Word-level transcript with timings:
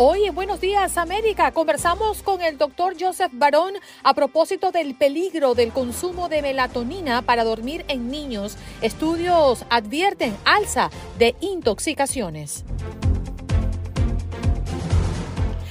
Hoy 0.00 0.26
en 0.26 0.34
Buenos 0.36 0.60
Días 0.60 0.96
América 0.96 1.50
conversamos 1.50 2.22
con 2.22 2.40
el 2.40 2.56
doctor 2.56 2.94
Joseph 2.96 3.32
Barón 3.34 3.74
a 4.04 4.14
propósito 4.14 4.70
del 4.70 4.94
peligro 4.94 5.56
del 5.56 5.72
consumo 5.72 6.28
de 6.28 6.40
melatonina 6.40 7.22
para 7.22 7.42
dormir 7.42 7.84
en 7.88 8.08
niños. 8.08 8.56
Estudios 8.80 9.64
advierten 9.70 10.36
alza 10.44 10.90
de 11.18 11.34
intoxicaciones. 11.40 12.64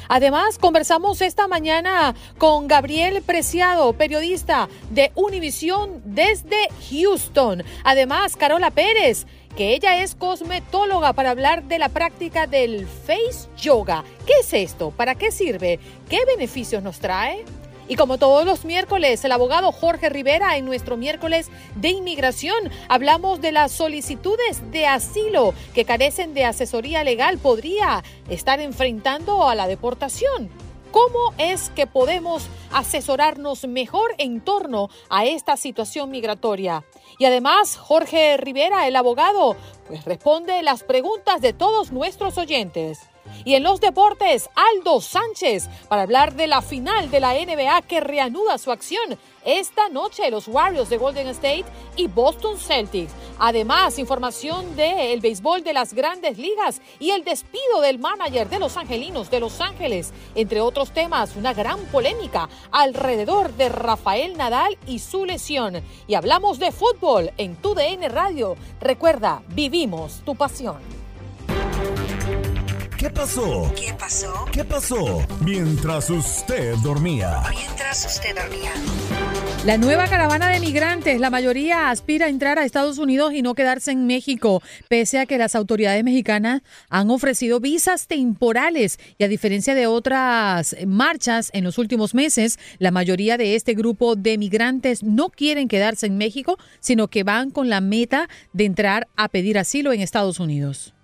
Además, 0.09 0.57
conversamos 0.57 1.21
esta 1.21 1.47
mañana 1.47 2.15
con 2.37 2.67
Gabriel 2.67 3.21
Preciado, 3.21 3.93
periodista 3.93 4.69
de 4.89 5.11
Univisión 5.15 6.01
desde 6.05 6.67
Houston. 6.89 7.63
Además, 7.83 8.35
Carola 8.35 8.71
Pérez, 8.71 9.25
que 9.57 9.73
ella 9.73 10.03
es 10.03 10.13
cosmetóloga 10.13 11.13
para 11.13 11.31
hablar 11.31 11.63
de 11.63 11.79
la 11.79 11.89
práctica 11.89 12.45
del 12.45 12.85
face 12.85 13.49
yoga. 13.57 14.03
¿Qué 14.27 14.33
es 14.41 14.53
esto? 14.53 14.91
¿Para 14.91 15.15
qué 15.15 15.31
sirve? 15.31 15.79
¿Qué 16.07 16.19
beneficios 16.25 16.83
nos 16.83 16.99
trae? 16.99 17.43
Y 17.87 17.95
como 17.95 18.19
todos 18.19 18.45
los 18.45 18.65
miércoles, 18.65 19.25
el 19.25 19.31
abogado 19.31 19.71
Jorge 19.71 20.09
Rivera 20.09 20.57
en 20.57 20.65
nuestro 20.65 20.95
miércoles 20.95 21.49
de 21.75 21.89
inmigración 21.89 22.69
hablamos 22.87 23.41
de 23.41 23.51
las 23.51 23.71
solicitudes 23.71 24.61
de 24.71 24.85
asilo 24.85 25.55
que 25.73 25.85
carecen 25.85 26.35
de 26.35 26.45
asesoría 26.45 27.03
legal 27.03 27.39
podría 27.39 28.03
estar 28.29 28.59
enfrentando 28.59 29.47
a 29.47 29.55
la 29.55 29.67
deportación. 29.67 30.51
¿Cómo 30.97 31.31
es 31.37 31.69
que 31.69 31.85
podemos 31.85 32.47
asesorarnos 32.71 33.67
mejor 33.67 34.15
en 34.17 34.41
torno 34.41 34.89
a 35.09 35.25
esta 35.25 35.55
situación 35.55 36.09
migratoria? 36.09 36.85
Y 37.19 37.25
además, 37.25 37.77
Jorge 37.77 38.35
Rivera, 38.37 38.87
el 38.87 38.95
abogado, 38.95 39.55
pues 39.87 40.05
responde 40.05 40.63
las 40.63 40.81
preguntas 40.81 41.39
de 41.39 41.53
todos 41.53 41.91
nuestros 41.91 42.39
oyentes. 42.39 43.01
Y 43.45 43.55
en 43.55 43.63
los 43.63 43.81
deportes, 43.81 44.49
Aldo 44.55 45.01
Sánchez 45.01 45.69
para 45.89 46.03
hablar 46.03 46.35
de 46.35 46.47
la 46.47 46.61
final 46.61 47.09
de 47.11 47.19
la 47.19 47.33
NBA 47.33 47.81
que 47.83 47.99
reanuda 47.99 48.57
su 48.57 48.71
acción 48.71 49.17
esta 49.47 49.87
noche 49.87 50.29
los 50.29 50.49
Warriors 50.49 50.89
de 50.89 50.97
Golden 50.97 51.27
State 51.27 51.63
y 51.95 52.07
Boston 52.07 52.57
Celtics. 52.57 53.13
Además, 53.39 53.97
información 53.97 54.75
del 54.75 55.21
béisbol 55.21 55.63
de 55.63 55.71
las 55.71 55.93
grandes 55.93 56.37
ligas 56.37 56.81
y 56.99 57.11
el 57.11 57.23
despido 57.23 57.79
del 57.81 57.97
manager 57.97 58.49
de 58.49 58.59
los 58.59 58.75
Angelinos 58.75 59.31
de 59.31 59.39
Los 59.39 59.61
Ángeles. 59.61 60.11
Entre 60.35 60.59
otros 60.59 60.91
temas, 60.91 61.37
una 61.37 61.53
gran 61.53 61.79
polémica 61.85 62.49
alrededor 62.71 63.53
de 63.53 63.69
Rafael 63.69 64.35
Nadal 64.35 64.77
y 64.85 64.99
su 64.99 65.23
lesión. 65.23 65.81
Y 66.07 66.15
hablamos 66.15 66.59
de 66.59 66.73
fútbol 66.73 67.31
en 67.37 67.55
tu 67.55 67.73
DN 67.73 68.09
Radio. 68.09 68.57
Recuerda, 68.81 69.43
vivimos 69.47 70.23
tu 70.25 70.35
pasión. 70.35 70.96
¿Qué 72.97 73.11
pasó? 73.11 73.71
¿Qué 73.75 73.93
pasó? 73.93 74.45
¿Qué 74.51 74.63
pasó? 74.63 75.27
Mientras 75.45 76.09
usted 76.09 76.75
dormía. 76.77 77.43
Mientras 77.51 78.03
usted 78.07 78.35
dormía. 78.35 78.71
La 79.67 79.77
nueva 79.77 80.07
caravana 80.07 80.49
de 80.49 80.59
migrantes, 80.59 81.19
la 81.19 81.29
mayoría 81.29 81.91
aspira 81.91 82.25
a 82.25 82.29
entrar 82.29 82.57
a 82.57 82.65
Estados 82.65 82.97
Unidos 82.97 83.33
y 83.33 83.43
no 83.43 83.53
quedarse 83.53 83.91
en 83.91 84.07
México, 84.07 84.63
pese 84.87 85.19
a 85.19 85.27
que 85.27 85.37
las 85.37 85.53
autoridades 85.53 86.03
mexicanas 86.03 86.63
han 86.89 87.11
ofrecido 87.11 87.59
visas 87.59 88.07
temporales 88.07 88.97
y 89.19 89.23
a 89.23 89.27
diferencia 89.27 89.75
de 89.75 89.85
otras 89.85 90.75
marchas 90.87 91.51
en 91.53 91.65
los 91.65 91.77
últimos 91.77 92.15
meses, 92.15 92.57
la 92.79 92.89
mayoría 92.89 93.37
de 93.37 93.53
este 93.53 93.75
grupo 93.75 94.15
de 94.15 94.39
migrantes 94.39 95.03
no 95.03 95.29
quieren 95.29 95.67
quedarse 95.67 96.07
en 96.07 96.17
México, 96.17 96.57
sino 96.79 97.09
que 97.09 97.23
van 97.23 97.51
con 97.51 97.69
la 97.69 97.79
meta 97.79 98.27
de 98.53 98.65
entrar 98.65 99.07
a 99.15 99.29
pedir 99.29 99.59
asilo 99.59 99.93
en 99.93 100.01
Estados 100.01 100.39
Unidos. 100.39 100.95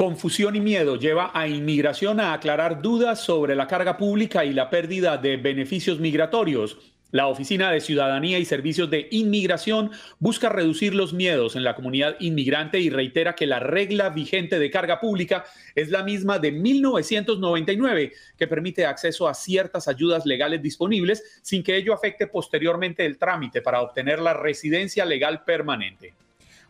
Confusión 0.00 0.56
y 0.56 0.60
miedo 0.60 0.96
lleva 0.96 1.30
a 1.34 1.46
inmigración 1.46 2.20
a 2.20 2.32
aclarar 2.32 2.80
dudas 2.80 3.20
sobre 3.20 3.54
la 3.54 3.66
carga 3.66 3.98
pública 3.98 4.46
y 4.46 4.54
la 4.54 4.70
pérdida 4.70 5.18
de 5.18 5.36
beneficios 5.36 6.00
migratorios. 6.00 6.78
La 7.10 7.26
Oficina 7.26 7.70
de 7.70 7.82
Ciudadanía 7.82 8.38
y 8.38 8.46
Servicios 8.46 8.88
de 8.88 9.08
Inmigración 9.10 9.90
busca 10.18 10.48
reducir 10.48 10.94
los 10.94 11.12
miedos 11.12 11.54
en 11.54 11.64
la 11.64 11.74
comunidad 11.74 12.16
inmigrante 12.18 12.80
y 12.80 12.88
reitera 12.88 13.34
que 13.34 13.46
la 13.46 13.58
regla 13.60 14.08
vigente 14.08 14.58
de 14.58 14.70
carga 14.70 15.00
pública 15.00 15.44
es 15.74 15.90
la 15.90 16.02
misma 16.02 16.38
de 16.38 16.52
1999, 16.52 18.12
que 18.38 18.46
permite 18.46 18.86
acceso 18.86 19.28
a 19.28 19.34
ciertas 19.34 19.86
ayudas 19.86 20.24
legales 20.24 20.62
disponibles 20.62 21.22
sin 21.42 21.62
que 21.62 21.76
ello 21.76 21.92
afecte 21.92 22.26
posteriormente 22.26 23.04
el 23.04 23.18
trámite 23.18 23.60
para 23.60 23.82
obtener 23.82 24.18
la 24.18 24.32
residencia 24.32 25.04
legal 25.04 25.44
permanente. 25.44 26.14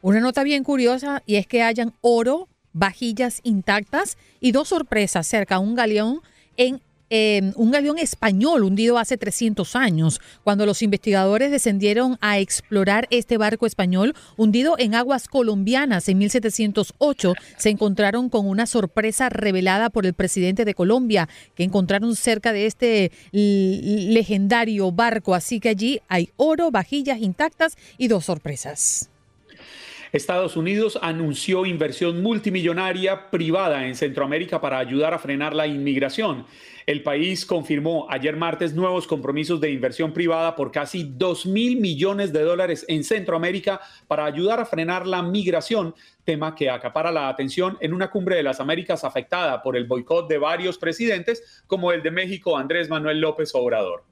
Una 0.03 0.19
nota 0.19 0.43
bien 0.43 0.65
curiosa 0.65 1.23
y 1.27 1.37
es 1.37 1.47
que 1.47 1.63
hayan 1.63 1.93
oro 2.01 2.49
vajillas 2.73 3.41
intactas 3.43 4.17
y 4.41 4.53
dos 4.53 4.69
sorpresas 4.69 5.27
cerca 5.27 5.59
un 5.59 5.75
galeón 5.75 6.21
en 6.57 6.81
un 7.57 7.73
galeón 7.73 7.99
español 7.99 8.63
hundido 8.63 8.97
hace 8.97 9.17
300 9.17 9.75
años, 9.75 10.21
cuando 10.45 10.65
los 10.65 10.81
investigadores 10.81 11.51
descendieron 11.51 12.17
a 12.21 12.39
explorar 12.39 13.09
este 13.11 13.37
barco 13.37 13.67
español 13.67 14.15
hundido 14.37 14.77
en 14.79 14.95
aguas 14.95 15.27
colombianas 15.27 16.09
en 16.09 16.19
1708, 16.19 17.35
se 17.57 17.71
encontraron 17.71 18.29
con 18.29 18.47
una 18.47 18.67
sorpresa 18.67 19.29
revelada 19.29 19.91
por 19.91 20.07
el 20.07 20.15
presidente 20.15 20.65
de 20.65 20.75
Colombia, 20.75 21.29
que 21.57 21.65
encontraron 21.65 22.15
cerca 22.15 22.53
de 22.53 22.67
este 22.67 23.11
legendario 23.33 24.93
barco. 24.93 25.35
Así 25.35 25.59
que 25.59 25.71
allí 25.71 26.01
hay 26.07 26.31
oro, 26.37 26.71
vajillas 26.71 27.19
intactas 27.19 27.77
y 27.99 28.07
dos 28.07 28.27
sorpresas. 28.27 29.11
Estados 30.13 30.57
Unidos 30.57 30.99
anunció 31.01 31.65
inversión 31.65 32.21
multimillonaria 32.21 33.31
privada 33.31 33.87
en 33.87 33.95
Centroamérica 33.95 34.61
para 34.61 34.79
ayudar 34.79 35.15
a 35.15 35.21
frenar 35.21 35.55
la 35.55 35.69
inmigración. 35.69 36.47
El 36.85 37.05
país 37.05 37.47
confirmó 37.47 38.09
ayer 38.11 38.37
martes 38.37 38.75
nuevos 38.75 39.07
compromisos 39.07 39.61
de 39.61 39.71
inversión 39.71 40.13
privada 40.13 40.57
por 40.57 40.73
casi 40.73 41.05
2 41.05 41.47
mil 41.47 41.81
millones 41.81 42.33
de 42.33 42.43
dólares 42.43 42.85
en 42.89 43.05
Centroamérica 43.05 43.81
para 44.09 44.25
ayudar 44.25 44.59
a 44.59 44.67
frenar 44.67 45.07
la 45.07 45.23
migración, 45.23 45.95
tema 46.25 46.57
que 46.57 46.71
acapara 46.71 47.13
la 47.13 47.29
atención 47.29 47.79
en 47.81 47.95
una 47.95 48.11
cumbre 48.11 48.35
de 48.35 48.43
las 48.43 48.59
Américas 48.59 49.05
afectada 49.05 49.63
por 49.63 49.77
el 49.77 49.85
boicot 49.85 50.29
de 50.29 50.39
varios 50.39 50.77
presidentes 50.77 51.63
como 51.69 51.93
el 51.93 52.03
de 52.03 52.11
México 52.11 52.59
Andrés 52.59 52.89
Manuel 52.89 53.21
López 53.21 53.55
Obrador. 53.55 54.10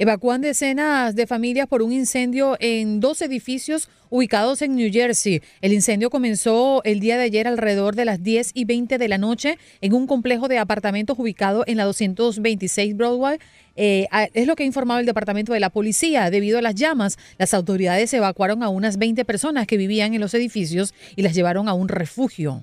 Evacúan 0.00 0.42
decenas 0.42 1.16
de 1.16 1.26
familias 1.26 1.66
por 1.66 1.82
un 1.82 1.90
incendio 1.90 2.56
en 2.60 3.00
dos 3.00 3.20
edificios 3.20 3.88
ubicados 4.10 4.62
en 4.62 4.76
New 4.76 4.92
Jersey. 4.92 5.42
El 5.60 5.72
incendio 5.72 6.08
comenzó 6.08 6.84
el 6.84 7.00
día 7.00 7.16
de 7.16 7.24
ayer 7.24 7.48
alrededor 7.48 7.96
de 7.96 8.04
las 8.04 8.22
10 8.22 8.52
y 8.54 8.64
20 8.64 8.96
de 8.96 9.08
la 9.08 9.18
noche 9.18 9.58
en 9.80 9.94
un 9.94 10.06
complejo 10.06 10.46
de 10.46 10.58
apartamentos 10.58 11.18
ubicado 11.18 11.64
en 11.66 11.78
la 11.78 11.84
226 11.84 12.96
Broadway. 12.96 13.38
Eh, 13.74 14.06
es 14.34 14.46
lo 14.46 14.54
que 14.54 14.62
ha 14.62 14.66
informado 14.66 15.00
el 15.00 15.06
Departamento 15.06 15.52
de 15.52 15.58
la 15.58 15.70
Policía. 15.70 16.30
Debido 16.30 16.58
a 16.58 16.62
las 16.62 16.76
llamas, 16.76 17.18
las 17.36 17.52
autoridades 17.52 18.14
evacuaron 18.14 18.62
a 18.62 18.68
unas 18.68 18.98
20 18.98 19.24
personas 19.24 19.66
que 19.66 19.76
vivían 19.76 20.14
en 20.14 20.20
los 20.20 20.32
edificios 20.32 20.94
y 21.16 21.22
las 21.22 21.34
llevaron 21.34 21.68
a 21.68 21.74
un 21.74 21.88
refugio. 21.88 22.62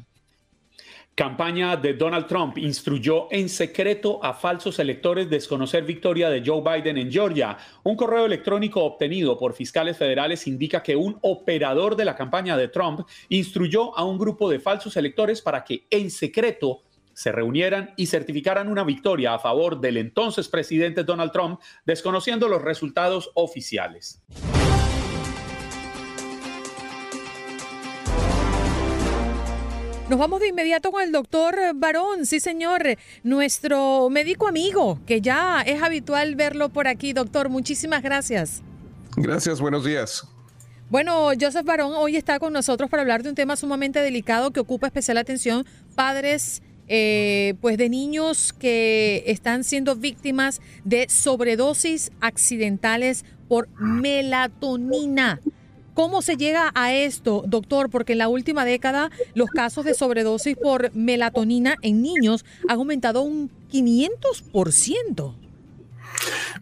Campaña 1.15 1.77
de 1.77 1.93
Donald 1.93 2.27
Trump 2.27 2.57
instruyó 2.57 3.29
en 3.31 3.47
secreto 3.47 4.21
a 4.21 4.33
falsos 4.33 4.79
electores 4.79 5.29
desconocer 5.29 5.85
victoria 5.85 6.29
de 6.29 6.43
Joe 6.45 6.61
Biden 6.61 6.97
en 6.97 7.09
Georgia. 7.09 7.57
Un 7.83 7.95
correo 7.95 8.25
electrónico 8.25 8.83
obtenido 8.83 9.37
por 9.37 9.53
fiscales 9.53 9.97
federales 9.97 10.45
indica 10.45 10.83
que 10.83 10.97
un 10.97 11.17
operador 11.21 11.95
de 11.95 12.03
la 12.03 12.17
campaña 12.17 12.57
de 12.57 12.67
Trump 12.67 13.07
instruyó 13.29 13.97
a 13.97 14.03
un 14.03 14.17
grupo 14.17 14.49
de 14.49 14.59
falsos 14.59 14.97
electores 14.97 15.41
para 15.41 15.63
que 15.63 15.87
en 15.89 16.11
secreto 16.11 16.81
se 17.13 17.31
reunieran 17.31 17.93
y 17.95 18.07
certificaran 18.07 18.67
una 18.67 18.83
victoria 18.83 19.35
a 19.35 19.39
favor 19.39 19.79
del 19.79 19.95
entonces 19.95 20.49
presidente 20.49 21.05
Donald 21.05 21.31
Trump, 21.31 21.61
desconociendo 21.85 22.49
los 22.49 22.61
resultados 22.61 23.31
oficiales. 23.35 24.21
Nos 30.07 30.19
vamos 30.19 30.39
de 30.39 30.49
inmediato 30.49 30.91
con 30.91 31.01
el 31.01 31.11
doctor 31.11 31.55
Barón, 31.73 32.27
sí 32.27 32.39
señor, 32.39 32.83
nuestro 33.23 34.07
médico 34.11 34.47
amigo, 34.47 34.99
que 35.07 35.19
ya 35.19 35.63
es 35.65 35.81
habitual 35.81 36.35
verlo 36.35 36.69
por 36.69 36.87
aquí. 36.87 37.11
Doctor, 37.11 37.49
muchísimas 37.49 38.03
gracias. 38.03 38.61
Gracias, 39.17 39.59
buenos 39.59 39.83
días. 39.83 40.27
Bueno, 40.91 41.29
Joseph 41.39 41.65
Barón 41.65 41.93
hoy 41.95 42.17
está 42.17 42.37
con 42.37 42.53
nosotros 42.53 42.87
para 42.87 43.01
hablar 43.01 43.23
de 43.23 43.29
un 43.29 43.35
tema 43.35 43.55
sumamente 43.55 43.99
delicado 43.99 44.51
que 44.51 44.59
ocupa 44.59 44.85
especial 44.85 45.17
atención 45.17 45.65
padres 45.95 46.61
eh, 46.87 47.55
pues 47.59 47.79
de 47.79 47.89
niños 47.89 48.53
que 48.53 49.23
están 49.25 49.63
siendo 49.63 49.95
víctimas 49.95 50.61
de 50.83 51.09
sobredosis 51.09 52.11
accidentales 52.21 53.25
por 53.47 53.69
melatonina. 53.79 55.41
¿Cómo 55.95 56.21
se 56.21 56.35
llega 56.35 56.73
a 56.75 56.93
esto, 56.93 57.43
doctor? 57.47 57.89
Porque 57.89 58.11
en 58.11 58.19
la 58.19 58.27
última 58.27 58.65
década 58.65 59.09
los 59.33 59.49
casos 59.49 59.85
de 59.85 59.93
sobredosis 59.93 60.57
por 60.57 60.93
melatonina 60.93 61.77
en 61.81 62.01
niños 62.01 62.43
han 62.67 62.77
aumentado 62.77 63.21
un 63.21 63.49
500%. 63.71 65.35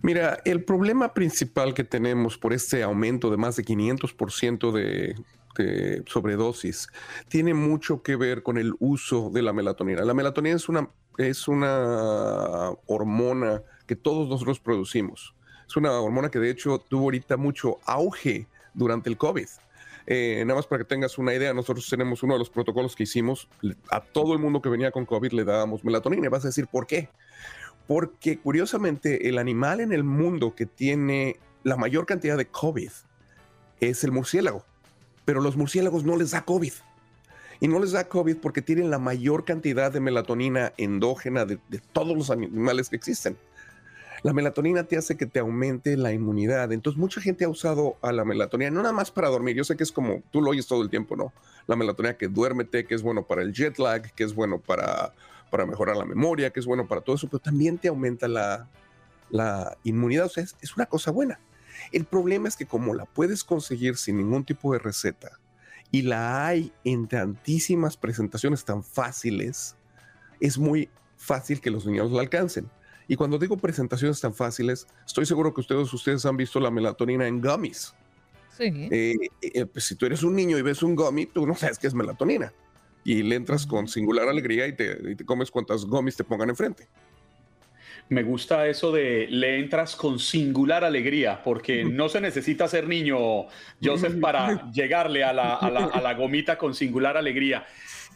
Mira, 0.03 0.39
el 0.45 0.63
problema 0.63 1.15
principal 1.15 1.74
que 1.74 1.83
tenemos 1.83 2.38
por 2.38 2.53
este 2.53 2.83
aumento 2.83 3.31
de 3.31 3.38
más 3.38 3.56
de 3.56 3.63
500% 3.63 4.71
de, 4.71 5.15
de 5.57 6.03
sobredosis 6.06 6.88
tiene 7.27 7.56
mucho 7.56 8.03
que 8.03 8.15
ver 8.15 8.44
con 8.44 8.59
el 8.59 8.74
uso 8.77 9.31
de 9.31 9.41
la 9.41 9.51
melatonina. 9.51 10.06
La 10.06 10.13
melatonina 10.13 10.56
es 10.56 10.69
una, 10.69 10.89
es 11.18 11.47
una 11.47 12.69
hormona 12.86 13.63
que 13.88 13.95
todos 13.95 14.29
nosotros 14.29 14.59
producimos. 14.59 15.33
Es 15.68 15.75
una 15.75 15.91
hormona 15.91 16.29
que 16.29 16.38
de 16.38 16.51
hecho 16.51 16.77
tuvo 16.77 17.06
ahorita 17.06 17.36
mucho 17.36 17.79
auge 17.86 18.47
durante 18.73 19.09
el 19.09 19.17
COVID. 19.17 19.47
Eh, 20.05 20.43
nada 20.45 20.57
más 20.57 20.67
para 20.67 20.83
que 20.83 20.87
tengas 20.87 21.17
una 21.17 21.33
idea, 21.33 21.53
nosotros 21.53 21.87
tenemos 21.89 22.23
uno 22.23 22.33
de 22.33 22.39
los 22.39 22.49
protocolos 22.49 22.95
que 22.95 23.03
hicimos, 23.03 23.47
a 23.89 24.01
todo 24.01 24.33
el 24.33 24.39
mundo 24.39 24.61
que 24.61 24.69
venía 24.69 24.91
con 24.91 25.05
COVID 25.05 25.31
le 25.31 25.45
dábamos 25.45 25.83
melatonina. 25.83 26.25
Y 26.25 26.29
vas 26.29 26.43
a 26.43 26.49
decir, 26.49 26.67
¿por 26.67 26.87
qué? 26.87 27.09
Porque 27.87 28.37
curiosamente 28.37 29.29
el 29.29 29.37
animal 29.37 29.79
en 29.79 29.91
el 29.91 30.03
mundo 30.03 30.55
que 30.55 30.65
tiene 30.65 31.37
la 31.63 31.77
mayor 31.77 32.05
cantidad 32.05 32.37
de 32.37 32.47
COVID 32.47 32.91
es 33.79 34.03
el 34.03 34.11
murciélago. 34.11 34.65
Pero 35.25 35.41
los 35.41 35.55
murciélagos 35.55 36.03
no 36.03 36.17
les 36.17 36.31
da 36.31 36.43
COVID. 36.43 36.73
Y 37.59 37.67
no 37.69 37.79
les 37.79 37.91
da 37.91 38.09
COVID 38.09 38.37
porque 38.37 38.61
tienen 38.61 38.89
la 38.89 38.99
mayor 38.99 39.45
cantidad 39.45 39.91
de 39.91 40.01
melatonina 40.01 40.73
endógena 40.75 41.45
de 41.45 41.59
todos 41.93 42.17
los 42.17 42.29
animales 42.29 42.89
que 42.89 42.97
existen. 42.97 43.37
La 44.23 44.31
melatonina 44.31 44.85
te 44.85 44.95
hace 44.95 45.17
que 45.17 45.25
te 45.25 45.39
aumente 45.39 45.97
la 45.97 46.13
inmunidad. 46.13 46.71
Entonces, 46.71 46.97
mucha 46.97 47.19
gente 47.19 47.43
ha 47.43 47.49
usado 47.49 47.97
a 48.01 48.13
la 48.13 48.23
melatonina, 48.23 48.71
no 48.71 48.81
nada 48.81 48.93
más 48.93 49.11
para 49.11 49.27
dormir. 49.27 49.55
Yo 49.55 49.65
sé 49.65 49.75
que 49.75 49.83
es 49.83 49.91
como 49.91 50.23
tú 50.31 50.41
lo 50.41 50.51
oyes 50.51 50.65
todo 50.65 50.81
el 50.81 50.89
tiempo, 50.89 51.17
¿no? 51.17 51.33
La 51.67 51.75
melatonina 51.75 52.17
que 52.17 52.29
duérmete, 52.29 52.85
que 52.85 52.95
es 52.95 53.01
bueno 53.01 53.27
para 53.27 53.41
el 53.41 53.51
jet 53.51 53.77
lag, 53.79 54.13
que 54.13 54.23
es 54.23 54.33
bueno 54.33 54.59
para, 54.59 55.13
para 55.51 55.65
mejorar 55.65 55.97
la 55.97 56.05
memoria, 56.05 56.51
que 56.51 56.61
es 56.61 56.65
bueno 56.65 56.87
para 56.87 57.01
todo 57.01 57.17
eso, 57.17 57.27
pero 57.27 57.39
también 57.39 57.77
te 57.77 57.89
aumenta 57.89 58.29
la, 58.29 58.69
la 59.29 59.77
inmunidad. 59.83 60.27
O 60.27 60.29
sea, 60.29 60.43
es, 60.43 60.55
es 60.61 60.73
una 60.77 60.85
cosa 60.85 61.11
buena. 61.11 61.41
El 61.91 62.05
problema 62.05 62.47
es 62.47 62.55
que 62.55 62.65
como 62.65 62.93
la 62.93 63.03
puedes 63.03 63.43
conseguir 63.43 63.97
sin 63.97 64.17
ningún 64.17 64.45
tipo 64.45 64.71
de 64.71 64.79
receta 64.79 65.37
y 65.91 66.01
la 66.01 66.47
hay 66.47 66.71
en 66.85 67.07
tantísimas 67.07 67.97
presentaciones 67.97 68.63
tan 68.63 68.85
fáciles, 68.85 69.75
es 70.39 70.57
muy 70.57 70.89
fácil 71.17 71.59
que 71.59 71.69
los 71.69 71.85
niños 71.85 72.09
la 72.11 72.21
alcancen. 72.21 72.69
Y 73.07 73.15
cuando 73.15 73.38
digo 73.38 73.57
presentaciones 73.57 74.21
tan 74.21 74.33
fáciles, 74.33 74.88
estoy 75.05 75.25
seguro 75.25 75.53
que 75.53 75.61
ustedes, 75.61 75.94
ustedes 75.94 76.25
han 76.25 76.38
visto 76.38 76.59
la 76.59 76.71
melatonina 76.71 77.27
en 77.27 77.41
gummies. 77.41 77.94
Sí. 78.57 78.65
Eh, 78.91 79.15
eh, 79.41 79.65
pues 79.65 79.85
si 79.85 79.95
tú 79.95 80.05
eres 80.05 80.23
un 80.23 80.35
niño 80.35 80.57
y 80.57 80.61
ves 80.61 80.83
un 80.83 80.95
gummy, 80.95 81.25
tú 81.25 81.45
no 81.45 81.55
sabes 81.55 81.79
qué 81.79 81.88
es 81.88 81.94
melatonina. 81.94 82.53
Y 83.03 83.23
le 83.23 83.35
entras 83.35 83.65
con 83.65 83.88
singular 83.88 84.29
alegría 84.29 84.67
y 84.67 84.73
te, 84.73 85.17
comes 85.25 85.51
cuantas 85.51 85.85
gummies 85.85 86.15
te 86.15 86.23
pongan 86.23 86.50
enfrente. 86.50 86.88
Me 88.09 88.23
gusta 88.23 88.67
eso 88.67 88.91
de 88.91 89.27
le 89.29 89.59
entras 89.59 89.95
con 89.95 90.19
singular 90.19 90.83
alegría, 90.83 91.41
porque 91.44 91.83
no 91.85 92.09
se 92.09 92.21
necesita 92.21 92.67
ser 92.67 92.88
niño, 92.88 93.17
Joseph, 93.83 94.19
para 94.21 94.71
llegarle 94.71 95.23
a 95.23 95.33
la, 95.33 95.55
a 95.55 95.69
la, 95.69 95.85
a 95.85 96.01
la 96.01 96.13
gomita 96.13 96.57
con 96.57 96.75
singular 96.75 97.17
alegría. 97.17 97.65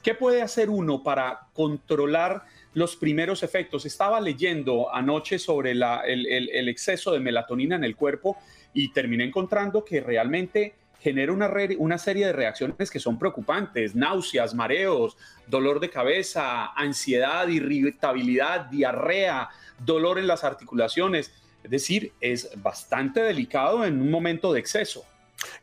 ¿Qué 0.03 0.13
puede 0.13 0.41
hacer 0.41 0.69
uno 0.69 1.03
para 1.03 1.47
controlar 1.53 2.45
los 2.77 2.95
primeros 2.95 3.41
efectos. 3.41 3.87
Estaba 3.87 4.21
leyendo 4.21 4.93
anoche 4.93 5.39
sobre 5.39 5.71
el, 5.71 6.69
exceso 6.69 7.11
de 7.11 7.19
melatonina 7.19 7.75
en 7.75 7.83
el 7.83 7.95
cuerpo 7.95 8.37
y 8.71 8.93
terminé 8.93 9.23
encontrando 9.23 9.83
que 9.83 9.99
realmente 9.99 10.75
genera 10.99 11.31
una, 11.31 11.51
una, 11.79 11.97
serie 11.97 12.27
de 12.27 12.33
reacciones 12.33 12.91
que 12.91 12.99
son 12.99 13.17
preocupantes, 13.17 13.95
náuseas, 13.95 14.53
mareos, 14.53 15.17
dolor 15.47 15.79
de 15.79 15.89
cabeza, 15.89 16.67
ansiedad, 16.73 17.47
irritabilidad, 17.47 18.65
diarrea, 18.65 19.49
dolor 19.79 20.19
en 20.19 20.27
las 20.27 20.43
articulaciones. 20.43 21.33
Es 21.63 21.71
decir, 21.71 22.13
es 22.21 22.51
bastante 22.61 23.21
delicado 23.21 23.85
en 23.85 23.99
un 23.99 24.11
momento 24.11 24.53
de 24.53 24.59
exceso. 24.59 25.03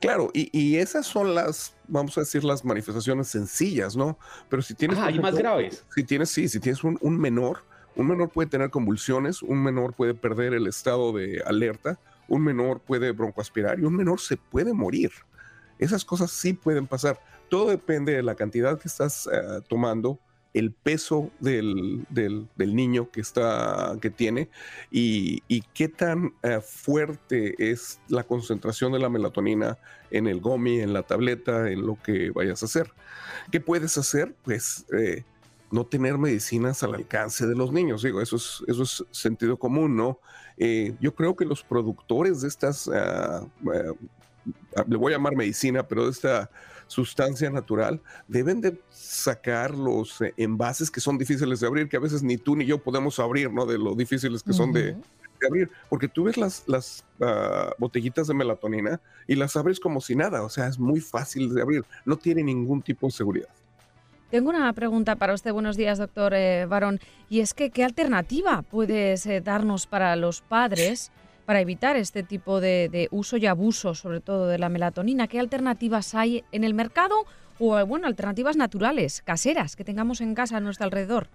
Claro, 0.01 0.31
y, 0.33 0.77
esas 0.77 1.07
son 1.07 1.35
las, 1.35 1.75
vamos 1.89 2.17
a 2.17 2.21
decir, 2.21 2.45
las 2.45 2.65
manifestaciones 2.65 3.29
sencillas, 3.29 3.97
¿no? 3.97 4.19
Pero 4.49 4.63
si 4.63 4.75
tienes... 4.75 4.99
Ah, 4.99 5.07
hay 5.07 5.19
más 5.19 5.35
graves. 5.35 5.85
Si 5.95 6.05
tienes, 6.05 6.31
sí, 6.31 6.49
si 6.49 6.61
tienes 6.61 6.85
un, 6.85 7.19
menor, 7.19 7.65
un 7.97 8.09
menor 8.09 8.31
puede 8.31 8.49
tener 8.49 8.71
convulsiones, 8.71 9.43
un 9.43 9.63
menor 9.63 9.95
puede 9.95 10.15
perder 10.15 10.55
el 10.55 10.67
estado 10.67 11.13
de 11.13 11.43
alerta, 11.45 11.99
un 12.29 12.43
menor 12.43 12.81
puede 12.81 13.13
broncoaspirar 13.13 13.79
y 13.79 13.85
un 13.85 13.97
menor 13.97 14.21
se 14.21 14.37
puede 14.37 14.73
morir. 14.73 15.13
Esas 15.79 16.05
cosas 16.05 16.31
sí 16.31 16.53
pueden 16.53 16.87
pasar. 16.87 17.21
Todo 17.49 17.71
depende 17.71 18.13
de 18.13 18.23
la 18.23 18.35
cantidad 18.35 18.79
que 18.79 18.89
estás 18.89 19.29
eh, 19.33 19.61
tomando, 19.69 20.19
el 20.55 20.71
peso 20.71 21.31
del, 21.41 22.07
niño 22.57 23.11
que, 23.11 23.21
está, 23.21 23.99
que 24.01 24.09
tiene 24.09 24.49
y, 24.91 25.43
qué 25.75 25.89
tan 25.89 26.33
eh, 26.43 26.61
fuerte 26.61 27.55
es 27.59 28.01
la 28.09 28.23
concentración 28.23 28.93
de 28.93 29.01
la 29.01 29.09
melatonina 29.09 29.77
en 30.13 30.29
el 30.29 30.41
gomi, 30.41 30.81
en 30.81 30.93
la 30.93 31.03
tableta, 31.03 31.71
en 31.71 31.85
lo 31.85 32.01
que 32.01 32.31
vayas 32.31 32.63
a 32.63 32.67
hacer. 32.67 32.93
¿Qué 33.51 33.61
puedes 33.61 33.99
hacer? 33.99 34.37
Pues 34.45 34.87
eh, 34.97 35.25
no 35.73 35.85
tener 35.85 36.19
medicinas 36.19 36.85
al 36.85 36.95
alcance 36.95 37.47
de 37.49 37.57
los 37.57 37.73
niños. 37.73 38.03
Digo, 38.03 38.21
eso 38.21 38.37
es, 38.37 38.63
eso 38.69 38.85
es 38.85 39.05
sentido 39.11 39.59
común, 39.59 39.97
¿no? 39.97 40.21
Eh, 40.57 40.95
yo 41.01 41.17
creo 41.17 41.35
que 41.35 41.45
los 41.45 41.65
productores 41.65 42.43
de 42.43 42.49
estas, 42.49 42.89
ah, 42.89 43.45
le 44.87 44.97
voy 44.97 45.13
a 45.13 45.17
llamar 45.17 45.35
medicina, 45.35 45.89
pero 45.89 46.05
de 46.05 46.13
esta 46.13 46.49
sustancia 46.87 47.51
natural, 47.51 48.01
deben 48.29 48.61
de 48.61 48.81
sacar 48.91 49.75
los 49.75 50.21
eh, 50.21 50.35
envases 50.37 50.91
que 50.91 51.01
son 51.01 51.19
difíciles 51.19 51.61
de 51.61 51.67
abrir, 51.67 51.89
que 51.89 51.97
a 51.97 52.01
veces 52.01 52.23
ni 52.23 52.37
tú 52.37 52.57
ni 52.57 52.65
yo 52.65 52.79
podemos 52.79 53.19
abrir, 53.19 53.53
¿no? 53.53 53.67
De 53.67 53.79
lo 53.79 53.95
difíciles 53.95 54.43
que 54.43 54.53
son 54.53 54.73
de, 54.73 54.97
abrir, 55.47 55.71
porque 55.91 56.09
tú 56.09 56.25
ves 56.25 56.37
las, 56.37 56.65
las 56.67 57.05
ah, 57.21 57.73
botellitas 57.79 58.27
de 58.29 58.35
melatonina 58.35 59.01
y 59.27 59.35
las 59.35 59.57
abres 59.57 59.79
como 59.79 60.01
si 60.01 60.17
nada, 60.17 60.43
o 60.43 60.49
sea, 60.49 60.69
es 60.69 60.79
muy 60.79 61.01
fácil 61.01 61.53
de 61.55 61.61
abrir, 61.61 61.85
no 62.05 62.17
tiene 62.17 62.43
ningún 62.43 62.81
tipo 62.81 63.07
de 63.07 63.13
seguridad. 63.13 63.49
Tengo 64.31 64.51
una 64.51 64.73
pregunta 64.73 65.15
para 65.15 65.33
usted. 65.33 65.53
Buenos 65.53 65.77
días, 65.77 65.99
doctor 65.99 66.35
eh, 66.35 66.67
Barón. 66.67 66.99
Y 67.29 67.39
es 67.39 67.55
que, 67.55 67.71
¿qué 67.71 67.85
alternativa 67.85 68.63
puedes 68.63 69.27
eh, 69.27 69.41
darnos 69.41 69.87
para 69.87 70.17
los 70.17 70.41
padres 70.41 71.13
para 71.45 71.61
evitar 71.61 71.97
este 71.97 72.23
tipo 72.23 72.61
de, 72.61 73.09
uso 73.11 73.37
y 73.37 73.47
abuso, 73.47 73.95
sobre 73.95 74.21
todo 74.21 74.47
de 74.47 74.59
la 74.59 74.69
melatonina? 74.69 75.29
¿Qué 75.29 75.39
alternativas 75.39 76.15
hay 76.15 76.45
en 76.53 76.65
el 76.65 76.75
mercado 76.75 77.27
o, 77.59 77.85
bueno, 77.87 78.07
alternativas 78.07 78.57
naturales, 78.57 79.23
caseras, 79.23 79.77
que 79.77 79.85
tengamos 79.85 80.21
en 80.21 80.35
casa 80.35 80.57
a 80.57 80.61
nuestro 80.61 80.85
alrededor? 80.85 81.29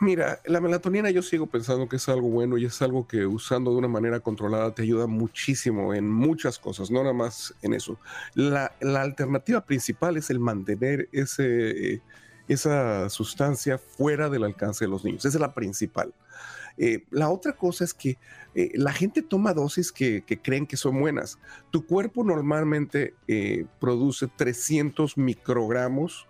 Mira, 0.00 0.40
la 0.44 0.60
melatonina 0.60 1.10
yo 1.10 1.22
sigo 1.22 1.46
pensando 1.46 1.88
que 1.88 1.96
es 1.96 2.08
algo 2.08 2.28
bueno 2.28 2.56
y 2.56 2.64
es 2.64 2.80
algo 2.82 3.06
que 3.06 3.26
usando 3.26 3.72
de 3.72 3.78
una 3.78 3.88
manera 3.88 4.20
controlada 4.20 4.74
te 4.74 4.82
ayuda 4.82 5.06
muchísimo 5.06 5.94
en 5.94 6.08
muchas 6.08 6.58
cosas, 6.58 6.90
no 6.90 7.00
nada 7.02 7.14
más 7.14 7.54
en 7.62 7.74
eso. 7.74 7.98
La, 8.34 8.72
alternativa 8.80 9.64
principal 9.64 10.16
es 10.16 10.30
el 10.30 10.40
mantener 10.40 11.08
ese, 11.12 12.00
esa 12.48 13.08
sustancia 13.10 13.78
fuera 13.78 14.28
del 14.28 14.44
alcance 14.44 14.84
de 14.84 14.90
los 14.90 15.04
niños. 15.04 15.24
Esa 15.24 15.38
es 15.38 15.40
la 15.40 15.54
principal. 15.54 16.12
Eh, 16.78 17.04
la 17.10 17.28
otra 17.28 17.54
cosa 17.54 17.84
es 17.84 17.92
que 17.92 18.18
eh, 18.54 18.70
la 18.74 18.92
gente 18.92 19.22
toma 19.22 19.52
dosis 19.52 19.90
que, 19.90 20.24
creen 20.42 20.66
que 20.66 20.76
son 20.76 20.98
buenas. 21.00 21.38
Tu 21.70 21.84
cuerpo 21.84 22.24
normalmente 22.24 23.14
eh, 23.26 23.66
produce 23.80 24.28
300 24.28 25.18
microgramos, 25.18 26.26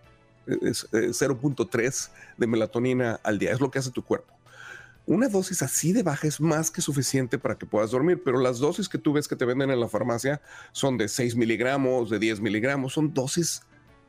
0.3 0.46 2.10
de 2.38 2.46
melatonina 2.46 3.20
al 3.22 3.38
día. 3.38 3.52
Es 3.52 3.60
lo 3.60 3.70
que 3.70 3.78
hace 3.78 3.90
tu 3.90 4.02
cuerpo. 4.02 4.32
Una 5.04 5.28
dosis 5.28 5.62
así 5.62 5.92
de 5.92 6.02
baja 6.02 6.26
es 6.26 6.40
más 6.40 6.70
que 6.70 6.80
suficiente 6.80 7.38
para 7.38 7.56
que 7.56 7.66
puedas 7.66 7.90
dormir, 7.90 8.22
pero 8.22 8.40
las 8.40 8.58
dosis 8.58 8.88
que 8.88 8.98
tú 8.98 9.12
ves 9.12 9.28
que 9.28 9.36
te 9.36 9.44
venden 9.44 9.70
en 9.70 9.80
la 9.80 9.88
farmacia 9.88 10.40
son 10.72 10.98
de 10.98 11.08
6 11.08 11.36
miligramos, 11.36 12.10
de 12.10 12.18
10 12.18 12.40
miligramos, 12.40 12.94
son 12.94 13.12
dosis 13.12 13.62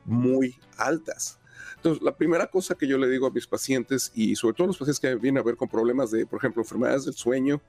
muy 0.04 0.58
altas. 0.76 1.39
Entonces, 1.80 2.02
la 2.02 2.14
primera 2.14 2.46
cosa 2.46 2.74
que 2.74 2.86
yo 2.86 2.98
le 2.98 3.08
digo 3.08 3.26
a 3.26 3.30
mis 3.30 3.46
pacientes 3.46 4.12
y 4.14 4.36
sobre 4.36 4.54
todo 4.54 4.66
los 4.66 4.76
pacientes 4.76 5.00
que 5.00 5.14
vienen 5.14 5.40
a 5.40 5.42
ver 5.42 5.56
con 5.56 5.66
problemas 5.66 6.10
de, 6.10 6.26
por 6.26 6.38
ejemplo, 6.38 6.60
enfermedades 6.60 7.06
del 7.06 7.14
sueño, 7.14 7.62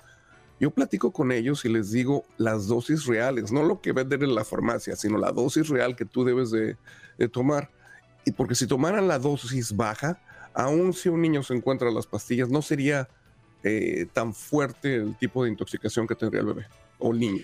yo 0.59 0.69
platico 0.69 1.13
con 1.13 1.31
ellos 1.31 1.63
y 1.63 1.69
les 1.69 1.91
digo 1.91 2.25
las 2.37 2.67
dosis 2.67 3.05
reales, 3.05 3.53
no 3.53 3.63
lo 3.63 3.79
que 3.79 3.93
venden 3.93 4.23
en 4.23 4.35
la 4.35 4.43
farmacia, 4.43 4.97
sino 4.97 5.17
la 5.17 5.31
dosis 5.31 5.69
real 5.69 5.95
que 5.95 6.03
tú 6.03 6.25
debes 6.25 6.51
de, 6.51 6.75
tomar. 7.29 7.71
y 8.25 8.33
porque 8.33 8.53
si 8.53 8.67
tomaran 8.67 9.07
la 9.07 9.17
dosis 9.17 9.73
baja, 9.77 10.21
aun 10.53 10.91
si 10.91 11.07
un 11.07 11.21
niño 11.21 11.41
se 11.41 11.53
encuentra 11.53 11.89
las 11.89 12.05
pastillas, 12.05 12.49
no 12.49 12.61
sería 12.61 13.07
eh, 13.63 14.07
tan 14.11 14.33
fuerte 14.33 14.95
el 14.97 15.17
tipo 15.17 15.45
de 15.45 15.51
intoxicación 15.51 16.05
que 16.05 16.15
tendría 16.15 16.41
el 16.41 16.47
bebé 16.47 16.67
o 16.99 17.13
el 17.13 17.19
niño. 17.19 17.43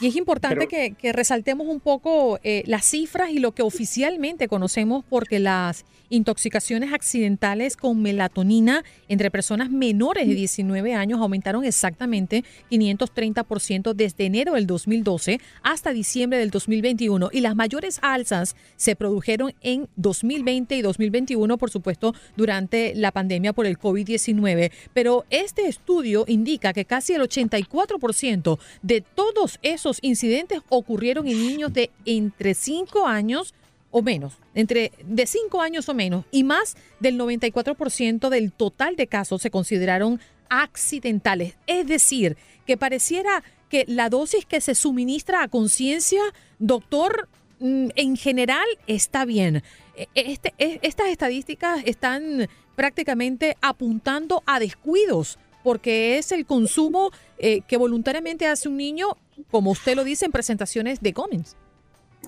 Y 0.00 0.06
es 0.06 0.16
importante 0.16 0.66
que, 0.66 1.12
resaltemos 1.12 1.66
un 1.66 1.80
poco 1.80 2.38
eh, 2.42 2.62
las 2.66 2.84
cifras 2.84 3.30
y 3.30 3.38
lo 3.38 3.52
que 3.52 3.62
oficialmente 3.62 4.48
conocemos 4.48 5.04
porque 5.08 5.38
las 5.38 5.84
intoxicaciones 6.10 6.92
accidentales 6.92 7.76
con 7.76 8.02
melatonina 8.02 8.84
entre 9.08 9.30
personas 9.30 9.70
menores 9.70 10.26
de 10.26 10.34
19 10.34 10.94
años 10.94 11.20
aumentaron 11.20 11.64
exactamente 11.64 12.44
530% 12.70 13.94
desde 13.94 14.26
enero 14.26 14.54
del 14.54 14.66
2012 14.66 15.40
hasta 15.62 15.92
diciembre 15.92 16.38
del 16.38 16.50
2021 16.50 17.30
y 17.32 17.40
las 17.40 17.56
mayores 17.56 17.98
alzas 18.02 18.56
se 18.76 18.96
produjeron 18.96 19.54
en 19.60 19.88
2020 19.96 20.76
y 20.76 20.82
2021, 20.82 21.56
por 21.58 21.70
supuesto, 21.70 22.14
durante 22.36 22.94
la 22.94 23.12
pandemia 23.12 23.52
por 23.52 23.66
el 23.66 23.78
COVID-19. 23.78 24.72
Pero 24.92 25.24
este 25.30 25.66
estudio 25.66 26.24
indica 26.26 26.72
que 26.72 26.84
casi 26.84 27.14
el 27.14 27.22
84% 27.22 28.58
de 28.82 29.00
todos 29.00 29.58
esos 29.72 29.98
incidentes 30.02 30.60
ocurrieron 30.68 31.26
en 31.26 31.46
niños 31.46 31.72
de 31.72 31.90
entre 32.04 32.54
5 32.54 33.06
años 33.06 33.54
o 33.90 34.02
menos, 34.02 34.34
entre 34.54 34.92
de 35.04 35.26
5 35.26 35.60
años 35.60 35.88
o 35.88 35.94
menos, 35.94 36.24
y 36.30 36.44
más 36.44 36.76
del 37.00 37.18
94% 37.18 38.28
del 38.28 38.52
total 38.52 38.96
de 38.96 39.06
casos 39.06 39.42
se 39.42 39.50
consideraron 39.50 40.20
accidentales. 40.48 41.56
Es 41.66 41.86
decir, 41.86 42.36
que 42.66 42.76
pareciera 42.76 43.42
que 43.68 43.84
la 43.88 44.08
dosis 44.08 44.44
que 44.44 44.60
se 44.60 44.74
suministra 44.74 45.42
a 45.42 45.48
conciencia, 45.48 46.20
doctor, 46.58 47.28
mm, 47.60 47.88
en 47.94 48.16
general 48.16 48.66
está 48.86 49.24
bien. 49.24 49.62
E, 49.96 50.08
este, 50.14 50.54
e, 50.58 50.80
estas 50.82 51.08
estadísticas 51.08 51.82
están 51.84 52.48
prácticamente 52.76 53.56
apuntando 53.60 54.42
a 54.46 54.58
descuidos 54.58 55.38
porque 55.62 56.18
es 56.18 56.32
el 56.32 56.46
consumo 56.46 57.10
eh, 57.38 57.60
que 57.68 57.76
voluntariamente 57.76 58.46
hace 58.46 58.68
un 58.68 58.76
niño, 58.76 59.16
como 59.50 59.70
usted 59.70 59.96
lo 59.96 60.04
dice, 60.04 60.26
en 60.26 60.32
presentaciones 60.32 61.00
de 61.00 61.14
Cummins. 61.14 61.56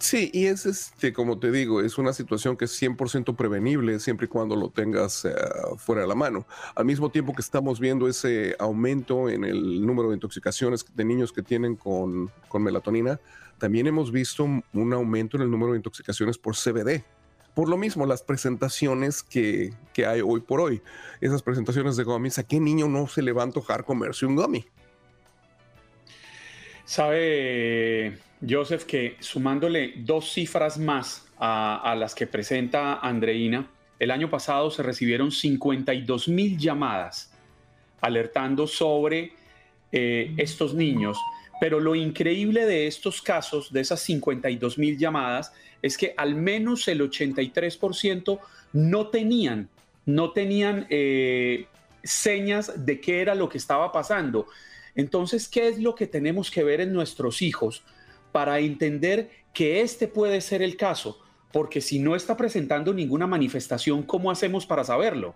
Sí, 0.00 0.30
y 0.32 0.46
es 0.46 0.64
este, 0.64 1.12
como 1.12 1.38
te 1.38 1.50
digo, 1.50 1.82
es 1.82 1.98
una 1.98 2.12
situación 2.12 2.56
que 2.56 2.64
es 2.64 2.82
100% 2.82 3.36
prevenible 3.36 4.00
siempre 4.00 4.24
y 4.24 4.28
cuando 4.28 4.56
lo 4.56 4.70
tengas 4.70 5.24
eh, 5.26 5.34
fuera 5.76 6.02
de 6.02 6.08
la 6.08 6.14
mano. 6.14 6.46
Al 6.74 6.86
mismo 6.86 7.10
tiempo 7.10 7.34
que 7.34 7.42
estamos 7.42 7.78
viendo 7.78 8.08
ese 8.08 8.56
aumento 8.58 9.28
en 9.28 9.44
el 9.44 9.84
número 9.84 10.08
de 10.08 10.14
intoxicaciones 10.14 10.86
de 10.94 11.04
niños 11.04 11.32
que 11.32 11.42
tienen 11.42 11.76
con, 11.76 12.30
con 12.48 12.62
melatonina, 12.62 13.20
también 13.58 13.86
hemos 13.86 14.10
visto 14.10 14.44
un 14.44 14.92
aumento 14.92 15.36
en 15.36 15.42
el 15.42 15.50
número 15.50 15.72
de 15.72 15.78
intoxicaciones 15.78 16.38
por 16.38 16.56
CBD. 16.56 17.04
Por 17.54 17.68
lo 17.68 17.76
mismo, 17.76 18.06
las 18.06 18.22
presentaciones 18.22 19.22
que, 19.22 19.74
que 19.92 20.06
hay 20.06 20.22
hoy 20.22 20.40
por 20.40 20.60
hoy, 20.60 20.80
esas 21.20 21.42
presentaciones 21.42 21.96
de 21.96 22.04
gummies, 22.04 22.38
¿a 22.38 22.44
qué 22.44 22.58
niño 22.58 22.88
no 22.88 23.06
se 23.08 23.20
le 23.20 23.32
va 23.32 23.42
a 23.42 23.44
antojar 23.44 23.84
comerse 23.84 24.24
un 24.24 24.36
gummy? 24.36 24.64
Sabe, 26.84 28.18
Joseph, 28.46 28.84
que 28.84 29.16
sumándole 29.20 29.94
dos 29.98 30.32
cifras 30.32 30.78
más 30.78 31.26
a, 31.38 31.94
las 31.96 32.14
que 32.14 32.26
presenta 32.26 32.94
Andreina, 33.00 33.68
el 33.98 34.10
año 34.10 34.28
pasado 34.28 34.70
se 34.70 34.82
recibieron 34.82 35.30
52 35.30 36.28
mil 36.28 36.58
llamadas 36.58 37.32
alertando 38.00 38.66
sobre 38.66 39.32
eh, 39.92 40.34
estos 40.36 40.74
niños. 40.74 41.18
Pero 41.60 41.78
lo 41.78 41.94
increíble 41.94 42.66
de 42.66 42.88
estos 42.88 43.22
casos, 43.22 43.72
de 43.72 43.80
esas 43.80 44.00
52 44.00 44.78
mil 44.78 44.98
llamadas, 44.98 45.52
es 45.80 45.96
que 45.96 46.14
al 46.16 46.34
menos 46.34 46.88
el 46.88 47.00
83% 47.00 48.40
no 48.72 49.06
tenían, 49.08 49.68
no 50.04 50.32
tenían 50.32 50.86
eh, 50.90 51.66
señas 52.02 52.84
de 52.84 53.00
qué 53.00 53.20
era 53.20 53.36
lo 53.36 53.48
que 53.48 53.58
estaba 53.58 53.92
pasando. 53.92 54.48
Entonces, 54.94 55.48
¿qué 55.48 55.68
es 55.68 55.78
lo 55.78 55.94
que 55.94 56.06
tenemos 56.06 56.50
que 56.50 56.64
ver 56.64 56.80
en 56.80 56.92
nuestros 56.92 57.42
hijos 57.42 57.84
para 58.30 58.58
entender 58.58 59.30
que 59.52 59.80
este 59.80 60.08
puede 60.08 60.40
ser 60.40 60.62
el 60.62 60.76
caso? 60.76 61.18
Porque 61.52 61.80
si 61.80 61.98
no 61.98 62.16
está 62.16 62.36
presentando 62.36 62.94
ninguna 62.94 63.26
manifestación, 63.26 64.02
¿cómo 64.02 64.30
hacemos 64.30 64.66
para 64.66 64.84
saberlo? 64.84 65.34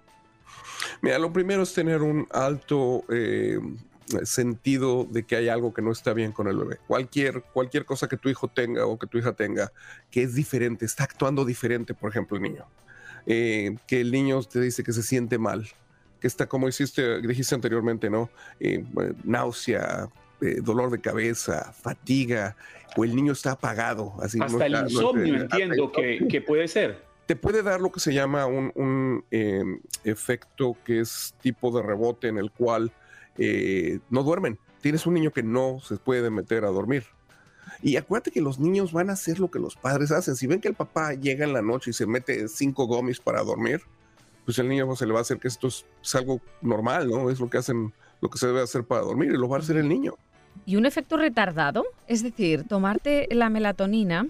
Mira, 1.02 1.18
lo 1.18 1.32
primero 1.32 1.62
es 1.62 1.74
tener 1.74 2.02
un 2.02 2.26
alto 2.30 3.04
eh, 3.10 3.58
sentido 4.22 5.04
de 5.04 5.24
que 5.24 5.36
hay 5.36 5.48
algo 5.48 5.74
que 5.74 5.82
no 5.82 5.92
está 5.92 6.12
bien 6.12 6.32
con 6.32 6.48
el 6.48 6.56
bebé. 6.56 6.78
Cualquier, 6.86 7.42
cualquier 7.52 7.84
cosa 7.84 8.08
que 8.08 8.16
tu 8.16 8.28
hijo 8.28 8.48
tenga 8.48 8.86
o 8.86 8.98
que 8.98 9.06
tu 9.06 9.18
hija 9.18 9.32
tenga 9.32 9.72
que 10.10 10.22
es 10.22 10.34
diferente, 10.34 10.84
está 10.84 11.04
actuando 11.04 11.44
diferente, 11.44 11.94
por 11.94 12.10
ejemplo, 12.10 12.36
el 12.36 12.42
niño. 12.42 12.64
Eh, 13.26 13.76
que 13.86 14.00
el 14.00 14.12
niño 14.12 14.42
te 14.42 14.60
dice 14.60 14.84
que 14.84 14.92
se 14.92 15.02
siente 15.02 15.38
mal, 15.38 15.68
que 16.26 16.28
está 16.28 16.46
como 16.48 16.66
hiciste, 16.66 17.20
dijiste 17.22 17.54
anteriormente, 17.54 18.10
¿no? 18.10 18.28
Eh, 18.58 18.84
náusea, 19.22 20.08
eh, 20.40 20.56
dolor 20.60 20.90
de 20.90 21.00
cabeza, 21.00 21.72
fatiga, 21.72 22.56
o 22.96 23.04
el 23.04 23.14
niño 23.14 23.32
está 23.32 23.52
apagado. 23.52 24.14
Así, 24.20 24.40
hasta 24.42 24.66
el 24.66 24.74
insomnio 24.74 25.36
entiendo 25.36 25.92
que, 25.92 26.42
puede 26.44 26.66
ser. 26.66 27.00
Te 27.26 27.36
puede 27.36 27.62
dar 27.62 27.80
lo 27.80 27.92
que 27.92 28.00
se 28.00 28.12
llama 28.12 28.46
un, 28.46 29.24
em, 29.30 29.80
efecto 30.02 30.76
que 30.84 31.00
es 31.00 31.34
tipo 31.40 31.70
de 31.70 31.86
rebote 31.86 32.26
en 32.26 32.38
el 32.38 32.50
cual 32.50 32.92
eh, 33.38 34.00
no 34.10 34.24
duermen. 34.24 34.58
Tienes 34.80 35.06
un 35.06 35.14
niño 35.14 35.30
que 35.30 35.44
no 35.44 35.78
se 35.80 35.96
puede 35.96 36.30
meter 36.30 36.64
a 36.64 36.68
dormir. 36.68 37.04
Y 37.82 37.96
acuérdate 37.96 38.32
que 38.32 38.40
los 38.40 38.58
niños 38.58 38.92
van 38.92 39.10
a 39.10 39.12
hacer 39.12 39.38
lo 39.38 39.48
que 39.48 39.60
los 39.60 39.76
padres 39.76 40.10
hacen. 40.10 40.34
Si 40.34 40.48
ven 40.48 40.60
que 40.60 40.68
el 40.68 40.74
papá 40.74 41.14
llega 41.14 41.44
en 41.44 41.52
la 41.52 41.62
noche 41.62 41.90
y 41.90 41.94
se 41.94 42.06
mete 42.06 42.48
cinco 42.48 42.86
gomis 42.86 43.20
para 43.20 43.42
dormir, 43.42 43.82
pues 44.46 44.58
el 44.60 44.68
niño 44.68 44.94
se 44.94 45.06
le 45.06 45.12
va 45.12 45.18
a 45.18 45.22
hacer 45.22 45.38
que 45.38 45.48
esto 45.48 45.66
es, 45.66 45.84
algo 46.14 46.40
normal, 46.62 47.08
¿no? 47.10 47.28
Es 47.28 47.40
lo 47.40 47.50
que 47.50 47.58
hacen, 47.58 47.92
lo 48.20 48.30
que 48.30 48.38
se 48.38 48.46
debe 48.46 48.62
hacer 48.62 48.84
para 48.84 49.02
dormir 49.02 49.32
y 49.32 49.36
lo 49.36 49.48
va 49.48 49.56
a 49.56 49.60
hacer 49.60 49.76
el 49.76 49.88
niño. 49.88 50.14
¿Y 50.64 50.76
un 50.76 50.86
efecto 50.86 51.16
retardado? 51.16 51.84
Es 52.06 52.22
decir, 52.22 52.62
tomarte 52.66 53.26
la 53.32 53.50
melatonina, 53.50 54.28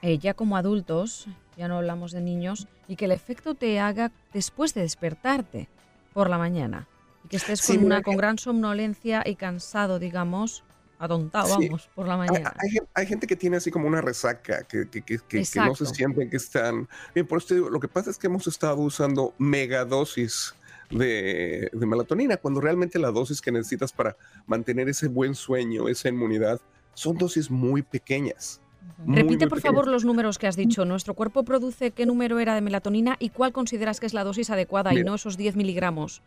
eh, 0.00 0.18
ya 0.18 0.32
como 0.32 0.56
adultos, 0.56 1.26
ya 1.56 1.66
no 1.66 1.78
hablamos 1.78 2.12
de 2.12 2.20
niños, 2.20 2.68
y 2.86 2.94
que 2.94 3.06
el 3.06 3.10
efecto 3.10 3.54
te 3.56 3.80
haga 3.80 4.12
después 4.32 4.74
de 4.74 4.82
despertarte 4.82 5.68
por 6.14 6.30
la 6.30 6.38
mañana. 6.38 6.86
Y 7.24 7.28
que 7.28 7.36
estés 7.36 7.66
con, 7.66 7.84
una, 7.84 8.00
con 8.00 8.16
gran 8.16 8.38
somnolencia 8.38 9.24
y 9.26 9.34
cansado, 9.34 9.98
digamos, 9.98 10.62
atontado, 11.04 11.48
vamos, 11.48 11.90
por 11.94 12.06
la 12.06 12.16
mañana. 12.16 12.54
Hay, 12.94 13.06
gente 13.06 13.26
que 13.26 13.36
tiene 13.36 13.56
así 13.56 13.70
como 13.70 13.88
una 13.88 14.00
resaca, 14.00 14.62
que, 14.62 14.88
que, 14.88 15.02
que, 15.02 15.18
que 15.18 15.44
no 15.56 15.74
se 15.74 15.86
sienten 15.86 16.30
que 16.30 16.36
están... 16.36 16.88
Bien, 17.14 17.26
por 17.26 17.38
esto 17.38 17.54
lo 17.54 17.80
que 17.80 17.88
pasa 17.88 18.10
es 18.10 18.18
que 18.18 18.28
hemos 18.28 18.46
estado 18.46 18.76
usando 18.76 19.34
megadosis 19.38 20.54
de, 20.90 21.70
de, 21.72 21.86
melatonina, 21.86 22.36
cuando 22.36 22.60
realmente 22.60 22.98
la 22.98 23.10
dosis 23.10 23.40
que 23.40 23.50
necesitas 23.50 23.92
para 23.92 24.16
mantener 24.46 24.88
ese 24.88 25.08
buen 25.08 25.34
sueño, 25.34 25.88
esa 25.88 26.08
inmunidad, 26.08 26.60
son 26.94 27.16
dosis 27.16 27.50
muy 27.50 27.82
pequeñas. 27.82 28.60
Repite 29.06 29.48
por 29.48 29.60
favor 29.60 29.88
los 29.88 30.04
números 30.04 30.38
que 30.38 30.46
has 30.46 30.56
dicho. 30.56 30.84
¿Nuestro 30.84 31.14
cuerpo 31.14 31.44
produce 31.44 31.90
qué 31.90 32.06
número 32.06 32.38
era 32.38 32.54
de 32.54 32.60
melatonina 32.60 33.16
y 33.18 33.30
cuál 33.30 33.52
consideras 33.52 33.98
que 33.98 34.06
es 34.06 34.14
la 34.14 34.22
dosis 34.22 34.50
adecuada 34.50 34.94
y 34.94 35.02
no 35.02 35.14
esos 35.16 35.36
10 35.36 35.56
miligramos? 35.56 36.22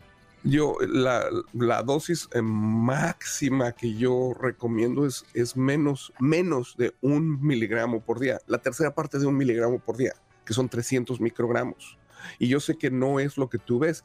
Yo, 0.47 0.77
la, 0.87 1.25
la, 1.53 1.81
dosis 1.81 2.29
eh, 2.31 2.41
máxima 2.41 3.71
que 3.71 3.95
yo 3.95 4.31
recomiendo 4.39 5.07
es, 5.07 5.25
es 5.33 5.57
menos, 5.57 6.13
menos 6.19 6.75
de 6.77 6.93
un 7.01 7.41
miligramo 7.41 7.99
por 8.01 8.19
día, 8.19 8.39
la 8.45 8.59
tercera 8.59 8.93
parte 8.93 9.17
de 9.17 9.25
un 9.25 9.35
miligramo 9.35 9.79
por 9.79 9.97
día, 9.97 10.13
que 10.45 10.53
son 10.53 10.69
300 10.69 11.19
microgramos. 11.19 11.97
Y 12.37 12.47
yo 12.47 12.59
sé 12.59 12.77
que 12.77 12.91
no 12.91 13.19
es 13.19 13.37
lo 13.37 13.49
que 13.49 13.57
tú 13.57 13.79
ves. 13.79 14.03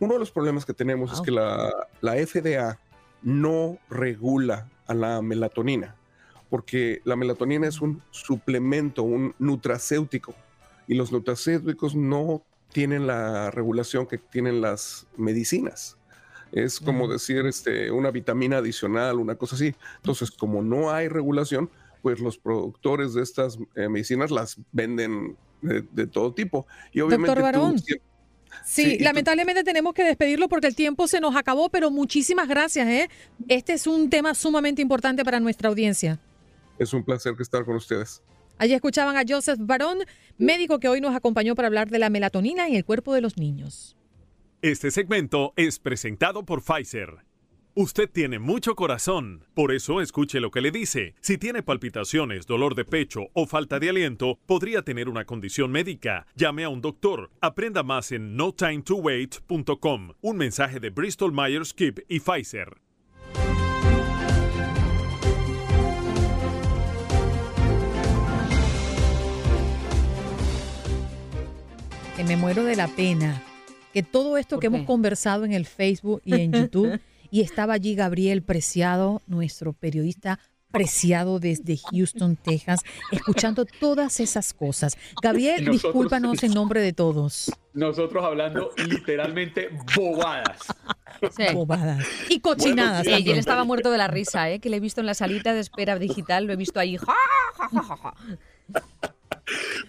Uno 0.00 0.14
de 0.14 0.18
los 0.18 0.32
problemas 0.32 0.66
que 0.66 0.74
tenemos 0.74 1.12
es 1.12 1.20
que 1.20 1.30
la, 1.30 1.72
la 2.00 2.14
FDA 2.14 2.80
no 3.22 3.78
regula 3.88 4.68
a 4.88 4.94
la 4.94 5.22
melatonina, 5.22 5.94
porque 6.50 7.00
la 7.04 7.14
melatonina 7.14 7.68
es 7.68 7.80
un 7.80 8.02
suplemento, 8.10 9.04
un 9.04 9.36
nutracéutico, 9.38 10.34
y 10.88 10.94
los 10.94 11.12
nutracéuticos 11.12 11.94
no 11.94 12.42
tienen 12.76 13.06
la 13.06 13.50
regulación 13.50 14.06
que 14.06 14.18
tienen 14.18 14.60
las 14.60 15.06
medicinas. 15.16 15.96
Es 16.52 16.78
como 16.78 17.08
decir 17.08 17.46
este, 17.46 17.90
una 17.90 18.10
vitamina 18.10 18.58
adicional, 18.58 19.16
una 19.16 19.34
cosa 19.34 19.56
así. 19.56 19.74
Entonces, 19.96 20.30
como 20.30 20.60
no 20.62 20.90
hay 20.90 21.08
regulación, 21.08 21.70
pues 22.02 22.20
los 22.20 22.36
productores 22.36 23.14
de 23.14 23.22
estas 23.22 23.58
eh, 23.76 23.88
medicinas 23.88 24.30
las 24.30 24.58
venden 24.72 25.38
de, 25.62 26.06
todo 26.06 26.34
tipo. 26.34 26.66
Y 26.92 27.00
obviamente 27.00 27.28
Doctor 27.28 27.42
Barón. 27.42 27.82
Sí, 28.62 28.98
lamentablemente 28.98 29.64
tenemos 29.64 29.94
que 29.94 30.04
despedirlo 30.04 30.46
porque 30.50 30.66
el 30.66 30.76
tiempo 30.76 31.08
se 31.08 31.18
nos 31.18 31.34
acabó, 31.34 31.70
pero 31.70 31.90
muchísimas 31.90 32.46
gracias. 32.46 32.86
¿eh? 32.88 33.08
Este 33.48 33.72
es 33.72 33.86
un 33.86 34.10
tema 34.10 34.34
sumamente 34.34 34.82
importante 34.82 35.24
para 35.24 35.40
nuestra 35.40 35.70
audiencia. 35.70 36.20
Es 36.78 36.92
un 36.92 37.02
placer 37.02 37.34
estar 37.40 37.64
con 37.64 37.76
ustedes. 37.76 38.22
Allí 38.58 38.74
escuchaban 38.74 39.16
a 39.16 39.24
Joseph 39.26 39.58
Barón, 39.60 39.98
médico 40.38 40.78
que 40.78 40.88
hoy 40.88 41.00
nos 41.00 41.14
acompañó 41.14 41.54
para 41.54 41.68
hablar 41.68 41.90
de 41.90 41.98
la 41.98 42.10
melatonina 42.10 42.66
en 42.66 42.74
el 42.74 42.84
cuerpo 42.84 43.14
de 43.14 43.20
los 43.20 43.36
niños. 43.36 43.96
Este 44.62 44.90
segmento 44.90 45.52
es 45.56 45.78
presentado 45.78 46.44
por 46.44 46.62
Pfizer. 46.62 47.26
Usted 47.78 48.08
tiene 48.10 48.38
mucho 48.38 48.74
corazón, 48.74 49.44
por 49.52 49.70
eso 49.70 50.00
escuche 50.00 50.40
lo 50.40 50.50
que 50.50 50.62
le 50.62 50.70
dice. 50.70 51.14
Si 51.20 51.36
tiene 51.36 51.62
palpitaciones, 51.62 52.46
dolor 52.46 52.74
de 52.74 52.86
pecho 52.86 53.26
o 53.34 53.46
falta 53.46 53.78
de 53.78 53.90
aliento, 53.90 54.38
podría 54.46 54.80
tener 54.80 55.10
una 55.10 55.26
condición 55.26 55.70
médica. 55.70 56.26
Llame 56.36 56.64
a 56.64 56.70
un 56.70 56.80
doctor. 56.80 57.30
Aprenda 57.42 57.82
más 57.82 58.12
en 58.12 58.34
notimetowait.com. 58.34 60.12
Un 60.22 60.36
mensaje 60.38 60.80
de 60.80 60.88
Bristol 60.88 61.32
Myers 61.32 61.68
Squibb 61.68 62.02
y 62.08 62.20
Pfizer. 62.20 62.85
Que 72.16 72.24
me 72.24 72.36
muero 72.36 72.64
de 72.64 72.76
la 72.76 72.88
pena. 72.88 73.42
Que 73.92 74.02
todo 74.02 74.36
esto 74.38 74.56
¿Por 74.56 74.60
que 74.60 74.66
hemos 74.68 74.86
conversado 74.86 75.44
en 75.44 75.52
el 75.52 75.66
Facebook 75.66 76.22
y 76.24 76.34
en 76.34 76.52
YouTube, 76.52 77.00
y 77.30 77.42
estaba 77.42 77.74
allí 77.74 77.94
Gabriel 77.94 78.42
Preciado, 78.42 79.22
nuestro 79.26 79.72
periodista 79.72 80.38
preciado 80.70 81.38
desde 81.38 81.78
Houston, 81.90 82.36
Texas, 82.36 82.80
escuchando 83.10 83.64
todas 83.64 84.20
esas 84.20 84.52
cosas. 84.52 84.96
Gabriel, 85.22 85.64
Nosotros- 85.64 85.82
discúlpanos 85.82 86.42
en 86.42 86.52
nombre 86.52 86.80
de 86.82 86.92
todos. 86.92 87.50
Nosotros 87.72 88.24
hablando 88.24 88.70
literalmente 88.88 89.68
bobadas. 89.94 90.58
Sí. 91.34 91.44
Bobadas. 91.54 92.04
Y 92.28 92.40
cochinadas. 92.40 93.04
Sí, 93.04 93.10
y 93.10 93.12
también. 93.14 93.32
él 93.34 93.38
estaba 93.38 93.64
muerto 93.64 93.90
de 93.90 93.98
la 93.98 94.08
risa, 94.08 94.50
¿eh? 94.50 94.58
que 94.58 94.68
le 94.68 94.76
he 94.76 94.80
visto 94.80 95.00
en 95.00 95.06
la 95.06 95.14
salita 95.14 95.54
de 95.54 95.60
espera 95.60 95.98
digital, 95.98 96.44
lo 96.44 96.52
he 96.52 96.56
visto 96.56 96.78
ahí. 96.80 96.96
¡ja, 96.96 97.14
ja, 97.56 97.68
ja, 97.68 97.82
ja, 97.82 97.96
ja! 97.96 98.14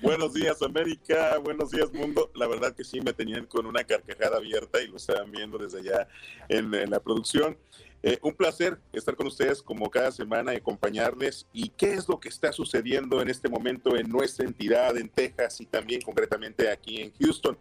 Buenos 0.02 0.34
días 0.34 0.62
América, 0.62 1.40
buenos 1.40 1.72
días 1.72 1.92
mundo. 1.92 2.32
La 2.36 2.48
verdad 2.48 2.76
que 2.76 2.84
sí 2.84 3.02
me 3.02 3.14
tenían 3.14 3.48
con 3.48 3.66
una 3.66 3.84
carcajada 3.84 4.38
abierta 4.38 4.82
y 4.82 4.88
lo 4.88 4.98
estaban 4.98 5.32
viendo 5.32 5.58
desde 5.58 5.80
allá 5.80 6.08
en, 6.48 6.72
la 6.90 7.00
producción. 7.00 7.58
Eh, 8.04 8.20
un 8.22 8.36
placer 8.36 8.78
estar 8.94 9.16
con 9.16 9.26
ustedes 9.26 9.64
como 9.64 9.90
cada 9.90 10.12
semana 10.12 10.54
y 10.54 10.58
acompañarles. 10.58 11.48
¿Y 11.54 11.70
qué 11.70 11.94
es 11.94 12.08
lo 12.08 12.20
que 12.20 12.30
está 12.30 12.52
sucediendo 12.52 13.20
en 13.22 13.30
este 13.30 13.50
momento 13.50 13.98
en 13.98 14.08
nuestra 14.10 14.46
entidad, 14.46 14.96
en 14.98 15.10
Texas 15.10 15.60
y 15.60 15.66
también 15.66 16.02
concretamente 16.02 16.70
aquí 16.70 17.02
en 17.02 17.14
Houston? 17.20 17.58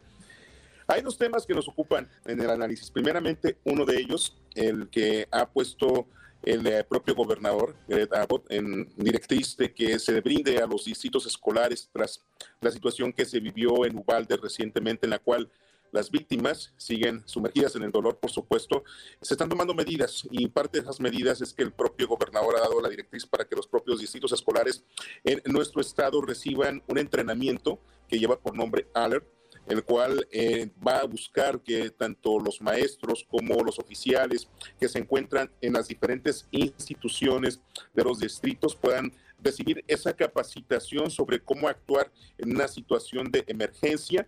Hay 0.88 1.00
dos 1.00 1.16
temas 1.16 1.46
que 1.46 1.54
nos 1.54 1.66
ocupan 1.66 2.08
en 2.26 2.40
el 2.40 2.50
análisis. 2.50 2.90
Primeramente, 2.90 3.56
uno 3.64 3.86
de 3.86 3.98
ellos, 3.98 4.36
el 4.54 4.88
que 4.90 5.26
ha 5.30 5.48
puesto 5.48 6.06
el 6.46 6.84
propio 6.86 7.14
gobernador, 7.14 7.74
Greg 7.88 8.14
Abbott, 8.14 8.50
en 8.50 8.88
directriz 8.96 9.56
de 9.56 9.74
que 9.74 9.98
se 9.98 10.20
brinde 10.20 10.58
a 10.58 10.66
los 10.66 10.84
distritos 10.84 11.26
escolares 11.26 11.90
tras 11.92 12.24
la 12.60 12.70
situación 12.70 13.12
que 13.12 13.24
se 13.24 13.40
vivió 13.40 13.84
en 13.84 13.98
Ubalde 13.98 14.36
recientemente, 14.36 15.06
en 15.06 15.10
la 15.10 15.18
cual 15.18 15.50
las 15.90 16.10
víctimas 16.10 16.72
siguen 16.76 17.22
sumergidas 17.26 17.74
en 17.74 17.82
el 17.82 17.90
dolor, 17.90 18.18
por 18.18 18.30
supuesto. 18.30 18.84
Se 19.20 19.34
están 19.34 19.48
tomando 19.48 19.74
medidas 19.74 20.26
y 20.30 20.46
parte 20.48 20.78
de 20.78 20.82
esas 20.82 21.00
medidas 21.00 21.40
es 21.40 21.52
que 21.52 21.62
el 21.62 21.72
propio 21.72 22.06
gobernador 22.06 22.56
ha 22.56 22.60
dado 22.60 22.80
la 22.80 22.88
directriz 22.88 23.26
para 23.26 23.44
que 23.44 23.56
los 23.56 23.66
propios 23.66 24.00
distritos 24.00 24.32
escolares 24.32 24.84
en 25.24 25.40
nuestro 25.52 25.80
estado 25.80 26.20
reciban 26.20 26.82
un 26.86 26.98
entrenamiento 26.98 27.80
que 28.08 28.18
lleva 28.18 28.38
por 28.38 28.54
nombre 28.54 28.88
ALERT, 28.94 29.26
el 29.66 29.82
cual 29.84 30.26
eh, 30.30 30.70
va 30.86 30.98
a 30.98 31.06
buscar 31.06 31.60
que 31.60 31.90
tanto 31.90 32.38
los 32.38 32.60
maestros 32.60 33.26
como 33.28 33.62
los 33.62 33.78
oficiales 33.78 34.48
que 34.78 34.88
se 34.88 34.98
encuentran 34.98 35.50
en 35.60 35.72
las 35.72 35.88
diferentes 35.88 36.46
instituciones 36.50 37.60
de 37.94 38.04
los 38.04 38.20
distritos 38.20 38.76
puedan 38.76 39.12
recibir 39.42 39.84
esa 39.86 40.12
capacitación 40.12 41.10
sobre 41.10 41.40
cómo 41.40 41.68
actuar 41.68 42.10
en 42.38 42.54
una 42.54 42.68
situación 42.68 43.30
de 43.30 43.44
emergencia. 43.46 44.26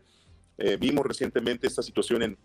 Eh, 0.59 0.76
vimos 0.76 1.07
recientemente 1.07 1.66
esta 1.66 1.83
situación 1.83 2.23
en 2.23 2.38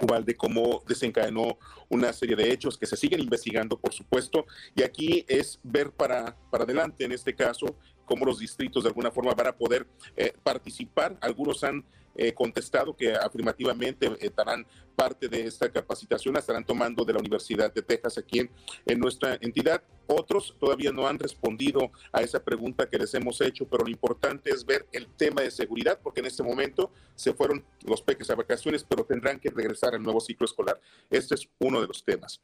Ubalde 0.00 0.34
cómo 0.34 0.82
desencadenó 0.88 1.56
una 1.88 2.12
serie 2.12 2.34
de 2.34 2.52
hechos 2.52 2.76
que 2.76 2.86
se 2.86 2.96
siguen 2.96 3.20
investigando, 3.20 3.78
por 3.78 3.92
supuesto, 3.92 4.44
y 4.74 4.82
aquí 4.82 5.24
es 5.28 5.60
ver 5.62 5.92
para, 5.92 6.36
para 6.50 6.64
adelante 6.64 7.04
en 7.04 7.12
este 7.12 7.34
caso 7.34 7.76
cómo 8.04 8.24
los 8.24 8.38
distritos 8.38 8.82
de 8.82 8.88
alguna 8.88 9.10
forma 9.10 9.34
van 9.34 9.48
a 9.48 9.52
poder 9.52 9.86
eh, 10.16 10.32
participar. 10.42 11.16
Algunos 11.20 11.62
han 11.64 11.84
eh, 12.16 12.32
contestado 12.32 12.96
que 12.96 13.12
afirmativamente 13.12 14.06
eh, 14.06 14.16
estarán 14.20 14.64
parte 14.94 15.28
de 15.28 15.46
esta 15.46 15.68
capacitación, 15.68 16.34
la 16.34 16.40
estarán 16.40 16.64
tomando 16.64 17.04
de 17.04 17.12
la 17.12 17.18
Universidad 17.18 17.74
de 17.74 17.82
Texas 17.82 18.18
aquí 18.18 18.38
en, 18.38 18.50
en 18.86 19.00
nuestra 19.00 19.36
entidad. 19.40 19.82
Otros 20.06 20.54
todavía 20.60 20.92
no 20.92 21.08
han 21.08 21.18
respondido 21.18 21.90
a 22.12 22.22
esa 22.22 22.42
pregunta 22.42 22.88
que 22.88 22.98
les 22.98 23.12
hemos 23.14 23.40
hecho, 23.40 23.66
pero 23.66 23.84
lo 23.84 23.90
importante 23.90 24.50
es 24.50 24.64
ver 24.64 24.86
el 24.92 25.08
tema 25.08 25.42
de 25.42 25.50
seguridad, 25.50 25.98
porque 26.00 26.20
en 26.20 26.26
este 26.26 26.44
momento 26.44 26.92
se 27.16 27.34
fueron 27.34 27.64
los 27.84 28.00
peques 28.00 28.30
a 28.30 28.36
vacaciones, 28.36 28.84
pero 28.84 29.04
tendrán 29.04 29.40
que 29.40 29.50
regresar 29.50 29.94
al 29.94 30.02
nuevo 30.02 30.20
ciclo 30.20 30.44
escolar. 30.44 30.80
Este 31.10 31.34
es 31.34 31.48
uno 31.58 31.80
de 31.80 31.88
los 31.88 32.04
temas. 32.04 32.40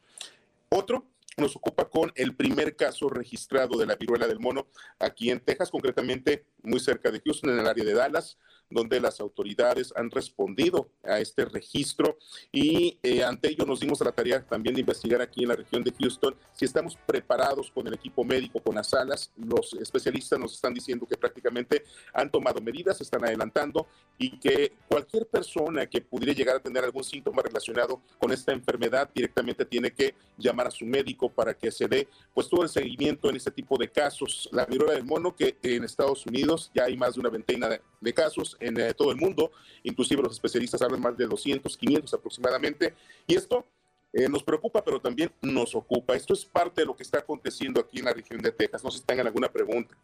Otro 0.68 1.04
nos 1.36 1.56
ocupa 1.56 1.88
con 1.88 2.12
el 2.14 2.34
primer 2.36 2.76
caso 2.76 3.08
registrado 3.08 3.78
de 3.78 3.86
la 3.86 3.96
viruela 3.96 4.26
del 4.26 4.40
mono 4.40 4.68
aquí 4.98 5.30
en 5.30 5.40
Texas, 5.40 5.70
concretamente 5.70 6.46
muy 6.62 6.80
cerca 6.80 7.10
de 7.10 7.20
Houston, 7.20 7.50
en 7.50 7.60
el 7.60 7.66
área 7.66 7.84
de 7.84 7.94
Dallas, 7.94 8.38
donde 8.70 9.00
las 9.00 9.20
autoridades 9.20 9.92
han 9.96 10.10
respondido 10.10 10.88
a 11.02 11.18
este 11.18 11.44
registro 11.44 12.16
y 12.52 12.98
eh, 13.02 13.22
ante 13.24 13.48
ello 13.48 13.66
nos 13.66 13.80
dimos 13.80 14.00
a 14.00 14.04
la 14.04 14.12
tarea 14.12 14.42
también 14.46 14.74
de 14.74 14.80
investigar 14.80 15.20
aquí 15.20 15.42
en 15.42 15.48
la 15.48 15.56
región 15.56 15.82
de 15.82 15.92
Houston 15.92 16.34
si 16.52 16.64
estamos 16.64 16.96
preparados 17.06 17.70
con 17.70 17.86
el 17.86 17.94
equipo 17.94 18.24
médico, 18.24 18.60
con 18.62 18.76
las 18.76 18.90
salas. 18.90 19.32
Los 19.36 19.74
especialistas 19.74 20.38
nos 20.38 20.54
están 20.54 20.72
diciendo 20.72 21.06
que 21.06 21.16
prácticamente 21.16 21.84
han 22.14 22.30
tomado 22.30 22.60
medidas, 22.60 23.00
están 23.00 23.24
adelantando 23.24 23.86
y 24.18 24.38
que 24.38 24.72
cualquier 24.88 25.26
persona 25.26 25.86
que 25.86 26.00
pudiera 26.00 26.32
llegar 26.32 26.56
a 26.56 26.60
tener 26.60 26.84
algún 26.84 27.04
síntoma 27.04 27.42
relacionado 27.42 28.00
con 28.18 28.32
esta 28.32 28.52
enfermedad 28.52 29.10
directamente 29.14 29.64
tiene 29.64 29.92
que 29.92 30.14
llamar 30.38 30.68
a 30.68 30.70
su 30.70 30.84
médico 30.84 31.30
para 31.30 31.54
que 31.54 31.70
se 31.70 31.88
dé 31.88 32.08
pues 32.32 32.48
todo 32.48 32.62
el 32.62 32.68
seguimiento 32.68 33.28
en 33.28 33.36
este 33.36 33.50
tipo 33.50 33.76
de 33.76 33.88
casos. 33.88 34.48
La 34.52 34.64
viruela 34.64 34.94
del 34.94 35.04
mono 35.04 35.34
que 35.34 35.56
en 35.62 35.84
Estados 35.84 36.26
Unidos 36.26 36.70
ya 36.74 36.84
hay 36.84 36.96
más 36.96 37.14
de 37.14 37.20
una 37.20 37.30
veintena 37.30 37.68
de, 37.68 37.80
de 38.00 38.14
casos 38.14 38.56
en 38.60 38.78
eh, 38.80 38.94
todo 38.94 39.10
el 39.10 39.16
mundo, 39.16 39.52
inclusive 39.82 40.22
los 40.22 40.32
especialistas 40.32 40.80
hablan 40.82 41.00
más 41.00 41.16
de 41.16 41.26
200, 41.26 41.76
500 41.76 42.14
aproximadamente, 42.14 42.94
y 43.26 43.34
esto 43.34 43.66
eh, 44.12 44.28
nos 44.28 44.42
preocupa, 44.42 44.82
pero 44.82 45.00
también 45.00 45.30
nos 45.42 45.74
ocupa. 45.74 46.14
Esto 46.16 46.34
es 46.34 46.44
parte 46.44 46.80
de 46.80 46.86
lo 46.86 46.96
que 46.96 47.02
está 47.02 47.18
aconteciendo 47.18 47.80
aquí 47.80 47.98
en 47.98 48.06
la 48.06 48.12
región 48.12 48.40
de 48.40 48.50
Texas. 48.50 48.82
No 48.82 48.90
sé 48.90 48.98
si 48.98 49.04
tengan 49.04 49.26
alguna 49.26 49.48
pregunta. 49.48 49.94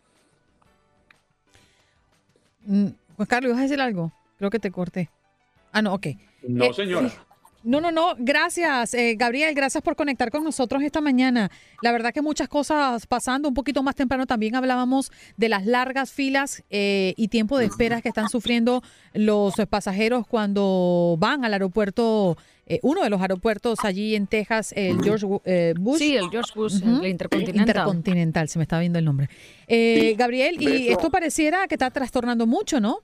Mm, 2.66 2.88
Juan 3.16 3.26
Carlos, 3.26 3.52
¿vas 3.52 3.60
a 3.60 3.62
decir 3.62 3.80
algo? 3.80 4.12
Creo 4.38 4.50
que 4.50 4.58
te 4.58 4.70
corté. 4.70 5.10
Ah, 5.72 5.82
no, 5.82 5.94
ok. 5.94 6.06
No, 6.42 6.66
Eh, 6.66 6.74
señora. 6.74 7.12
No, 7.62 7.80
no, 7.80 7.90
no, 7.90 8.14
gracias, 8.18 8.94
eh, 8.94 9.16
Gabriel, 9.18 9.54
gracias 9.54 9.82
por 9.82 9.96
conectar 9.96 10.30
con 10.30 10.44
nosotros 10.44 10.82
esta 10.82 11.00
mañana. 11.00 11.50
La 11.82 11.90
verdad 11.90 12.12
que 12.12 12.22
muchas 12.22 12.48
cosas 12.48 13.06
pasando, 13.06 13.48
un 13.48 13.54
poquito 13.54 13.82
más 13.82 13.96
temprano 13.96 14.26
también 14.26 14.54
hablábamos 14.54 15.10
de 15.36 15.48
las 15.48 15.66
largas 15.66 16.12
filas 16.12 16.62
eh, 16.70 17.14
y 17.16 17.28
tiempo 17.28 17.58
de 17.58 17.66
espera 17.66 18.02
que 18.02 18.08
están 18.08 18.28
sufriendo 18.28 18.82
los 19.14 19.54
pasajeros 19.68 20.26
cuando 20.26 21.16
van 21.18 21.44
al 21.44 21.52
aeropuerto, 21.54 22.36
eh, 22.66 22.78
uno 22.82 23.02
de 23.02 23.10
los 23.10 23.20
aeropuertos 23.20 23.78
allí 23.84 24.14
en 24.14 24.26
Texas, 24.26 24.72
el 24.76 25.02
George 25.02 25.26
eh, 25.44 25.74
Bush. 25.78 25.98
Sí, 25.98 26.16
el 26.16 26.28
George 26.30 26.52
Bush, 26.54 26.82
el 26.82 27.06
Intercontinental. 27.06 27.68
Intercontinental, 27.68 28.48
se 28.48 28.58
me 28.58 28.62
está 28.62 28.78
viendo 28.78 28.98
el 28.98 29.04
nombre. 29.04 29.28
Eh, 29.66 30.14
Gabriel, 30.16 30.60
y 30.60 30.88
esto 30.88 31.10
pareciera 31.10 31.66
que 31.68 31.74
está 31.74 31.90
trastornando 31.90 32.46
mucho, 32.46 32.80
¿no? 32.80 33.00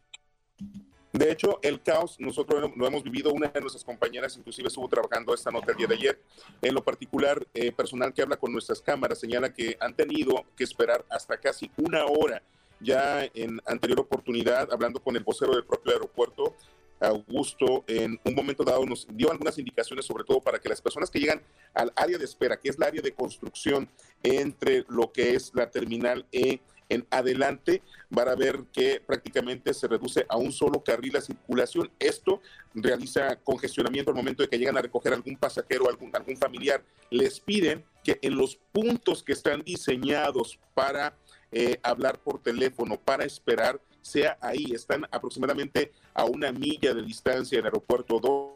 De 1.13 1.31
hecho, 1.31 1.59
el 1.63 1.83
caos, 1.83 2.17
nosotros 2.19 2.73
lo- 2.75 2.87
hemos 2.87 3.03
vivido, 3.03 3.33
una 3.33 3.49
de 3.49 3.61
nuestras 3.61 3.85
compañeras 3.85 4.35
inclusive 4.37 4.69
estuvo 4.69 4.89
trabajando 4.89 5.35
esta 5.35 5.51
nota 5.51 5.73
el 5.73 5.77
día 5.77 5.87
de 5.87 5.95
ayer. 5.97 6.19
En 6.63 6.75
lo 6.75 6.83
particular, 6.83 7.47
eh, 7.53 7.71
personal 7.71 8.15
que 8.15 8.23
habla 8.23 8.37
con 8.37 8.51
nuestras 8.51 8.81
cámaras 8.81 9.21
señala 9.21 9.53
que 9.53 9.77
han 9.79 9.95
tenido 9.95 10.45
que 10.57 10.65
esperar 10.65 11.05
hasta 11.11 11.37
casi 11.37 11.71
una 11.77 12.07
hora. 12.07 12.43
Ya 12.81 13.25
en 13.35 13.61
anterior 13.67 14.01
oportunidad, 14.01 14.73
hablando 14.73 15.01
con 15.01 15.15
el 15.17 15.23
vocero 15.23 15.53
del 15.55 15.65
propio 15.65 15.93
aeropuerto, 15.93 16.57
Augusto, 16.99 17.85
en 17.89 18.19
un 18.25 18.35
momento 18.35 18.63
dado 18.63 18.87
nos 18.87 19.07
dio 19.11 19.31
algunas 19.31 19.59
indicaciones, 19.59 20.05
sobre 20.07 20.23
todo 20.25 20.41
para 20.41 20.61
que 20.61 20.69
las 20.69 20.81
personas 20.81 21.11
que 21.11 21.19
llegan 21.19 21.43
al 21.75 21.93
área 21.97 22.17
de 22.17 22.25
espera, 22.25 22.57
que 22.59 22.69
es 22.69 22.79
la 22.79 22.87
área 22.87 23.03
de 23.03 23.13
construcción 23.13 23.89
entre 24.23 24.85
lo 24.89 25.11
que 25.13 25.35
es 25.35 25.51
la 25.53 25.69
terminal 25.69 26.25
E 26.31 26.61
en 26.93 27.07
adelante, 27.11 27.83
van 28.11 28.29
a 28.29 28.35
ver 28.35 28.65
que 28.71 29.01
prácticamente 29.01 29.73
se 29.73 29.89
reduce 29.89 30.27
a 30.29 30.37
un 30.37 30.53
solo 30.53 30.85
carril 30.85 31.15
la 31.15 31.23
circulación. 31.23 31.91
Esto 31.99 32.43
realiza 32.75 33.37
congestionamiento 33.37 34.11
al 34.11 34.17
momento 34.17 34.43
de 34.43 34.49
que 34.49 34.59
llegan 34.59 34.77
a 34.77 34.83
recoger 34.83 35.15
algún 35.15 35.37
pasajero, 35.37 35.89
algún, 35.89 36.15
algún 36.15 36.37
familiar. 36.37 36.85
Les 37.11 37.41
piden 37.41 37.83
que 38.05 38.19
en 38.21 38.37
los 38.37 38.57
puntos 38.73 39.23
que 39.23 39.33
están 39.33 39.63
diseñados 39.63 40.59
para 40.75 41.17
eh, 41.51 41.79
hablar 41.83 42.19
por 42.19 42.43
teléfono, 42.43 42.99
para 42.99 43.25
esperar, 43.25 43.81
sea 44.03 44.37
ahí. 44.41 44.73
Están 44.75 45.07
aproximadamente 45.11 45.93
a 46.13 46.25
una 46.27 46.53
milla 46.53 46.93
de 46.93 47.03
distancia 47.03 47.57
del 47.57 47.67
aeropuerto 47.67 48.21
2. 48.21 48.51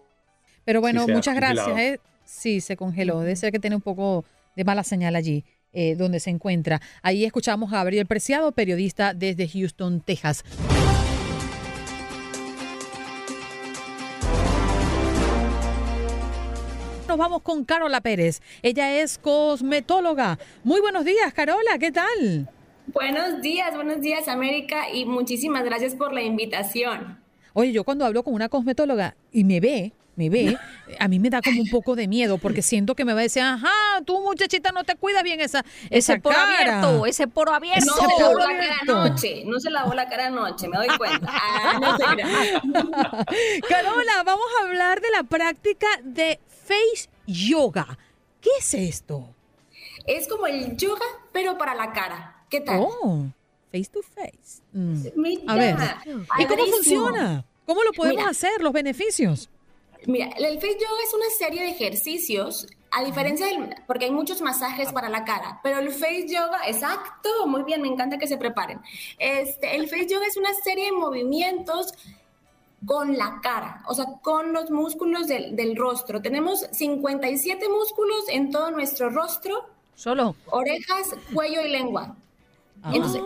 Pero 0.64 0.81
bueno, 0.83 1.07
muchas 1.09 1.37
gracias. 1.37 1.79
¿eh? 1.79 2.01
Sí, 2.25 2.61
se 2.61 2.77
congeló. 2.77 3.20
Debe 3.20 3.37
ser 3.37 3.53
que 3.53 3.61
tiene 3.61 3.77
un 3.77 3.83
poco 3.83 4.25
de 4.57 4.64
mala 4.64 4.83
señal 4.83 5.16
allí 5.16 5.44
eh, 5.78 5.94
donde 5.94 6.20
se 6.20 6.30
encuentra. 6.30 6.80
Ahí 7.02 7.26
escuchamos 7.26 7.70
a 7.70 7.76
Gabriel 7.76 8.06
Preciado, 8.06 8.50
periodista 8.52 9.12
desde 9.12 9.46
Houston, 9.46 10.00
Texas. 10.00 10.42
nos 17.06 17.18
vamos 17.18 17.42
con 17.42 17.64
Carola 17.64 18.00
Pérez. 18.00 18.42
Ella 18.62 19.00
es 19.00 19.16
cosmetóloga. 19.16 20.38
Muy 20.64 20.80
buenos 20.80 21.04
días, 21.04 21.32
Carola, 21.32 21.78
¿qué 21.78 21.90
tal? 21.92 22.50
Buenos 22.88 23.40
días, 23.42 23.74
buenos 23.74 24.00
días, 24.00 24.28
América, 24.28 24.90
y 24.92 25.06
muchísimas 25.06 25.64
gracias 25.64 25.94
por 25.94 26.12
la 26.12 26.22
invitación. 26.22 27.18
Oye, 27.54 27.72
yo 27.72 27.84
cuando 27.84 28.04
hablo 28.04 28.22
con 28.22 28.34
una 28.34 28.50
cosmetóloga 28.50 29.16
y 29.32 29.44
me 29.44 29.60
ve, 29.60 29.92
me 30.16 30.31
ve, 30.31 30.57
a 30.98 31.09
mí 31.09 31.18
me 31.18 31.29
da 31.31 31.42
como 31.42 31.61
un 31.61 31.68
poco 31.68 31.94
de 31.94 32.09
miedo 32.09 32.38
porque 32.38 32.62
siento 32.62 32.94
que 32.94 33.05
me 33.05 33.12
va 33.12 33.20
a 33.20 33.22
decir, 33.24 33.42
ajá, 33.42 33.70
tú 34.05 34.20
muchachita 34.22 34.72
no 34.72 34.83
te 34.83 34.96
cuidas 34.96 35.22
bien 35.22 35.40
esa, 35.40 35.61
esa 35.90 36.14
Ese 36.14 36.20
poro 36.20 36.35
cara. 36.37 36.81
abierto, 36.81 37.07
ese 37.07 37.29
poro 37.29 37.52
abierto. 37.52 37.85
No 37.87 37.94
se 37.94 38.09
lavó 38.22 38.38
la 38.38 38.46
cara 38.59 38.76
anoche, 38.83 39.42
no 39.44 39.61
se 39.61 39.70
lavó 39.70 39.94
la 39.94 40.09
cara 40.09 40.26
anoche, 40.26 40.68
me 40.68 40.76
doy 40.79 40.88
cuenta. 40.98 41.31
Ah, 41.33 41.79
no. 42.64 42.90
Carola, 43.68 44.22
vamos 44.24 44.46
a 44.61 44.64
hablar 44.66 45.00
de 45.00 45.11
la 45.11 45.22
práctica 45.22 45.87
de 46.02 46.40
face 46.66 47.09
yoga. 47.26 47.98
¿Qué 48.40 48.50
es 48.59 48.74
esto? 48.74 49.29
Es 50.07 50.29
como 50.29 50.46
el 50.46 50.76
yoga, 50.76 51.05
pero 51.33 51.59
para 51.59 51.74
la 51.74 51.92
cara. 51.92 52.44
¿Qué 52.48 52.61
tal? 52.61 52.81
Oh, 52.81 53.26
face 53.72 53.90
to 53.92 54.00
face. 54.02 54.62
Mm. 54.72 55.02
Mira, 55.16 55.42
A 55.52 55.57
ver, 55.57 55.76
¿y 56.38 56.46
cómo 56.46 56.64
funciona? 56.66 57.44
¿Cómo 57.66 57.83
lo 57.83 57.92
podemos 57.92 58.18
Mira. 58.18 58.31
hacer? 58.31 58.62
¿Los 58.62 58.72
beneficios? 58.72 59.50
Mira, 60.07 60.29
el 60.37 60.61
face 60.61 60.75
yoga 60.75 61.03
es 61.05 61.14
una 61.14 61.31
serie 61.37 61.62
de 61.62 61.71
ejercicios, 61.71 62.69
a 62.92 63.05
diferencia 63.05 63.47
del, 63.47 63.75
porque 63.88 64.05
hay 64.05 64.12
muchos 64.12 64.40
masajes 64.40 64.92
para 64.92 65.09
la 65.09 65.25
cara, 65.25 65.59
pero 65.64 65.81
el 65.81 65.90
face 65.90 66.27
yoga, 66.29 66.61
exacto, 66.66 67.29
muy 67.47 67.64
bien, 67.64 67.83
me 67.83 67.88
encanta 67.88 68.16
que 68.16 68.29
se 68.29 68.38
preparen. 68.38 68.81
Este, 69.19 69.75
el 69.75 69.88
face 69.88 70.07
yoga 70.07 70.27
es 70.27 70.37
una 70.37 70.55
serie 70.55 70.87
de 70.87 70.92
movimientos 70.92 71.92
con 72.87 73.19
la 73.19 73.40
cara, 73.42 73.83
o 73.88 73.95
sea, 73.95 74.07
con 74.23 74.53
los 74.53 74.71
músculos 74.71 75.27
del, 75.27 75.57
del 75.57 75.77
rostro. 75.77 76.23
Tenemos 76.23 76.61
57 76.71 77.69
músculos 77.69 78.29
en 78.29 78.53
todo 78.53 78.71
nuestro 78.71 79.11
rostro, 79.11 79.69
Solo. 79.97 80.37
orejas, 80.51 81.16
cuello 81.35 81.62
y 81.62 81.71
lengua. 81.71 82.14
Entonces, 82.92 83.21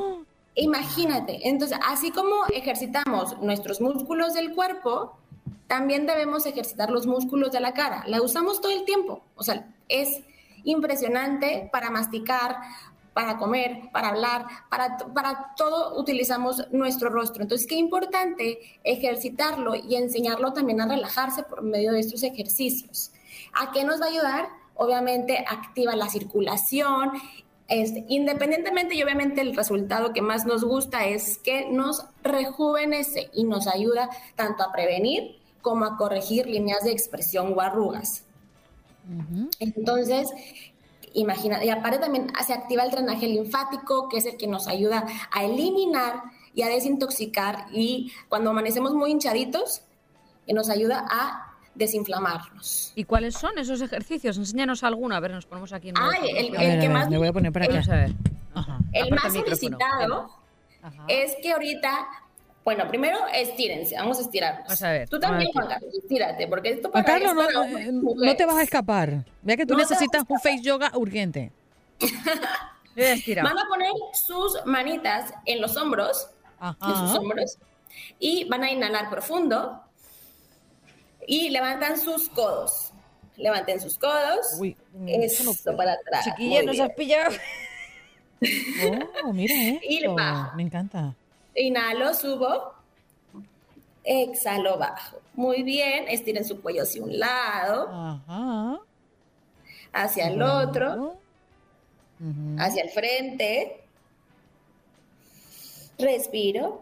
imagínate, 0.55 1.47
entonces, 1.47 1.79
así 1.87 2.11
como 2.11 2.47
ejercitamos 2.47 3.39
nuestros 3.43 3.83
músculos 3.83 4.33
del 4.33 4.55
cuerpo, 4.55 5.20
también 5.67 6.07
debemos 6.07 6.47
ejercitar 6.47 6.91
los 6.91 7.07
músculos 7.07 7.53
de 7.53 7.61
la 7.61 7.75
cara. 7.75 8.05
La 8.07 8.23
usamos 8.23 8.61
todo 8.61 8.73
el 8.73 8.85
tiempo. 8.85 9.25
O 9.37 9.43
sea, 9.43 9.69
es 9.89 10.21
impresionante 10.65 11.69
para 11.73 11.91
masticar, 11.91 12.57
para 13.13 13.37
comer, 13.39 13.91
para 13.93 14.09
hablar, 14.09 14.47
para, 14.69 14.97
para 15.15 15.55
todo 15.57 15.99
utilizamos 15.99 16.67
nuestro 16.71 17.11
rostro. 17.11 17.43
Entonces, 17.43 17.67
qué 17.67 17.75
importante 17.75 18.59
ejercitarlo 18.85 19.75
y 19.75 19.97
enseñarlo 19.97 20.53
también 20.53 20.81
a 20.81 20.87
relajarse 20.87 21.43
por 21.43 21.63
medio 21.63 21.93
de 21.93 22.01
estos 22.01 22.23
ejercicios. 22.23 23.13
¿A 23.53 23.73
qué 23.73 23.85
nos 23.85 24.01
va 24.01 24.07
a 24.07 24.11
ayudar? 24.11 24.49
Obviamente 24.75 25.45
activa 25.47 25.95
la 25.97 26.09
circulación, 26.09 27.13
este, 27.69 28.05
independientemente 28.09 28.95
y 28.95 29.03
obviamente 29.03 29.41
el 29.41 29.55
resultado 29.55 30.13
que 30.13 30.23
más 30.23 30.47
nos 30.47 30.65
gusta 30.65 31.05
es 31.05 31.39
que 31.39 31.71
nos 31.71 32.05
rejuvenece 32.23 33.31
y 33.33 33.45
nos 33.45 33.67
ayuda 33.67 34.11
tanto 34.35 34.63
a 34.65 34.73
prevenir 34.73 35.40
como 35.63 35.85
a 35.85 35.97
corregir 35.97 36.47
líneas 36.47 36.85
de 36.85 36.93
expresión 36.93 37.55
o 37.57 37.61
arrugas. 37.61 38.25
Entonces, 39.59 40.29
imagina, 41.15 41.65
y 41.65 41.71
aparte 41.71 41.99
también 41.99 42.29
se 42.47 42.53
activa 42.53 42.85
el 42.85 42.91
drenaje 42.91 43.27
linfático, 43.27 44.09
que 44.09 44.19
es 44.19 44.27
el 44.27 44.37
que 44.37 44.47
nos 44.47 44.69
ayuda 44.69 45.07
a 45.33 45.45
eliminar 45.45 46.23
y 46.55 46.63
a 46.63 46.69
desintoxicar 46.69 47.67
y 47.73 48.13
cuando 48.29 48.51
amanecemos 48.51 48.95
muy 48.95 49.11
hinchaditos, 49.11 49.83
que 50.47 50.53
nos 50.53 50.69
ayuda 50.69 51.07
a 51.11 51.57
desinflamarnos. 51.75 52.93
¿Y 52.95 53.05
cuáles 53.05 53.35
son 53.35 53.59
esos 53.59 53.81
ejercicios? 53.81 54.37
Enséñanos 54.37 54.83
alguno. 54.83 55.15
A 55.15 55.21
ver, 55.21 55.31
nos 55.33 55.47
ponemos 55.47 55.73
aquí 55.73 55.91
en 55.91 55.95
Ay, 55.99 56.31
el, 56.31 56.47
el 56.47 56.51
ver, 56.53 56.81
que 56.81 56.89
ver, 56.89 56.91
más 56.91 57.09
me 57.09 57.19
voy 57.19 57.29
a 57.29 57.33
poner 57.33 57.53
para 57.53 57.67
acá. 57.67 57.75
Vamos 57.75 57.89
a 57.89 57.97
ver. 57.97 58.15
El 58.93 59.11
más 59.15 59.35
el 59.35 59.45
solicitado 59.45 60.31
es 61.09 61.37
que 61.43 61.53
ahorita, 61.53 62.09
bueno, 62.77 62.89
primero 62.89 63.19
estírense, 63.35 63.97
vamos 63.97 64.19
a 64.19 64.23
estirarnos. 64.23 64.63
Vamos 64.69 64.83
a 64.83 64.93
ver, 64.93 65.09
Tú 65.09 65.19
también. 65.19 65.51
Juan 65.53 65.67
Carlos, 65.67 65.93
estírate, 65.93 66.47
porque 66.47 66.71
esto 66.71 66.89
para 66.91 67.05
Carlos, 67.05 67.35
no, 67.35 67.41
para 67.41 67.53
eh, 67.53 67.59
hombres 67.59 67.89
y 67.89 68.27
no 68.27 68.37
te 68.37 68.45
vas 68.47 68.57
a 68.59 68.63
escapar. 68.63 69.25
Vea 69.43 69.57
que 69.57 69.67
tú 69.67 69.75
No 69.75 69.81
necesitas 69.81 70.23
un 70.29 70.39
face 70.39 70.63
yoga 70.63 70.93
urgente. 70.95 71.51
Van 73.43 73.59
a 73.59 73.67
poner 73.69 73.91
sus 74.27 74.65
manitas 74.67 75.33
en 75.47 75.61
los 75.61 75.77
hombros, 75.77 76.29
en 76.61 76.75
sus 76.75 77.11
Ajá. 77.11 77.19
hombros, 77.19 77.57
y 78.19 78.45
van 78.45 78.63
a 78.63 78.71
inhalar 78.71 79.09
profundo 79.11 79.83
y 81.27 81.49
levantan 81.51 81.99
sus 81.99 82.29
codos. 82.29 82.93
Levanten 83.37 83.81
sus 83.81 83.97
codos. 83.99 84.55
Uy, 84.59 84.77
mm, 84.93 85.09
Eso 85.09 85.45
no 85.45 85.77
para 85.77 85.95
atrás. 85.95 86.25
Chiquilla, 86.25 86.63
nos 86.63 86.77
bien. 86.77 86.85
has 86.87 86.95
pillado. 86.95 87.35
Oh, 89.23 89.33
mira 89.35 89.55
Y 89.83 89.99
esto. 89.99 90.15
bajo. 90.15 90.57
Me 90.57 90.63
encanta. 90.63 91.15
Inhalo, 91.61 92.15
subo. 92.15 92.75
Exhalo, 94.05 94.79
bajo. 94.79 95.19
Muy 95.35 95.63
bien. 95.63 96.07
Estiren 96.09 96.45
su 96.45 96.61
cuello 96.61 96.83
hacia 96.83 97.03
un 97.03 97.19
lado, 97.19 97.89
Ajá. 97.93 98.81
hacia 99.93 100.29
el 100.29 100.41
otro, 100.43 101.19
hacia 102.59 102.83
el 102.83 102.91
frente. 102.91 103.85
Respiro. 105.99 106.81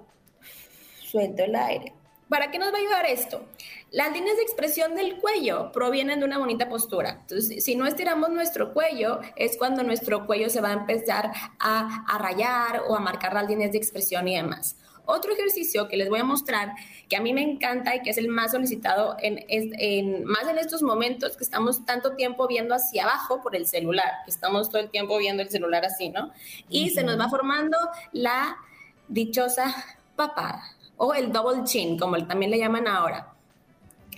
Suelto 1.02 1.44
el 1.44 1.56
aire. 1.56 1.92
¿Para 2.28 2.50
qué 2.50 2.58
nos 2.58 2.72
va 2.72 2.76
a 2.76 2.80
ayudar 2.80 3.06
esto? 3.06 3.42
Las 3.90 4.12
líneas 4.12 4.36
de 4.36 4.42
expresión 4.42 4.94
del 4.94 5.16
cuello 5.16 5.72
provienen 5.72 6.20
de 6.20 6.26
una 6.26 6.38
bonita 6.38 6.68
postura. 6.68 7.18
Entonces, 7.22 7.64
si 7.64 7.74
no 7.74 7.86
estiramos 7.86 8.28
nuestro 8.28 8.74
cuello, 8.74 9.20
es 9.34 9.56
cuando 9.56 9.82
nuestro 9.82 10.26
cuello 10.26 10.50
se 10.50 10.60
va 10.60 10.70
a 10.70 10.74
empezar 10.74 11.32
a, 11.58 12.04
a 12.06 12.18
rayar 12.18 12.82
o 12.86 12.94
a 12.94 13.00
marcar 13.00 13.32
las 13.32 13.48
líneas 13.48 13.72
de 13.72 13.78
expresión 13.78 14.28
y 14.28 14.36
demás. 14.36 14.76
Otro 15.10 15.32
ejercicio 15.32 15.88
que 15.88 15.96
les 15.96 16.10
voy 16.10 16.18
a 16.20 16.24
mostrar, 16.24 16.74
que 17.08 17.16
a 17.16 17.22
mí 17.22 17.32
me 17.32 17.40
encanta 17.40 17.96
y 17.96 18.02
que 18.02 18.10
es 18.10 18.18
el 18.18 18.28
más 18.28 18.50
solicitado, 18.50 19.16
en- 19.20 20.24
más 20.26 20.46
en 20.46 20.58
estos 20.58 20.82
momentos 20.82 21.38
que 21.38 21.44
estamos 21.44 21.86
tanto 21.86 22.14
tiempo 22.14 22.46
viendo 22.46 22.74
hacia 22.74 23.04
abajo 23.04 23.40
por 23.40 23.56
el 23.56 23.66
celular, 23.66 24.12
que 24.26 24.30
estamos 24.30 24.68
todo 24.68 24.82
el 24.82 24.90
tiempo 24.90 25.16
viendo 25.16 25.42
el 25.42 25.48
celular 25.48 25.86
así, 25.86 26.10
¿no? 26.10 26.30
Y 26.68 26.90
se 26.90 27.04
nos 27.04 27.18
va 27.18 27.30
formando 27.30 27.78
la 28.12 28.58
dichosa 29.08 29.74
papada 30.14 30.62
o 30.98 31.14
el 31.14 31.32
double 31.32 31.64
chin, 31.64 31.98
como 31.98 32.22
también 32.26 32.50
le 32.50 32.58
llaman 32.58 32.86
ahora. 32.86 33.32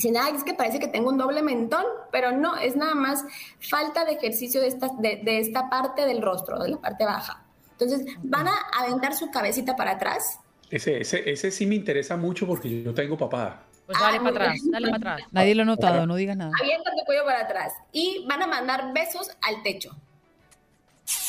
Dicen, 0.00 0.16
"Ay, 0.16 0.32
es 0.34 0.44
que 0.44 0.54
parece 0.54 0.78
que 0.78 0.88
tengo 0.88 1.10
un 1.10 1.18
doble 1.18 1.42
mentón, 1.42 1.84
pero 2.10 2.32
no, 2.32 2.56
es 2.56 2.74
nada 2.74 2.94
más 2.94 3.22
falta 3.60 4.06
de 4.06 4.12
ejercicio 4.12 4.60
de 4.62 4.68
esta, 4.68 4.88
de, 4.98 5.20
de 5.22 5.40
esta 5.40 5.68
parte 5.68 6.06
del 6.06 6.22
rostro, 6.22 6.58
de 6.58 6.70
la 6.70 6.78
parte 6.78 7.04
baja. 7.04 7.44
Entonces, 7.72 8.06
van 8.22 8.48
a 8.48 8.54
aventar 8.78 9.14
su 9.14 9.30
cabecita 9.30 9.76
para 9.76 9.92
atrás. 9.92 10.38
Ese, 10.70 11.00
ese, 11.02 11.30
ese 11.30 11.50
sí 11.50 11.66
me 11.66 11.74
interesa 11.74 12.16
mucho 12.16 12.46
porque 12.46 12.82
yo 12.82 12.94
tengo 12.94 13.18
papada. 13.18 13.62
Pues 13.84 13.98
dale 14.00 14.16
Ah, 14.18 14.22
para 14.22 14.30
atrás, 14.30 14.52
bien. 14.54 14.70
dale 14.70 14.86
para 14.90 15.14
atrás. 15.14 15.28
Nadie 15.32 15.54
lo 15.54 15.62
ha 15.62 15.66
notado, 15.66 16.06
no 16.06 16.14
digas 16.14 16.36
nada. 16.36 16.52
Avientan 16.60 16.94
tu 16.96 17.04
cuello 17.04 17.24
para 17.26 17.40
atrás 17.40 17.72
y 17.92 18.24
van 18.26 18.40
a 18.42 18.46
mandar 18.46 18.92
besos 18.94 19.30
al 19.42 19.62
techo. 19.62 19.90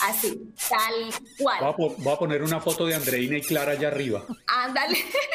Así, 0.04 0.54
tal 0.70 0.94
Voy 1.40 1.54
a, 1.60 1.74
cual. 1.74 1.96
voy 1.98 2.14
a 2.14 2.18
poner 2.18 2.44
una 2.44 2.60
foto 2.60 2.86
de 2.86 2.96
Andreina 2.96 3.38
y 3.38 3.42
Clara 3.42 3.74
allá 3.74 3.88
arriba. 3.90 4.24
Ándale. 4.48 4.98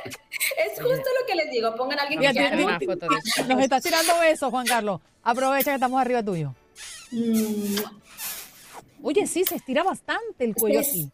es 0.59 0.73
justo 0.81 0.87
lo 1.21 1.27
que 1.27 1.35
les 1.35 1.51
digo. 1.51 1.75
Pongan 1.77 1.99
a 1.99 2.03
alguien 2.03 2.21
que 2.21 2.29
Fíjate, 2.31 2.49
quiera. 2.57 2.65
una 2.65 2.79
foto 2.81 3.07
de 3.09 3.17
eso. 3.25 3.45
Nos 3.49 3.61
está 3.63 3.81
tirando 3.81 4.19
besos, 4.21 4.51
Juan 4.51 4.67
Carlos. 4.67 5.01
Aprovecha 5.23 5.71
que 5.71 5.75
estamos 5.75 6.01
arriba 6.01 6.23
tuyo. 6.23 6.55
Mm, 7.13 7.77
Oye, 9.03 9.27
sí, 9.27 9.45
se 9.45 9.57
estira 9.57 9.83
bastante 9.83 10.45
el 10.45 10.55
cuello 10.55 10.83
Se 10.83 10.91
aquí. 10.91 11.11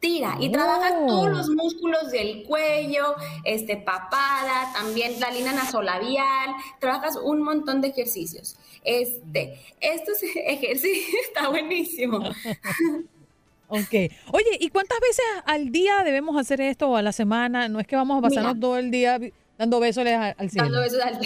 Tira 0.00 0.36
y 0.40 0.48
Oh. 0.48 0.52
trabaja 0.52 1.06
todos 1.06 1.28
los 1.30 1.48
músculos 1.50 2.10
del 2.10 2.44
cuello, 2.44 3.14
este, 3.44 3.76
papada, 3.76 4.72
también 4.72 5.20
la 5.20 5.30
línea 5.30 5.52
nasolabial, 5.52 6.54
trabajas 6.80 7.16
un 7.22 7.42
montón 7.42 7.80
de 7.82 7.88
ejercicios. 7.88 8.56
Este, 8.84 9.58
estos 9.80 10.18
ejercicios 10.36 11.22
está 11.28 11.48
buenísimo. 11.48 12.20
Ok. 13.72 13.92
Oye, 14.32 14.56
¿y 14.58 14.68
cuántas 14.70 14.98
veces 14.98 15.24
al 15.46 15.70
día 15.70 16.02
debemos 16.04 16.36
hacer 16.36 16.60
esto 16.60 16.88
o 16.90 16.96
a 16.96 17.02
la 17.02 17.12
semana? 17.12 17.68
No 17.68 17.78
es 17.78 17.86
que 17.86 17.94
vamos 17.94 18.18
a 18.18 18.22
pasarnos 18.22 18.54
Mira. 18.56 18.60
todo 18.60 18.76
el 18.78 18.90
día 18.90 19.20
dando 19.56 19.78
besos 19.78 20.04
al, 20.04 20.34
al 20.36 20.50
cielo. 20.50 20.64
Dando 20.64 20.80
besos 20.80 21.00
al- 21.00 21.20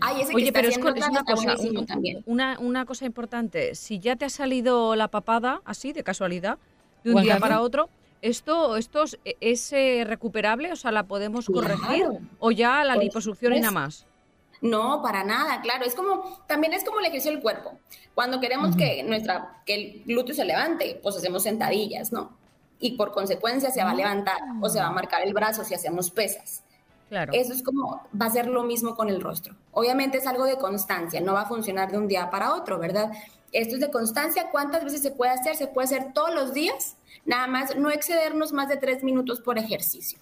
Ay, 0.00 0.22
ese 0.22 0.30
que 0.30 0.36
Oye, 0.36 0.46
está 0.48 0.58
pero 0.62 0.68
es, 0.70 0.78
una 0.78 1.22
cosa, 1.22 1.44
buenísimo 1.54 1.78
un- 1.80 1.86
también. 1.86 2.22
una, 2.26 2.58
una 2.58 2.86
cosa 2.86 3.04
importante. 3.06 3.76
Si 3.76 4.00
ya 4.00 4.16
te 4.16 4.24
ha 4.24 4.30
salido 4.30 4.96
la 4.96 5.06
papada, 5.06 5.62
así, 5.64 5.92
de 5.92 6.02
casualidad, 6.02 6.58
de 7.04 7.14
un 7.14 7.22
día 7.22 7.38
para 7.38 7.60
otro, 7.60 7.88
¿esto, 8.20 8.76
esto 8.76 9.04
es, 9.04 9.16
es, 9.40 9.72
eh, 9.72 10.02
recuperable? 10.04 10.72
O 10.72 10.76
sea, 10.76 10.90
¿la 10.90 11.04
podemos 11.04 11.46
corregir? 11.46 11.78
Claro. 12.02 12.18
¿O 12.40 12.50
ya 12.50 12.82
la 12.82 12.94
Por 12.94 13.04
liposucción 13.04 13.52
y 13.54 13.60
nada 13.60 13.70
más? 13.70 14.06
No, 14.60 15.02
para 15.02 15.24
nada, 15.24 15.60
claro. 15.60 15.84
Es 15.84 15.94
como, 15.94 16.44
también 16.46 16.72
es 16.72 16.84
como 16.84 17.00
el 17.00 17.06
ejercicio 17.06 17.32
del 17.32 17.42
cuerpo. 17.42 17.72
Cuando 18.14 18.40
queremos 18.40 18.76
que 18.76 19.02
nuestra, 19.02 19.62
que 19.66 19.74
el 19.74 20.04
glúteo 20.04 20.34
se 20.34 20.44
levante, 20.44 20.98
pues 21.02 21.16
hacemos 21.16 21.42
sentadillas, 21.42 22.12
¿no? 22.12 22.36
Y 22.78 22.96
por 22.96 23.12
consecuencia 23.12 23.70
se 23.70 23.82
va 23.82 23.90
a 23.90 23.94
levantar 23.94 24.38
o 24.60 24.68
se 24.68 24.80
va 24.80 24.86
a 24.86 24.92
marcar 24.92 25.22
el 25.22 25.34
brazo 25.34 25.64
si 25.64 25.74
hacemos 25.74 26.10
pesas. 26.10 26.62
Claro. 27.08 27.32
Eso 27.34 27.52
es 27.52 27.62
como, 27.62 28.02
va 28.20 28.26
a 28.26 28.30
ser 28.30 28.48
lo 28.48 28.64
mismo 28.64 28.96
con 28.96 29.08
el 29.08 29.20
rostro. 29.20 29.54
Obviamente 29.72 30.18
es 30.18 30.26
algo 30.26 30.44
de 30.44 30.56
constancia, 30.56 31.20
no 31.20 31.34
va 31.34 31.42
a 31.42 31.46
funcionar 31.46 31.90
de 31.90 31.98
un 31.98 32.08
día 32.08 32.30
para 32.30 32.54
otro, 32.54 32.78
¿verdad? 32.78 33.12
Esto 33.52 33.74
es 33.74 33.80
de 33.80 33.90
constancia. 33.90 34.50
¿Cuántas 34.50 34.84
veces 34.84 35.02
se 35.02 35.12
puede 35.12 35.32
hacer? 35.32 35.56
Se 35.56 35.68
puede 35.68 35.86
hacer 35.86 36.12
todos 36.12 36.34
los 36.34 36.52
días, 36.52 36.96
nada 37.24 37.46
más 37.46 37.76
no 37.76 37.90
excedernos 37.90 38.52
más 38.52 38.68
de 38.68 38.76
tres 38.76 39.04
minutos 39.04 39.40
por 39.40 39.58
ejercicio. 39.58 40.18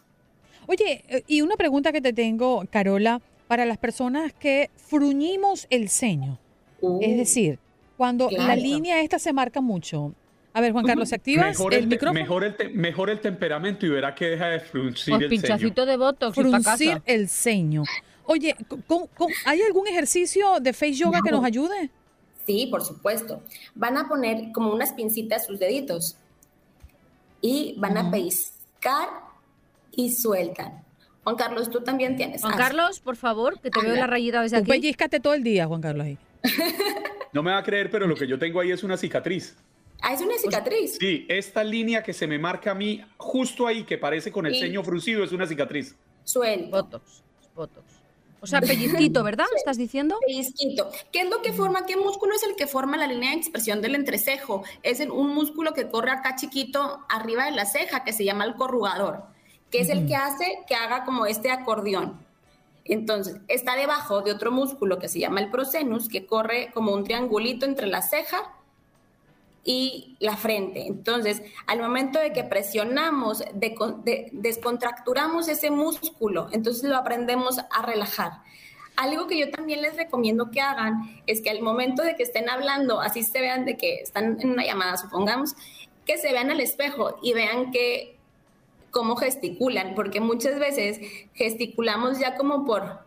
Oye, 0.66 1.04
eh, 1.08 1.24
y 1.26 1.42
una 1.42 1.56
pregunta 1.56 1.92
que 1.92 2.00
te 2.00 2.12
tengo, 2.12 2.64
Carola, 2.70 3.20
para 3.48 3.64
las 3.66 3.78
personas 3.78 4.32
que 4.32 4.70
fruñimos 4.76 5.66
el 5.70 5.88
ceño. 5.88 6.38
Uh, 6.80 6.98
Es 7.02 7.16
decir, 7.16 7.58
cuando 7.96 8.28
la 8.30 8.56
línea 8.56 9.00
esta 9.00 9.18
se 9.18 9.32
marca 9.32 9.60
mucho. 9.60 10.14
A 10.52 10.60
ver, 10.60 10.72
Juan 10.72 10.84
Carlos, 10.86 11.12
¿activas 11.12 11.46
Mejor 11.58 11.74
el, 11.74 11.86
micrófono? 11.88 12.20
mejor, 12.20 12.44
el 12.44 12.74
mejor 12.74 13.10
el 13.10 13.20
temperamento 13.20 13.86
y 13.86 13.88
verá 13.88 14.14
que 14.14 14.26
deja 14.26 14.46
de 14.46 14.60
fruncir 14.60 15.12
Pues 15.14 15.22
el 15.24 15.28
ceño. 15.28 15.40
pinchacito 15.42 15.84
de 15.86 15.96
botox 15.96 16.34
Fruncir 16.36 16.62
casa. 16.90 17.02
el 17.06 17.28
ceño. 17.28 17.82
Oye, 18.26 18.54
¿cómo- 18.86 19.08
cómo- 19.16 19.34
hay 19.46 19.62
algún 19.62 19.88
ejercicio 19.88 20.60
de 20.60 20.72
face 20.72 20.92
yoga 20.94 21.20
que 21.24 21.32
nos 21.32 21.44
ayude? 21.44 21.90
Sí, 22.46 22.68
por 22.70 22.84
supuesto. 22.84 23.42
Van 23.74 23.96
a 23.96 24.08
poner 24.08 24.52
como 24.52 24.72
unas 24.72 24.92
pincitas 24.92 25.44
sus 25.46 25.58
deditos 25.58 26.16
y 27.40 27.74
van 27.78 27.96
a 27.98 28.10
pellizcar 28.10 29.08
y 29.90 30.12
sueltan. 30.12 30.83
Juan 31.24 31.36
Carlos, 31.36 31.70
tú 31.70 31.80
también 31.82 32.16
tienes. 32.16 32.42
Juan. 32.42 32.56
Carlos, 32.56 33.00
por 33.00 33.16
favor, 33.16 33.58
que 33.60 33.70
te 33.70 33.80
veo 33.80 33.96
la 33.96 34.06
rayita 34.06 34.42
desde 34.42 34.58
aquí. 34.58 34.70
pellizcate 34.70 35.20
todo 35.20 35.34
el 35.34 35.42
día, 35.42 35.66
Juan 35.66 35.80
Carlos. 35.80 36.06
Ahí. 36.06 36.18
No 37.32 37.42
me 37.42 37.50
va 37.50 37.58
a 37.58 37.62
creer, 37.64 37.90
pero 37.90 38.06
lo 38.06 38.14
que 38.14 38.28
yo 38.28 38.38
tengo 38.38 38.60
ahí 38.60 38.70
es 38.70 38.84
una 38.84 38.96
cicatriz. 38.96 39.56
Ah, 40.00 40.12
es 40.12 40.20
una 40.20 40.36
cicatriz. 40.38 40.96
Sí, 41.00 41.26
esta 41.28 41.64
línea 41.64 42.00
que 42.00 42.12
se 42.12 42.28
me 42.28 42.38
marca 42.38 42.70
a 42.70 42.74
mí, 42.76 43.02
justo 43.16 43.66
ahí, 43.66 43.82
que 43.82 43.98
parece 43.98 44.30
con 44.30 44.46
el 44.46 44.54
Sí. 44.54 44.60
ceño 44.60 44.84
fruncido, 44.84 45.24
es 45.24 45.32
una 45.32 45.44
cicatriz. 45.44 45.96
Suelto. 46.22 46.70
Botox, 46.70 47.22
botox. 47.56 47.84
O 48.40 48.46
sea, 48.46 48.60
pellizquito, 48.60 49.24
¿verdad? 49.24 49.46
¿Estás 49.56 49.76
diciendo? 49.78 50.16
Pellizquito. 50.24 50.90
¿Qué 51.10 51.22
es 51.22 51.28
lo 51.28 51.42
que 51.42 51.52
forma? 51.52 51.86
¿Qué 51.86 51.96
músculo 51.96 52.34
es 52.36 52.44
el 52.44 52.54
que 52.54 52.68
forma 52.68 52.96
la 52.98 53.08
línea 53.08 53.30
de 53.30 53.36
expresión 53.38 53.80
del 53.82 53.96
entrecejo? 53.96 54.62
Es 54.84 55.00
un 55.00 55.34
músculo 55.34 55.72
que 55.74 55.88
corre 55.88 56.12
acá 56.12 56.36
chiquito 56.36 57.00
arriba 57.08 57.46
de 57.46 57.50
la 57.50 57.66
ceja 57.66 58.04
que 58.04 58.12
se 58.12 58.24
llama 58.24 58.44
el 58.44 58.54
corrugador, 58.54 59.24
que 59.74 59.80
es 59.80 59.88
el 59.88 60.06
que 60.06 60.14
hace 60.14 60.60
que 60.68 60.76
haga 60.76 61.04
como 61.04 61.26
este 61.26 61.50
acordeón. 61.50 62.16
Entonces, 62.84 63.38
está 63.48 63.74
debajo 63.74 64.22
de 64.22 64.30
otro 64.30 64.52
músculo 64.52 65.00
que 65.00 65.08
se 65.08 65.18
llama 65.18 65.40
el 65.40 65.50
prosenus, 65.50 66.08
que 66.08 66.26
corre 66.26 66.70
como 66.72 66.92
un 66.92 67.02
triangulito 67.02 67.66
entre 67.66 67.88
la 67.88 68.00
ceja 68.00 68.52
y 69.64 70.14
la 70.20 70.36
frente. 70.36 70.86
Entonces, 70.86 71.42
al 71.66 71.80
momento 71.80 72.20
de 72.20 72.32
que 72.32 72.44
presionamos, 72.44 73.40
de- 73.52 73.74
de- 74.04 74.28
descontracturamos 74.30 75.48
ese 75.48 75.72
músculo, 75.72 76.46
entonces 76.52 76.84
lo 76.84 76.96
aprendemos 76.96 77.58
a 77.58 77.82
relajar. 77.82 78.34
Algo 78.94 79.26
que 79.26 79.36
yo 79.38 79.50
también 79.50 79.82
les 79.82 79.96
recomiendo 79.96 80.52
que 80.52 80.60
hagan 80.60 81.20
es 81.26 81.40
que 81.42 81.50
al 81.50 81.62
momento 81.62 82.04
de 82.04 82.14
que 82.14 82.22
estén 82.22 82.48
hablando, 82.48 83.00
así 83.00 83.24
se 83.24 83.40
vean 83.40 83.64
de 83.64 83.76
que 83.76 83.94
están 83.96 84.38
en 84.40 84.50
una 84.50 84.64
llamada, 84.64 84.96
supongamos, 84.98 85.56
que 86.06 86.16
se 86.16 86.30
vean 86.30 86.52
al 86.52 86.60
espejo 86.60 87.18
y 87.24 87.32
vean 87.32 87.72
que 87.72 88.13
cómo 88.94 89.16
gesticulan, 89.16 89.94
porque 89.96 90.20
muchas 90.20 90.58
veces 90.58 91.00
gesticulamos 91.34 92.20
ya 92.20 92.36
como 92.36 92.64
por, 92.64 93.00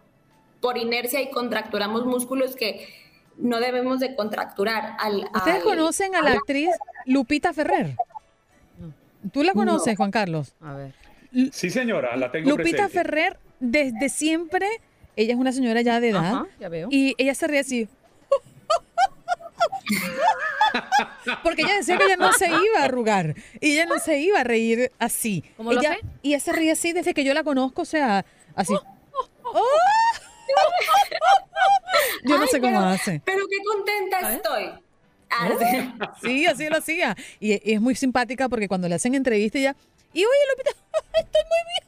por 0.61 0.77
inercia 0.77 1.21
y 1.21 1.31
contracturamos 1.31 2.05
músculos 2.05 2.55
que 2.57 2.85
no 3.37 3.59
debemos 3.59 3.99
de 4.01 4.13
contracturar. 4.15 4.97
Al, 4.99 5.29
¿Ustedes 5.33 5.57
al- 5.57 5.63
conocen 5.63 6.13
a 6.15 6.21
la 6.21 6.33
actriz 6.33 6.69
Lupita 7.05 7.53
Ferrer? 7.53 7.95
¿Tú 9.31 9.43
la 9.43 9.53
conoces, 9.53 9.95
Juan 9.95 10.11
Carlos? 10.11 10.53
A 10.61 10.73
ver. 10.73 10.93
Sí, 11.53 11.69
señora, 11.69 12.15
la 12.17 12.31
tengo 12.31 12.49
Lupita 12.49 12.69
presente. 12.87 12.93
Ferrer, 12.93 13.39
desde 13.61 14.09
siempre, 14.09 14.67
ella 15.15 15.33
es 15.33 15.39
una 15.39 15.51
señora 15.53 15.81
ya 15.81 15.99
de 16.01 16.09
edad, 16.09 16.25
Ajá, 16.35 16.47
ya 16.59 16.67
veo. 16.69 16.89
y 16.91 17.15
ella 17.17 17.33
se 17.33 17.47
ríe 17.47 17.59
así. 17.59 17.87
Porque 21.43 21.63
ella 21.63 21.75
decía 21.77 21.97
que 21.97 22.05
ella 22.05 22.17
no 22.17 22.31
se 22.33 22.47
iba 22.47 22.79
a 22.79 22.83
arrugar 22.85 23.35
y 23.59 23.73
ella 23.73 23.85
no 23.85 23.99
se 23.99 24.19
iba 24.19 24.39
a 24.39 24.43
reír 24.43 24.91
así. 24.99 25.43
¿Cómo 25.57 25.73
lo 25.73 25.79
ella, 25.79 25.91
hace? 25.93 26.01
Y 26.21 26.29
ella 26.29 26.39
se 26.39 26.53
ríe 26.53 26.71
así 26.71 26.93
desde 26.93 27.13
que 27.13 27.23
yo 27.23 27.33
la 27.33 27.43
conozco, 27.43 27.81
o 27.81 27.85
sea, 27.85 28.25
así. 28.55 28.73
Yo 32.23 32.37
no 32.37 32.43
Ay, 32.43 32.47
sé 32.49 32.59
cómo 32.59 32.77
pero- 32.79 32.89
hace. 32.89 33.21
Pero 33.25 33.45
qué 33.47 33.57
contenta 33.65 34.33
estoy. 34.33 34.69
Ah, 35.29 35.49
sí. 35.59 35.93
Sí, 36.21 36.45
así 36.45 36.69
lo 36.69 36.77
hacía. 36.77 37.15
Y, 37.39 37.53
y 37.69 37.73
es 37.75 37.81
muy 37.81 37.95
simpática 37.95 38.47
porque 38.49 38.67
cuando 38.67 38.87
le 38.87 38.95
hacen 38.95 39.13
entrevista 39.15 39.57
ella, 39.57 39.75
y 40.13 40.19
oye, 40.23 40.37
Lupita, 40.51 40.71
estoy 41.19 41.41
muy 41.43 41.63
bien. 41.67 41.83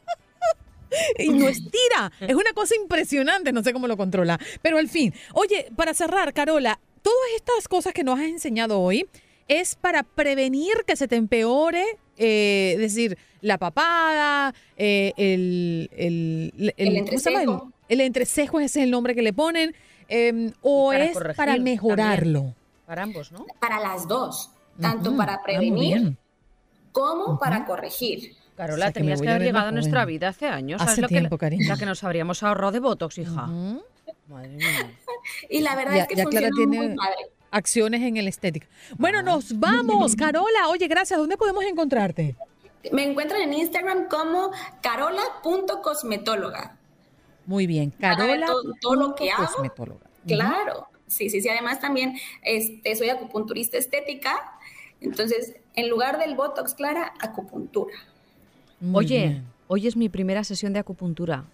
Y 1.19 1.29
no 1.39 1.47
estira. 1.47 2.11
Es 2.19 2.35
una 2.35 2.51
cosa 2.53 2.75
impresionante, 2.75 3.51
no 3.53 3.63
sé 3.63 3.71
cómo 3.73 3.87
lo 3.87 3.95
controla. 3.95 4.39
Pero 4.61 4.77
al 4.77 4.89
fin, 4.89 5.13
oye, 5.33 5.67
para 5.75 5.93
cerrar, 5.93 6.33
Carola, 6.33 6.79
todas 7.01 7.29
estas 7.35 7.67
cosas 7.67 7.93
que 7.93 8.03
nos 8.03 8.19
has 8.19 8.25
enseñado 8.25 8.79
hoy 8.79 9.07
es 9.47 9.75
para 9.75 10.03
prevenir 10.03 10.73
que 10.85 10.95
se 10.95 11.07
te 11.07 11.15
empeore, 11.15 11.83
eh, 12.17 12.73
es 12.73 12.79
decir, 12.79 13.17
la 13.41 13.57
papada, 13.57 14.53
eh, 14.77 15.13
el, 15.17 15.89
el, 15.95 16.73
El 16.77 17.05
¿cómo 17.05 17.17
se 17.19 17.31
llama? 17.31 17.41
entrecejo. 17.43 17.71
El, 17.87 18.01
el 18.01 18.05
entrecejo, 18.05 18.59
ese 18.59 18.79
es 18.79 18.83
el 18.85 18.91
nombre 18.91 19.15
que 19.15 19.21
le 19.21 19.33
ponen, 19.33 19.73
eh, 20.07 20.51
o 20.61 20.89
para 20.91 21.03
es 21.05 21.13
corregir 21.13 21.35
para 21.37 21.53
también. 21.55 21.75
mejorarlo. 21.75 22.55
Para 22.85 23.03
ambos, 23.03 23.31
¿no? 23.31 23.45
Para 23.59 23.79
las 23.79 24.07
dos, 24.07 24.51
tanto 24.79 25.15
para 25.15 25.35
Ah, 25.35 25.41
prevenir 25.43 26.15
como 26.91 27.37
para 27.39 27.65
corregir. 27.65 28.33
Carola, 28.55 28.85
O 28.85 28.87
sea, 28.87 28.91
que 28.93 28.99
me 28.99 29.03
tenías 29.05 29.21
que 29.21 29.29
haber 29.29 29.41
llegado 29.43 29.67
a 29.69 29.71
nuestra 29.71 30.03
vida 30.05 30.27
hace 30.29 30.47
años. 30.47 30.81
Hace 30.81 30.89
¿Sabes 30.95 31.01
lo 31.03 31.07
tiempo, 31.07 31.37
que, 31.37 31.41
cariño. 31.45 31.69
La 31.69 31.77
que 31.77 31.85
nos 31.85 32.03
habríamos 32.03 32.43
ahorrado 32.43 32.71
de 32.73 32.79
Botox, 32.79 33.17
hija. 33.19 33.47
Madre 34.29 34.49
mía. 34.49 34.91
Y 35.49 35.59
la 35.61 35.75
verdad 35.75 35.95
Ya- 35.95 36.01
es 36.03 36.07
que 36.07 36.15
ya 36.15 36.25
Clara 36.25 36.49
tiene- 36.55 36.77
muy 36.77 36.95
padre. 36.95 37.15
acciones 37.51 38.01
en 38.01 38.15
el 38.17 38.27
estética. 38.27 38.67
Bueno, 38.97 39.21
nos 39.21 39.59
vamos, 39.59 40.15
Carola. 40.15 40.69
Oye, 40.69 40.87
gracias. 40.87 41.19
¿Dónde 41.19 41.35
podemos 41.37 41.63
encontrarte? 41.65 42.35
Me 42.93 43.03
encuentran 43.03 43.41
en 43.41 43.53
Instagram 43.53 44.07
como 44.07 44.51
carola.cosmetóloga. 44.81 46.77
Muy 47.45 47.67
bien, 47.67 47.91
Carola. 47.99 48.45
todo- 48.47 48.73
todo 48.79 48.95
lo 48.95 49.15
que 49.15 49.31
hago. 49.31 49.45
cosmetóloga. 49.45 50.05
Claro, 50.27 50.87
sí, 51.07 51.29
sí, 51.29 51.41
sí. 51.41 51.49
Además 51.49 51.79
también 51.79 52.17
este, 52.43 52.95
soy 52.95 53.09
acupunturista 53.09 53.77
estética. 53.77 54.53
Entonces, 55.01 55.55
en 55.75 55.89
lugar 55.89 56.19
del 56.19 56.35
Botox, 56.35 56.73
Clara, 56.75 57.13
acupuntura. 57.19 57.93
Muy 58.79 59.05
Oye, 59.05 59.17
bien. 59.27 59.45
hoy 59.67 59.87
es 59.87 59.95
mi 59.95 60.09
primera 60.09 60.43
sesión 60.43 60.73
de 60.73 60.79
acupuntura. 60.79 61.45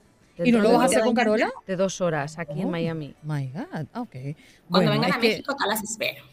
¿Y 0.43 0.51
no 0.51 0.59
lo 0.59 0.69
vas 0.73 0.77
a 0.77 0.79
de 0.81 0.85
hacer 0.87 0.97
dos- 0.99 1.05
con 1.07 1.15
Carola? 1.15 1.51
De 1.65 1.75
dos 1.75 2.01
horas, 2.01 2.37
aquí 2.39 2.59
en 2.61 2.67
Oh, 2.67 2.71
Miami. 2.71 3.15
My 3.23 3.47
God, 3.47 3.85
ok. 3.95 4.09
Cuando 4.11 4.35
Bueno, 4.69 4.91
vengan 4.91 5.13
a 5.13 5.19
que- 5.19 5.27
México, 5.29 5.51
acá 5.53 5.65
las 5.67 5.83
espero. 5.83 6.23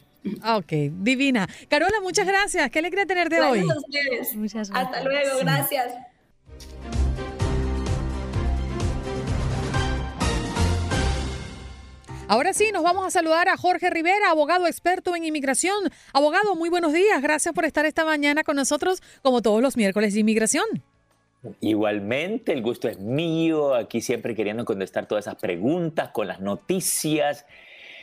ah, 0.42 0.56
ok, 0.56 0.72
divina. 1.00 1.48
Carola, 1.68 2.00
muchas 2.02 2.26
gracias. 2.26 2.70
Qué 2.70 2.78
alegría 2.80 3.06
tenerte 3.06 3.40
hoy. 3.40 3.58
Gracias 3.60 3.76
a 3.76 3.80
ustedes. 3.80 4.36
Muchas 4.36 4.70
Hasta 4.72 5.00
gracias. 5.02 5.04
luego, 5.04 5.38
Sí. 5.38 5.44
gracias. 5.44 5.92
Ahora 12.28 12.54
sí, 12.54 12.70
nos 12.72 12.82
vamos 12.82 13.06
a 13.06 13.10
saludar 13.10 13.48
a 13.48 13.56
Jorge 13.58 13.90
Rivera, 13.90 14.30
abogado 14.30 14.66
experto 14.66 15.14
en 15.14 15.24
inmigración. 15.24 15.74
Abogado, 16.14 16.54
muy 16.54 16.70
buenos 16.70 16.92
días. 16.92 17.20
Gracias 17.20 17.52
por 17.54 17.64
estar 17.66 17.84
esta 17.84 18.04
mañana 18.06 18.42
con 18.42 18.56
nosotros, 18.56 19.02
como 19.22 19.42
todos 19.42 19.60
los 19.60 19.76
miércoles 19.76 20.14
de 20.14 20.20
inmigración. 20.20 20.64
Igualmente, 21.60 22.52
el 22.52 22.62
gusto 22.62 22.88
es 22.88 22.98
mío, 22.98 23.74
aquí 23.74 24.00
siempre 24.00 24.34
queriendo 24.34 24.64
contestar 24.64 25.06
todas 25.06 25.26
esas 25.26 25.40
preguntas 25.40 26.10
con 26.10 26.28
las 26.28 26.40
noticias. 26.40 27.46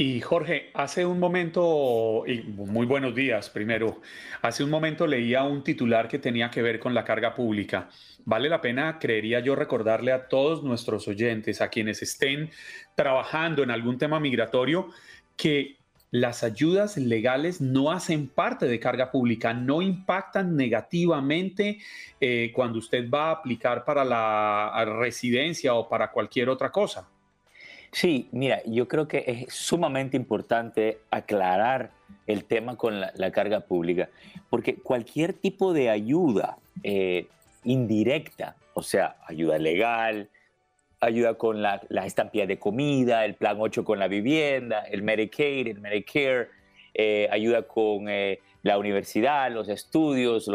Y 0.00 0.20
Jorge, 0.20 0.70
hace 0.74 1.04
un 1.04 1.18
momento, 1.18 2.22
y 2.24 2.42
muy 2.42 2.86
buenos 2.86 3.16
días 3.16 3.50
primero, 3.50 4.00
hace 4.42 4.62
un 4.62 4.70
momento 4.70 5.08
leía 5.08 5.42
un 5.42 5.64
titular 5.64 6.06
que 6.06 6.20
tenía 6.20 6.52
que 6.52 6.62
ver 6.62 6.78
con 6.78 6.94
la 6.94 7.02
carga 7.02 7.34
pública. 7.34 7.88
Vale 8.24 8.48
la 8.48 8.60
pena, 8.60 9.00
creería 9.00 9.40
yo, 9.40 9.56
recordarle 9.56 10.12
a 10.12 10.28
todos 10.28 10.62
nuestros 10.62 11.08
oyentes, 11.08 11.60
a 11.60 11.68
quienes 11.68 12.00
estén 12.00 12.48
trabajando 12.94 13.64
en 13.64 13.72
algún 13.72 13.98
tema 13.98 14.20
migratorio, 14.20 14.90
que 15.36 15.77
las 16.10 16.42
ayudas 16.42 16.96
legales 16.96 17.60
no 17.60 17.90
hacen 17.90 18.28
parte 18.28 18.66
de 18.66 18.80
carga 18.80 19.10
pública, 19.10 19.52
no 19.52 19.82
impactan 19.82 20.56
negativamente 20.56 21.78
eh, 22.20 22.50
cuando 22.54 22.78
usted 22.78 23.08
va 23.10 23.28
a 23.28 23.32
aplicar 23.32 23.84
para 23.84 24.04
la 24.04 24.84
residencia 25.00 25.74
o 25.74 25.88
para 25.88 26.10
cualquier 26.10 26.48
otra 26.48 26.70
cosa. 26.70 27.08
Sí, 27.90 28.28
mira, 28.32 28.62
yo 28.66 28.86
creo 28.86 29.08
que 29.08 29.24
es 29.26 29.54
sumamente 29.54 30.16
importante 30.16 31.00
aclarar 31.10 31.90
el 32.26 32.44
tema 32.44 32.76
con 32.76 33.00
la, 33.00 33.30
carga 33.32 33.60
pública, 33.60 34.10
porque 34.50 34.76
cualquier 34.76 35.32
tipo 35.32 35.72
de 35.72 35.88
ayuda 35.88 36.58
eh, 36.82 37.26
indirecta, 37.64 38.56
o 38.74 38.82
sea, 38.82 39.16
ayuda 39.26 39.58
legal, 39.58 40.28
ayuda 41.00 41.34
con 41.34 41.62
la, 41.62 41.80
estampilla 42.04 42.46
de 42.46 42.58
comida, 42.58 43.24
el 43.24 43.34
plan 43.34 43.56
8 43.58 43.84
con 43.84 43.98
la 43.98 44.08
vivienda, 44.08 44.80
el 44.82 45.02
Medicaid, 45.02 45.68
el 45.68 45.80
Medicare, 45.80 46.48
eh, 46.94 47.28
ayuda 47.30 47.62
con 47.62 48.08
eh, 48.08 48.40
la 48.62 48.78
universidad, 48.78 49.50
los 49.52 49.68
estudios, 49.68 50.50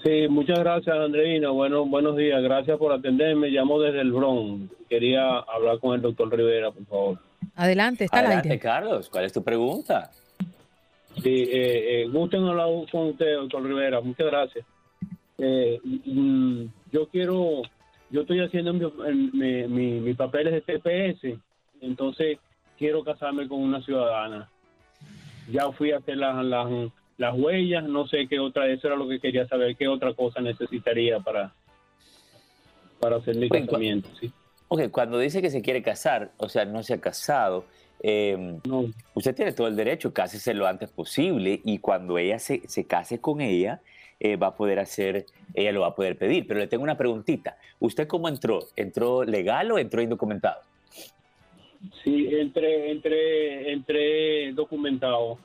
Sí, 0.03 0.29
muchas 0.29 0.61
gracias, 0.61 0.97
Andreina. 0.97 1.51
Bueno, 1.51 1.85
buenos 1.85 2.17
días, 2.17 2.41
gracias 2.43 2.79
por 2.79 2.93
atenderme. 2.93 3.49
Llamo 3.49 3.81
desde 3.81 4.01
el 4.01 4.13
Bronx. 4.13 4.71
Quería 4.89 5.39
hablar 5.39 5.81
con 5.81 5.95
el 5.95 6.03
doctor 6.03 6.35
Rivera, 6.35 6.71
por 6.71 6.87
favor. 6.87 7.19
Adelante, 7.57 8.05
está 8.05 8.21
adelante, 8.21 8.59
Carlos, 8.59 9.09
¿cuál 9.11 9.25
es 9.25 9.33
tu 9.33 9.43
pregunta? 9.43 10.11
Sí, 11.23 11.43
eh, 11.51 12.03
eh, 12.03 12.09
gusten 12.09 12.45
hablar 12.45 12.69
con 12.91 13.09
usted, 13.09 13.35
doctor 13.35 13.65
Rivera. 13.65 14.01
Muchas 14.01 14.27
gracias. 14.27 14.65
Eh, 15.39 15.81
mm, 15.83 16.65
yo 16.93 17.09
quiero, 17.09 17.63
yo 18.11 18.21
estoy 18.21 18.41
haciendo 18.41 18.73
mi, 18.73 20.01
mi, 20.01 20.15
papeles 20.15 20.53
de 20.53 20.61
TPS, 20.61 21.39
entonces 21.81 22.39
quiero 22.79 23.03
casarme 23.03 23.49
con 23.49 23.61
una 23.61 23.83
ciudadana. 23.83 24.49
Ya 25.51 25.71
fui 25.73 25.91
a 25.91 25.99
hacer 25.99 26.17
las, 26.19 26.45
las, 26.45 26.69
huellas, 27.19 27.85
no 27.85 28.07
sé 28.07 28.29
qué 28.29 28.39
otra, 28.39 28.69
eso 28.69 28.87
era 28.87 28.97
lo 28.97 29.09
que 29.09 29.21
quería 29.21 29.47
saber, 29.49 29.77
qué 29.77 29.89
otra 29.89 30.15
cosa 30.15 30.41
necesitaría 30.41 31.19
para, 31.21 31.53
para 33.01 33.17
hacer 33.17 33.37
mi 33.37 33.49
casamiento. 33.49 34.09
¿sí? 34.21 34.33
Ok, 34.69 34.91
cuando 34.91 35.19
dice 35.19 35.43
que 35.43 35.51
se 35.51 35.63
quiere 35.63 35.83
casar, 35.83 36.31
o 36.37 36.49
sea, 36.49 36.65
no 36.65 36.83
se 36.83 36.95
ha 36.95 37.01
casado, 37.01 37.65
em, 38.01 38.61
usted 39.15 39.35
tiene 39.35 39.53
todo 39.53 39.67
el 39.67 39.77
derecho, 39.77 40.13
cásese 40.13 40.55
lo 40.55 40.67
antes 40.67 40.91
posible 40.91 41.61
y 41.65 41.79
cuando 41.79 42.19
ella 42.19 42.39
se, 42.39 42.63
se 42.69 42.87
case 42.87 43.21
con 43.21 43.41
ella, 43.41 43.81
eh, 44.21 44.37
va 44.37 44.49
a 44.49 44.57
poder 44.57 44.81
hacer, 44.81 45.27
ella 45.55 45.71
lo 45.73 45.83
va 45.83 45.89
a 45.89 45.95
poder 45.95 46.17
pedir. 46.19 46.47
Pero 46.47 46.61
le 46.61 46.67
tengo 46.67 46.83
una 46.83 46.97
preguntita. 46.97 47.57
¿Usted 47.79 48.09
cómo 48.09 48.29
entró? 48.29 48.61
¿Entró 48.75 49.25
legal 49.25 49.71
o 49.71 49.79
entró 49.79 50.03
indocumentado? 50.03 50.61
Sí, 52.03 52.29
entré, 52.33 52.91
entré, 52.91 53.73
entré 53.73 54.53
documentado 54.53 55.39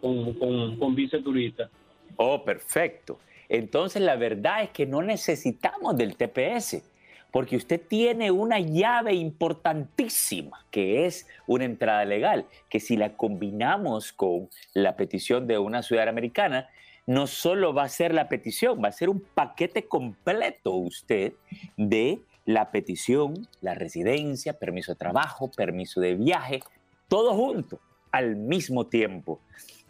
con, 0.00 0.34
con, 0.34 0.96
turista. 1.24 1.70
Oh, 2.16 2.44
perfecto. 2.44 3.18
Entonces 3.48 4.02
la 4.02 4.16
verdad 4.16 4.62
es 4.62 4.70
que 4.70 4.86
no 4.86 5.02
necesitamos 5.02 5.96
del 5.96 6.16
TPS 6.16 6.82
porque 7.30 7.56
usted 7.56 7.80
tiene 7.86 8.30
una 8.30 8.58
llave 8.58 9.14
importantísima, 9.14 10.64
que 10.70 11.06
es 11.06 11.26
una 11.46 11.64
entrada 11.64 12.04
legal, 12.04 12.46
que 12.68 12.80
si 12.80 12.96
la 12.96 13.16
combinamos 13.16 14.12
con 14.12 14.48
la 14.72 14.96
petición 14.96 15.46
de 15.46 15.58
una 15.58 15.82
ciudadana 15.82 16.10
americana, 16.10 16.68
no 17.06 17.26
solo 17.26 17.72
va 17.72 17.84
a 17.84 17.88
ser 17.88 18.14
la 18.14 18.28
petición, 18.28 18.82
va 18.82 18.88
a 18.88 18.92
ser 18.92 19.08
un 19.08 19.20
paquete 19.20 19.86
completo 19.86 20.72
usted 20.72 21.32
de 21.76 22.20
la 22.44 22.70
petición, 22.70 23.46
la 23.60 23.74
residencia, 23.74 24.58
permiso 24.58 24.92
de 24.92 24.96
trabajo, 24.96 25.50
permiso 25.50 26.00
de 26.00 26.14
viaje, 26.14 26.60
todo 27.08 27.34
junto 27.34 27.80
al 28.10 28.36
mismo 28.36 28.86
tiempo. 28.86 29.40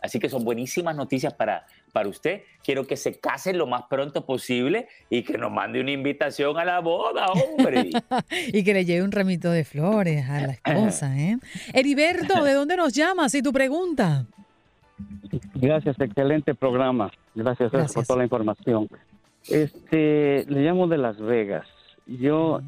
Así 0.02 0.18
que 0.18 0.28
son 0.28 0.44
buenísimas 0.44 0.94
noticias 0.96 1.34
para, 1.34 1.66
para 1.92 2.08
usted. 2.08 2.42
Quiero 2.62 2.86
que 2.86 2.96
se 2.96 3.18
case 3.18 3.52
lo 3.52 3.66
más 3.66 3.82
pronto 3.88 4.24
posible 4.24 4.88
y 5.10 5.22
que 5.22 5.38
nos 5.38 5.50
mande 5.50 5.80
una 5.80 5.90
invitación 5.90 6.58
a 6.58 6.64
la 6.64 6.80
boda, 6.80 7.26
hombre. 7.26 7.90
y 8.52 8.64
que 8.64 8.74
le 8.74 8.84
lleve 8.84 9.02
un 9.02 9.12
ramito 9.12 9.50
de 9.50 9.64
flores 9.64 10.28
a 10.28 10.40
la 10.40 10.52
esposa, 10.52 11.18
¿eh? 11.18 11.38
Heriberto, 11.72 12.42
¿de 12.44 12.52
dónde 12.52 12.76
nos 12.76 12.92
llamas 12.92 13.34
y 13.34 13.42
tu 13.42 13.52
pregunta? 13.52 14.26
Gracias, 15.54 16.00
excelente 16.00 16.54
programa. 16.54 17.10
Gracias, 17.34 17.70
por 17.70 18.06
toda 18.06 18.18
la 18.18 18.24
información. 18.24 18.88
Este, 19.48 20.44
le 20.48 20.60
llamo 20.60 20.88
de 20.88 20.98
Las 20.98 21.18
Vegas. 21.18 21.66
Yo 22.06 22.60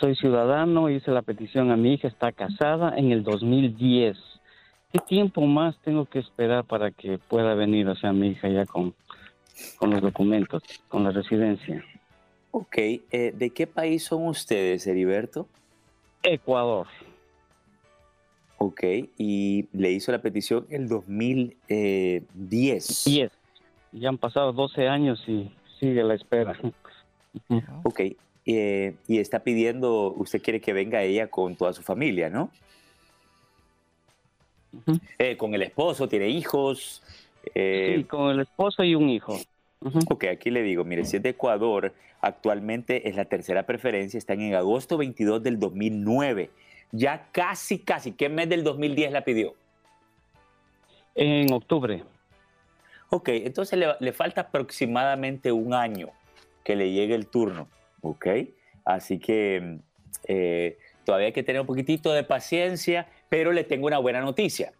soy 0.00 0.14
ciudadano, 0.16 0.90
hice 0.90 1.10
la 1.10 1.22
petición 1.22 1.70
a 1.70 1.76
mi 1.76 1.94
hija, 1.94 2.08
está 2.08 2.32
casada 2.32 2.96
en 2.96 3.10
el 3.10 3.22
2010. 3.22 4.16
¿Qué 4.92 4.98
tiempo 5.00 5.40
más 5.42 5.76
tengo 5.82 6.06
que 6.06 6.18
esperar 6.18 6.64
para 6.64 6.90
que 6.90 7.18
pueda 7.18 7.54
venir, 7.54 7.86
o 7.88 7.94
sea, 7.94 8.14
mi 8.14 8.28
hija 8.28 8.48
ya 8.48 8.64
con, 8.64 8.94
con 9.76 9.90
los 9.90 10.00
documentos, 10.00 10.62
con 10.88 11.04
la 11.04 11.10
residencia? 11.10 11.84
Ok, 12.52 12.78
eh, 12.78 13.34
¿de 13.36 13.50
qué 13.50 13.66
país 13.66 14.04
son 14.04 14.26
ustedes, 14.26 14.86
Heriberto? 14.86 15.46
Ecuador. 16.22 16.86
Ok, 18.56 18.82
y 19.18 19.68
le 19.72 19.92
hizo 19.92 20.10
la 20.10 20.22
petición 20.22 20.66
el 20.70 20.88
2010. 20.88 23.04
10. 23.04 23.30
Ya 23.92 24.08
han 24.08 24.16
pasado 24.16 24.54
12 24.54 24.88
años 24.88 25.22
y 25.28 25.52
sigue 25.78 26.02
la 26.02 26.14
espera. 26.14 26.58
Ok, 27.82 28.00
eh, 28.46 28.96
y 29.06 29.18
está 29.18 29.40
pidiendo, 29.40 30.14
usted 30.14 30.40
quiere 30.40 30.62
que 30.62 30.72
venga 30.72 31.02
ella 31.02 31.28
con 31.28 31.56
toda 31.56 31.74
su 31.74 31.82
familia, 31.82 32.30
¿no? 32.30 32.50
Eh, 35.18 35.36
con 35.36 35.54
el 35.54 35.62
esposo, 35.62 36.08
tiene 36.08 36.28
hijos. 36.28 37.02
Eh, 37.54 37.94
sí, 37.98 38.04
con 38.04 38.30
el 38.30 38.40
esposo 38.40 38.84
y 38.84 38.94
un 38.94 39.08
hijo. 39.08 39.38
Ok, 40.10 40.24
aquí 40.24 40.50
le 40.50 40.62
digo, 40.62 40.84
mire, 40.84 41.04
si 41.04 41.16
es 41.16 41.22
de 41.22 41.30
Ecuador, 41.30 41.94
actualmente 42.20 43.08
es 43.08 43.16
la 43.16 43.26
tercera 43.26 43.64
preferencia, 43.64 44.18
está 44.18 44.34
en 44.34 44.54
agosto 44.54 44.98
22 44.98 45.42
del 45.42 45.58
2009 45.58 46.50
ya 46.92 47.28
casi, 47.32 47.78
casi. 47.78 48.12
¿Qué 48.12 48.28
mes 48.28 48.48
del 48.48 48.64
2010 48.64 49.12
la 49.12 49.24
pidió? 49.24 49.54
En 51.14 51.52
octubre. 51.52 52.04
Ok, 53.10 53.30
entonces 53.30 53.78
le, 54.00 54.12
falta 54.12 54.42
aproximadamente 54.42 55.50
un 55.50 55.72
año 55.72 56.10
que 56.62 56.76
le 56.76 56.92
llegue 56.92 57.14
el 57.14 57.26
turno, 57.26 57.66
¿ok? 58.02 58.26
Así 58.84 59.18
que 59.18 59.78
eh, 60.24 60.78
todavía 61.04 61.28
hay 61.28 61.32
que 61.32 61.42
tener 61.42 61.62
un 61.62 61.66
poquitito 61.66 62.12
de 62.12 62.22
paciencia, 62.22 63.08
pero 63.28 63.52
le 63.52 63.64
tengo 63.64 63.86
una 63.86 63.98
buena 63.98 64.20
noticia. 64.20 64.72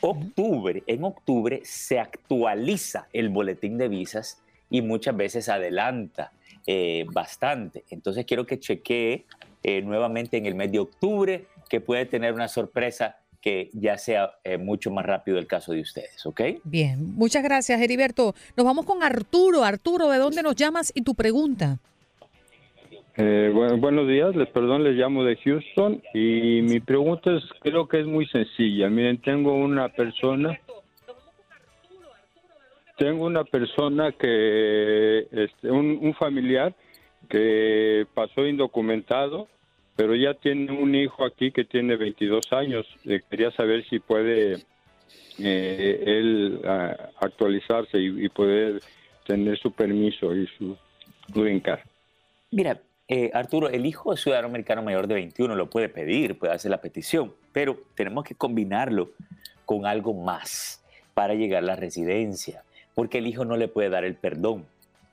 Octubre, 0.00 0.82
en 0.86 1.04
octubre 1.04 1.60
se 1.64 1.98
actualiza 1.98 3.08
el 3.12 3.30
boletín 3.30 3.78
de 3.78 3.88
visas 3.88 4.42
y 4.68 4.82
muchas 4.82 5.16
veces 5.16 5.48
adelanta 5.48 6.32
eh, 6.66 7.06
bastante. 7.12 7.84
Entonces 7.90 8.24
quiero 8.26 8.46
que 8.46 8.58
chequee 8.58 9.24
eh, 9.62 9.82
nuevamente 9.82 10.36
en 10.36 10.46
el 10.46 10.54
mes 10.54 10.70
de 10.72 10.78
octubre, 10.78 11.46
que 11.70 11.80
puede 11.80 12.04
tener 12.04 12.34
una 12.34 12.48
sorpresa 12.48 13.16
que 13.40 13.70
ya 13.72 13.98
sea 13.98 14.32
eh, 14.42 14.56
mucho 14.56 14.90
más 14.90 15.04
rápido 15.04 15.38
el 15.38 15.46
caso 15.46 15.72
de 15.72 15.82
ustedes, 15.82 16.24
¿ok? 16.24 16.40
Bien, 16.64 17.14
muchas 17.14 17.42
gracias, 17.42 17.80
Heriberto. 17.80 18.34
Nos 18.56 18.64
vamos 18.64 18.86
con 18.86 19.02
Arturo. 19.02 19.64
Arturo, 19.64 20.08
¿de 20.08 20.18
dónde 20.18 20.42
nos 20.42 20.54
llamas 20.56 20.92
y 20.94 21.02
tu 21.02 21.14
pregunta? 21.14 21.78
Eh, 23.16 23.52
bueno, 23.54 23.76
buenos 23.76 24.08
días, 24.08 24.34
les 24.34 24.48
perdón, 24.48 24.82
les 24.82 24.96
llamo 24.96 25.22
de 25.22 25.36
Houston 25.36 26.02
y 26.12 26.62
mi 26.62 26.80
pregunta 26.80 27.32
es, 27.36 27.44
creo 27.60 27.86
que 27.86 28.00
es 28.00 28.06
muy 28.06 28.26
sencilla. 28.26 28.90
Miren, 28.90 29.18
tengo 29.18 29.54
una 29.54 29.88
persona, 29.88 30.58
tengo 32.98 33.26
una 33.26 33.44
persona 33.44 34.10
que, 34.10 35.28
este, 35.30 35.70
un, 35.70 36.12
familiar 36.14 36.74
que 37.28 38.04
pasó 38.14 38.48
indocumentado, 38.48 39.46
pero 39.94 40.16
ya 40.16 40.34
tiene 40.34 40.72
un 40.72 40.96
hijo 40.96 41.24
aquí 41.24 41.52
que 41.52 41.64
tiene 41.64 41.94
22 41.94 42.52
años. 42.52 42.84
Eh, 43.04 43.20
quería 43.30 43.52
saber 43.52 43.84
si 43.88 44.00
puede 44.00 44.54
eh, 45.38 46.02
él 46.04 46.60
ah, 46.66 46.96
actualizarse 47.20 47.96
y, 48.00 48.24
y 48.24 48.28
poder 48.28 48.80
tener 49.24 49.56
su 49.56 49.70
permiso 49.70 50.34
y 50.34 50.48
su 50.58 50.76
green 51.32 51.60
card. 51.60 51.80
Mira, 52.50 52.80
eh, 53.08 53.30
Arturo, 53.34 53.68
el 53.68 53.84
hijo 53.86 54.12
de 54.12 54.16
ciudadano 54.16 54.48
americano 54.48 54.82
mayor 54.82 55.06
de 55.06 55.14
21 55.14 55.54
lo 55.56 55.68
puede 55.68 55.88
pedir, 55.88 56.38
puede 56.38 56.52
hacer 56.54 56.70
la 56.70 56.80
petición, 56.80 57.32
pero 57.52 57.76
tenemos 57.94 58.24
que 58.24 58.34
combinarlo 58.34 59.10
con 59.66 59.86
algo 59.86 60.14
más 60.14 60.82
para 61.14 61.34
llegar 61.34 61.62
a 61.62 61.66
la 61.66 61.76
residencia, 61.76 62.64
porque 62.94 63.18
el 63.18 63.26
hijo 63.26 63.44
no 63.44 63.56
le 63.56 63.68
puede 63.68 63.88
dar 63.90 64.04
el 64.04 64.14
perdón. 64.14 64.66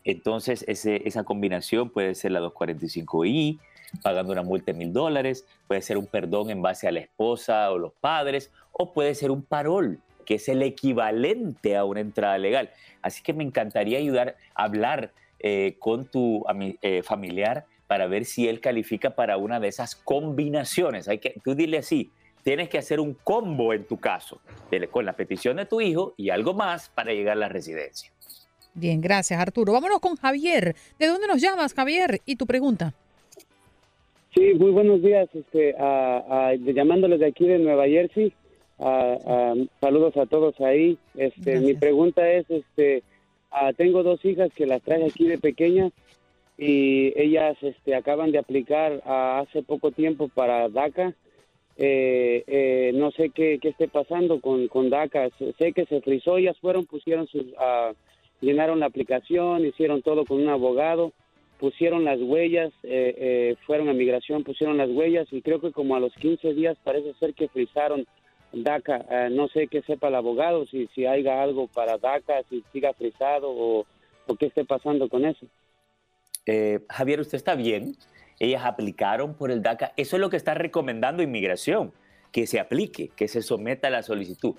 Entonces, 0.03 0.65
ese- 0.67 1.07
esa 1.07 1.23
combinación 1.23 1.89
puede 1.89 2.15
ser 2.15 2.31
la 2.31 2.39
245I, 2.39 3.59
pagando 4.01 4.31
una 4.31 4.41
multa 4.41 4.71
de 4.71 4.77
mil 4.77 4.93
dólares, 4.93 5.45
puede 5.67 5.81
ser 5.81 5.97
un 5.97 6.07
perdón 6.07 6.49
en 6.49 6.61
base 6.61 6.87
a 6.87 6.91
la 6.91 7.01
esposa 7.01 7.69
o 7.71 7.77
los 7.77 7.91
padres, 7.93 8.51
o 8.71 8.93
puede 8.93 9.13
ser 9.15 9.31
un 9.31 9.43
parol, 9.43 9.99
que 10.25 10.35
es 10.35 10.47
el 10.49 10.61
equivalente 10.63 11.75
a 11.75 11.83
una 11.83 11.99
entrada 11.99 12.37
legal. 12.37 12.69
Así 13.01 13.21
que 13.21 13.33
me 13.33 13.43
encantaría 13.43 13.97
ayudar 13.97 14.37
a 14.55 14.63
hablar 14.63 15.11
eh, 15.43 15.75
con 15.79 16.05
tu 16.05 16.45
eh, 16.81 17.01
familiar 17.03 17.65
para 17.91 18.07
ver 18.07 18.23
si 18.23 18.47
él 18.47 18.61
califica 18.61 19.09
para 19.15 19.35
una 19.35 19.59
de 19.59 19.67
esas 19.67 19.97
combinaciones. 19.97 21.09
Hay 21.09 21.17
que, 21.17 21.35
tú 21.43 21.55
dile 21.55 21.79
así, 21.79 22.09
tienes 22.41 22.69
que 22.69 22.77
hacer 22.77 23.01
un 23.01 23.15
combo 23.15 23.73
en 23.73 23.83
tu 23.83 23.97
caso, 23.97 24.39
con 24.91 25.03
la 25.05 25.11
petición 25.11 25.57
de 25.57 25.65
tu 25.65 25.81
hijo 25.81 26.13
y 26.15 26.29
algo 26.29 26.53
más 26.53 26.87
para 26.87 27.11
llegar 27.11 27.33
a 27.35 27.39
la 27.41 27.49
residencia. 27.49 28.09
Bien, 28.73 29.01
gracias, 29.01 29.37
Arturo. 29.41 29.73
Vámonos 29.73 29.99
con 29.99 30.15
Javier. 30.15 30.73
¿De 30.97 31.07
dónde 31.07 31.27
nos 31.27 31.41
llamas, 31.41 31.73
Javier? 31.73 32.21
Y 32.25 32.37
tu 32.37 32.45
pregunta. 32.45 32.93
Sí, 34.33 34.53
muy 34.53 34.71
buenos 34.71 35.01
días. 35.01 35.27
Este, 35.33 35.75
a- 35.77 36.23
a- 36.29 36.55
llamándoles 36.55 37.19
de 37.19 37.25
aquí 37.25 37.45
de 37.45 37.59
Nueva 37.59 37.87
Jersey. 37.87 38.31
A- 38.79 39.17
a- 39.27 39.53
saludos 39.81 40.15
a 40.15 40.25
todos 40.27 40.57
ahí. 40.61 40.97
Este, 41.17 41.59
mi 41.59 41.73
pregunta 41.73 42.25
es, 42.31 42.49
este, 42.49 43.03
ah, 43.51 43.73
tengo 43.75 44.01
dos 44.01 44.23
hijas 44.23 44.49
que 44.55 44.65
las 44.65 44.81
traje 44.81 45.07
aquí 45.07 45.27
de 45.27 45.37
pequeñas 45.39 45.91
y 46.57 47.13
ellas, 47.19 47.57
este, 47.61 47.95
acaban 47.95 48.31
de 48.31 48.39
aplicar 48.39 49.01
ah, 49.05 49.43
hace 49.45 49.63
poco 49.63 49.91
tiempo 49.91 50.27
para 50.29 50.69
DACA. 50.69 51.13
Eh, 51.77 52.43
eh, 52.47 52.91
no 52.93 53.11
sé 53.11 53.31
qué, 53.31 53.57
qué 53.59 53.69
esté 53.69 53.87
pasando 53.87 54.39
con, 54.39 54.67
con 54.67 54.89
DACA. 54.89 55.29
Sé- 55.57 55.73
que 55.73 55.85
se 55.85 56.01
frizó. 56.01 56.37
Ellas 56.37 56.57
fueron, 56.59 56.85
pusieron 56.85 57.27
sus, 57.27 57.45
ah, 57.57 57.93
llenaron 58.41 58.79
la 58.79 58.87
aplicación, 58.87 59.65
hicieron 59.65 60.01
todo 60.01 60.25
con 60.25 60.41
un 60.41 60.49
abogado 60.49 61.13
pusieron 61.61 62.03
las 62.03 62.19
huellas, 62.19 62.73
eh, 62.81 63.13
eh, 63.15 63.55
fueron 63.67 63.87
a 63.87 63.93
migración, 63.93 64.43
pusieron 64.43 64.77
las 64.77 64.89
huellas 64.89 65.27
y 65.31 65.43
creo 65.43 65.61
que 65.61 65.71
como 65.71 65.95
a 65.95 65.99
los 65.99 66.11
15 66.15 66.55
días 66.55 66.75
parece 66.83 67.13
ser 67.19 67.35
que 67.35 67.49
frizaron 67.49 68.07
DACA. 68.51 69.05
Eh, 69.11 69.29
no 69.31 69.47
sé 69.47 69.67
qué 69.67 69.83
sepa 69.83 70.07
el 70.07 70.15
abogado, 70.15 70.65
si, 70.65 70.87
si 70.95 71.05
haya 71.05 71.43
algo 71.43 71.67
para 71.67 71.99
DACA, 71.99 72.41
si 72.49 72.63
siga 72.73 72.93
frisado 72.93 73.51
o, 73.51 73.85
o 74.25 74.35
qué 74.37 74.47
esté 74.47 74.65
pasando 74.65 75.07
con 75.07 75.23
eso. 75.23 75.45
Eh, 76.45 76.79
Javier, 76.89 77.21
usted 77.21 77.37
está 77.37 77.55
bien. 77.55 77.95
Ellas 78.39 78.63
aplicaron 78.65 79.35
por 79.35 79.51
el 79.51 79.61
DACA. 79.61 79.93
Eso 79.97 80.15
es 80.15 80.19
lo 80.19 80.29
que 80.29 80.37
está 80.37 80.53
recomendando 80.53 81.21
inmigración, 81.21 81.93
que 82.31 82.47
se 82.47 82.59
aplique, 82.59 83.09
que 83.15 83.27
se 83.27 83.41
someta 83.41 83.87
a 83.87 83.91
la 83.91 84.03
solicitud. 84.03 84.55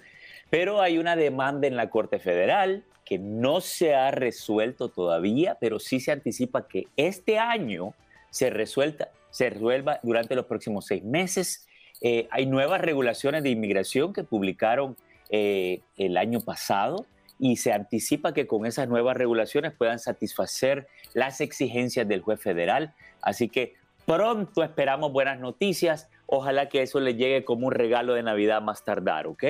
Pero 0.50 0.80
hay 0.80 0.98
una 0.98 1.16
demanda 1.16 1.66
en 1.66 1.76
la 1.76 1.90
Corte 1.90 2.18
Federal 2.18 2.84
que 3.04 3.18
no 3.18 3.60
se 3.60 3.94
ha 3.94 4.10
resuelto 4.10 4.88
todavía, 4.88 5.56
pero 5.60 5.80
sí 5.80 5.98
se 5.98 6.12
anticipa 6.12 6.68
que 6.68 6.86
este 6.96 7.38
año 7.38 7.94
se, 8.30 8.50
resuelta, 8.50 9.10
se 9.30 9.50
resuelva 9.50 9.98
durante 10.02 10.34
los 10.36 10.46
próximos 10.46 10.86
seis 10.86 11.02
meses. 11.02 11.66
Eh, 12.00 12.28
hay 12.30 12.46
nuevas 12.46 12.80
regulaciones 12.80 13.42
de 13.42 13.50
inmigración 13.50 14.12
que 14.12 14.24
publicaron 14.24 14.96
eh, 15.30 15.80
el 15.96 16.16
año 16.16 16.40
pasado 16.40 17.06
y 17.44 17.56
se 17.56 17.72
anticipa 17.72 18.32
que 18.32 18.46
con 18.46 18.66
esas 18.66 18.88
nuevas 18.88 19.16
regulaciones 19.16 19.72
puedan 19.72 19.98
satisfacer 19.98 20.86
las 21.12 21.40
exigencias 21.40 22.06
del 22.06 22.20
juez 22.20 22.40
federal. 22.40 22.94
Así 23.20 23.48
que 23.48 23.74
pronto 24.06 24.62
esperamos 24.62 25.12
buenas 25.12 25.40
noticias. 25.40 26.08
Ojalá 26.26 26.68
que 26.68 26.82
eso 26.82 27.00
les 27.00 27.16
llegue 27.16 27.42
como 27.42 27.66
un 27.66 27.72
regalo 27.72 28.14
de 28.14 28.22
Navidad 28.22 28.62
más 28.62 28.84
tardar, 28.84 29.26
¿ok? 29.26 29.42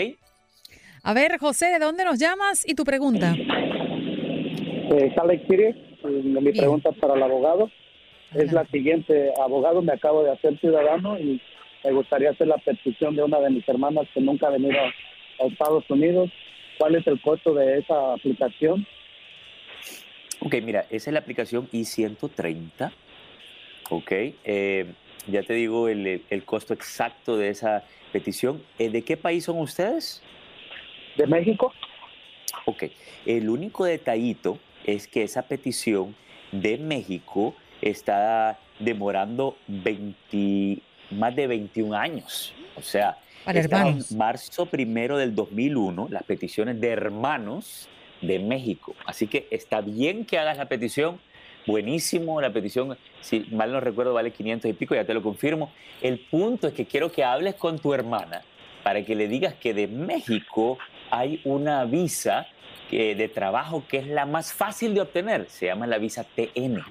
A 1.03 1.13
ver, 1.13 1.37
José, 1.37 1.67
¿de 1.67 1.79
dónde 1.81 2.07
nos 2.07 2.19
llamas 2.19 2.67
y 2.67 2.75
tu 2.75 2.85
pregunta? 2.85 3.35
Eh, 3.37 5.15
Alex 5.15 5.47
Siri, 5.47 5.65
eh, 5.65 5.97
mi 6.03 6.53
pregunta 6.53 6.93
para 6.93 7.13
el 7.13 7.23
abogado 7.23 7.71
es 8.33 8.55
la 8.55 8.65
siguiente. 8.69 9.35
Abogado, 9.39 9.83
me 9.83 9.93
acabo 9.93 10.23
de 10.23 10.31
hacer 10.31 10.59
ciudadano 10.61 11.19
y 11.19 11.43
me 11.85 11.93
gustaría 11.93 12.31
hacer 12.31 12.47
la 12.47 12.57
petición 12.57 13.17
de 13.17 13.23
una 13.23 13.39
de 13.39 13.51
mis 13.51 13.69
hermanas 13.69 14.09
que 14.15 14.23
nunca 14.23 14.47
ha 14.47 14.53
venido 14.53 14.79
a 14.81 15.45
Estados 15.45 15.85
Unidos. 15.91 16.31
¿Cuál 16.83 16.97
es 16.97 17.07
el 17.07 17.21
costo 17.21 17.55
de 17.55 17.79
esa 17.79 18.15
aplicación? 18.15 18.85
Ok, 20.41 20.57
mira, 20.65 20.85
esa 20.91 21.11
es 21.11 21.15
la 21.15 21.21
aplicación 21.21 21.69
I-130. 21.71 22.91
Ok, 23.89 24.11
eh, 24.11 24.87
ya 25.29 25.45
te 25.45 25.53
digo 25.55 25.89
el, 25.89 26.25
el- 26.29 26.45
costo 26.45 26.75
exacto 26.75 27.37
de 27.37 27.51
esa 27.51 27.85
petición. 28.11 28.61
Eh, 28.81 28.89
¿De 28.91 29.03
qué 29.03 29.17
país 29.17 29.45
son 29.45 29.61
ustedes? 29.61 30.25
De 31.17 31.25
México. 31.29 31.73
Ok, 32.65 32.87
el 33.27 33.49
único 33.49 33.85
detallito 33.85 34.59
es 34.85 35.07
que 35.07 35.23
esa 35.23 35.43
petición 35.43 36.17
de 36.51 36.79
México 36.79 37.55
está 37.81 38.59
demorando 38.81 39.57
20, 39.69 40.83
más 41.13 41.37
de 41.37 41.47
21 41.47 41.95
años. 41.95 42.53
O 42.75 42.83
sea, 42.83 43.19
Para 43.45 43.61
hermanos. 43.61 44.11
en 44.13 44.19
marzo 44.19 44.67
primero 44.67 45.17
del 45.19 45.35
2001, 45.35 46.09
las 46.11 46.23
peticiones 46.23 46.81
de 46.81 46.89
hermanos 46.89 47.89
de 48.21 48.39
México. 48.39 48.95
Así 49.05 49.27
que 49.27 49.49
está 49.51 49.81
bien 49.81 50.25
que 50.25 50.39
hagas 50.39 50.57
la 50.57 50.67
petición. 50.67 51.19
Buenísimo, 51.67 52.41
la 52.41 52.53
petición, 52.53 52.97
si 53.21 53.41
mal 53.53 53.71
no 53.71 53.79
recuerdo, 53.81 54.13
vale 54.15 54.33
500 54.33 54.69
y 54.71 54.75
pico, 54.75 54.95
ya 54.97 55.05
te 55.05 55.15
lo 55.15 55.23
confirmo. 55.23 55.71
El 56.01 56.19
punto 56.19 56.67
es 56.69 56.75
que 56.75 56.87
quiero 56.87 57.13
que 57.13 57.23
hables 57.23 57.55
con 57.55 57.79
tu 57.79 57.95
hermana 57.95 58.43
para 58.83 59.05
que 59.05 59.15
le 59.15 59.29
digas 59.29 59.55
que 59.55 59.73
de 59.73 59.87
México 59.87 60.79
hay 61.11 61.41
una 61.45 61.85
visa 61.85 62.47
que- 62.91 63.15
de 63.15 63.29
trabajo 63.29 63.85
que 63.89 63.99
es 63.99 64.07
la 64.09 64.27
más 64.27 64.53
fácil 64.53 64.93
de 64.95 65.03
obtener, 65.03 65.49
se 65.49 65.67
llama 65.67 65.87
la 65.87 65.99
visa 65.99 66.25
TN. 66.25 66.83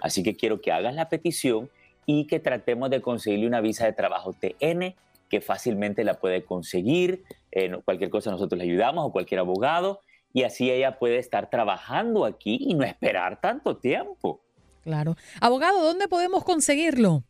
Así 0.00 0.22
que 0.24 0.34
quiero 0.36 0.60
que 0.60 0.72
hagas 0.72 0.94
la 0.94 1.08
petición 1.08 1.70
y 2.04 2.26
que 2.26 2.40
tratemos 2.40 2.90
de 2.90 3.00
conseguirle 3.00 3.46
una 3.46 3.60
visa 3.60 3.84
de 3.84 3.92
trabajo 3.92 4.32
TN 4.32 4.96
que 5.28 5.40
fácilmente 5.40 6.04
la 6.04 6.14
puede 6.20 6.44
conseguir. 6.44 7.24
Eh, 7.52 7.70
cualquier 7.84 8.10
cosa 8.10 8.30
nosotros 8.30 8.58
le 8.58 8.64
ayudamos 8.64 9.04
o 9.06 9.12
cualquier 9.12 9.40
abogado 9.40 10.00
y 10.32 10.42
así 10.44 10.70
ella 10.70 10.98
puede 10.98 11.18
estar 11.18 11.48
trabajando 11.50 12.24
aquí 12.24 12.58
y 12.60 12.74
no 12.74 12.84
esperar 12.84 13.40
tanto 13.40 13.76
tiempo. 13.78 14.42
Claro. 14.82 15.16
Abogado, 15.40 15.82
¿dónde 15.82 16.08
podemos 16.08 16.44
conseguirlo? 16.44 17.24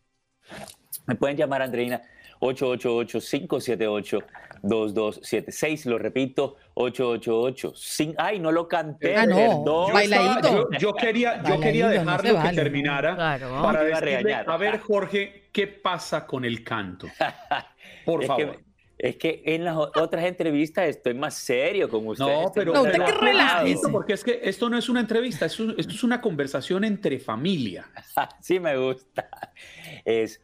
Me 1.07 1.15
pueden 1.15 1.37
llamar, 1.37 1.63
Andreina, 1.63 2.03
888-578-2276. 4.63 5.87
Lo 5.87 5.99
repito, 5.99 6.57
888 6.75 7.73
cin- 7.75 8.15
Ay, 8.19 8.39
no 8.39 8.53
lo 8.53 8.69
canté, 8.69 9.17
Ah, 9.17 9.27
no, 9.27 9.37
perdón. 9.37 9.65
Yo, 9.93 9.99
estaba- 9.99 10.41
yo- 10.43 10.69
yo 10.79 10.93
quería, 10.95 11.43
yo 11.43 11.61
quería 11.61 11.87
no 11.87 11.91
dejarlo 11.93 12.23
que 12.23 12.33
vale. 12.33 12.63
terminara 12.63 13.15
Claro. 13.17 13.63
para 13.63 13.83
decirle, 13.85 14.17
regañar. 14.19 14.49
a 14.51 14.57
ver, 14.57 14.79
Jorge, 14.81 15.49
¿qué 15.53 15.67
pasa 15.67 16.27
con 16.27 16.45
el 16.45 16.63
canto? 16.65 17.07
Por 18.05 18.23
Es 18.25 18.31
que- 18.31 18.45
favor. 18.47 18.61
es 18.99 19.17
que 19.17 19.43
en 19.47 19.65
las 19.65 19.77
otras 19.77 20.25
entrevistas 20.25 20.89
estoy 20.89 21.15
más 21.15 21.35
serio 21.35 21.89
con 21.89 22.07
ustedes. 22.07 22.31
No, 22.31 22.51
pero, 22.55 22.73
relajado. 22.85 23.21
relajito, 23.21 23.93
porque 23.93 24.13
es 24.15 24.25
que 24.25 24.41
esto 24.43 24.69
no 24.69 24.77
es 24.79 24.89
una 24.89 25.01
entrevista, 25.01 25.47
esto, 25.47 25.71
esto 25.77 25.93
es 25.93 26.03
una 26.03 26.21
conversación 26.21 26.85
entre 26.85 27.19
familia. 27.21 27.87
Sí 28.41 28.59
me 28.61 28.77
gusta. 28.77 29.29
Es 30.05 30.41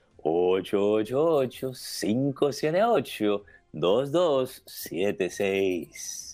888-578-2276. 5.05 6.34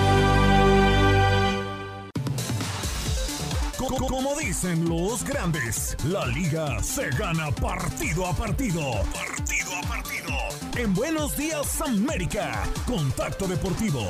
Dicen 4.61 4.87
los 4.87 5.23
grandes, 5.23 5.97
la 6.05 6.23
liga 6.27 6.83
se 6.83 7.09
gana 7.17 7.49
partido 7.49 8.27
a 8.27 8.33
partido. 8.35 8.91
Partido 9.11 9.71
a 9.75 9.87
partido. 9.87 10.29
En 10.77 10.93
Buenos 10.93 11.35
Días 11.35 11.81
América, 11.81 12.61
Contacto 12.85 13.47
Deportivo. 13.47 14.07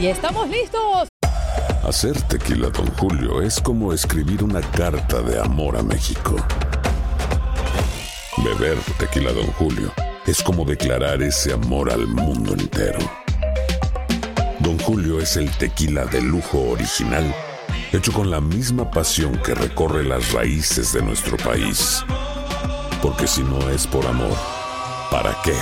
Y 0.00 0.08
estamos 0.08 0.48
listos 0.48 1.08
Hacer 1.86 2.20
tequila, 2.22 2.70
don 2.70 2.86
Julio, 2.96 3.42
es 3.42 3.60
como 3.60 3.92
escribir 3.92 4.42
una 4.42 4.62
carta 4.62 5.20
de 5.20 5.38
amor 5.38 5.76
a 5.76 5.82
México. 5.82 6.34
Beber 8.38 8.78
tequila, 8.98 9.32
don 9.32 9.46
Julio, 9.52 9.92
es 10.26 10.42
como 10.42 10.64
declarar 10.64 11.22
ese 11.22 11.52
amor 11.52 11.90
al 11.90 12.06
mundo 12.06 12.54
entero. 12.54 12.98
Don 14.58 14.78
Julio 14.80 15.20
es 15.20 15.36
el 15.36 15.50
tequila 15.56 16.04
de 16.06 16.20
lujo 16.20 16.70
original, 16.70 17.32
hecho 17.92 18.12
con 18.12 18.30
la 18.30 18.40
misma 18.40 18.90
pasión 18.90 19.40
que 19.42 19.54
recorre 19.54 20.02
las 20.02 20.32
raíces 20.32 20.92
de 20.92 21.02
nuestro 21.02 21.36
país. 21.36 22.04
Porque 23.00 23.26
si 23.26 23.42
no 23.42 23.70
es 23.70 23.86
por 23.86 24.04
amor, 24.06 24.36
¿para 25.10 25.36
qué? 25.44 25.54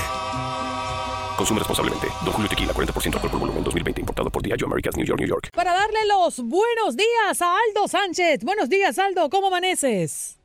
Consume 1.36 1.58
responsablemente. 1.58 2.08
Don 2.24 2.32
Julio 2.32 2.48
Tequila, 2.48 2.72
40% 2.72 3.14
alcohol 3.14 3.30
por 3.30 3.40
volumen, 3.40 3.64
2020. 3.64 4.00
Importado 4.00 4.30
por 4.30 4.42
Diageo 4.42 4.66
Americas, 4.66 4.96
New 4.96 5.04
York, 5.06 5.20
New 5.20 5.28
York. 5.28 5.50
Para 5.54 5.72
darle 5.72 6.06
los 6.06 6.38
buenos 6.38 6.96
días 6.96 7.42
a 7.42 7.56
Aldo 7.68 7.88
Sánchez. 7.88 8.44
Buenos 8.44 8.68
días, 8.68 8.98
Aldo. 8.98 9.28
¿Cómo 9.28 9.48
amaneces? 9.48 10.41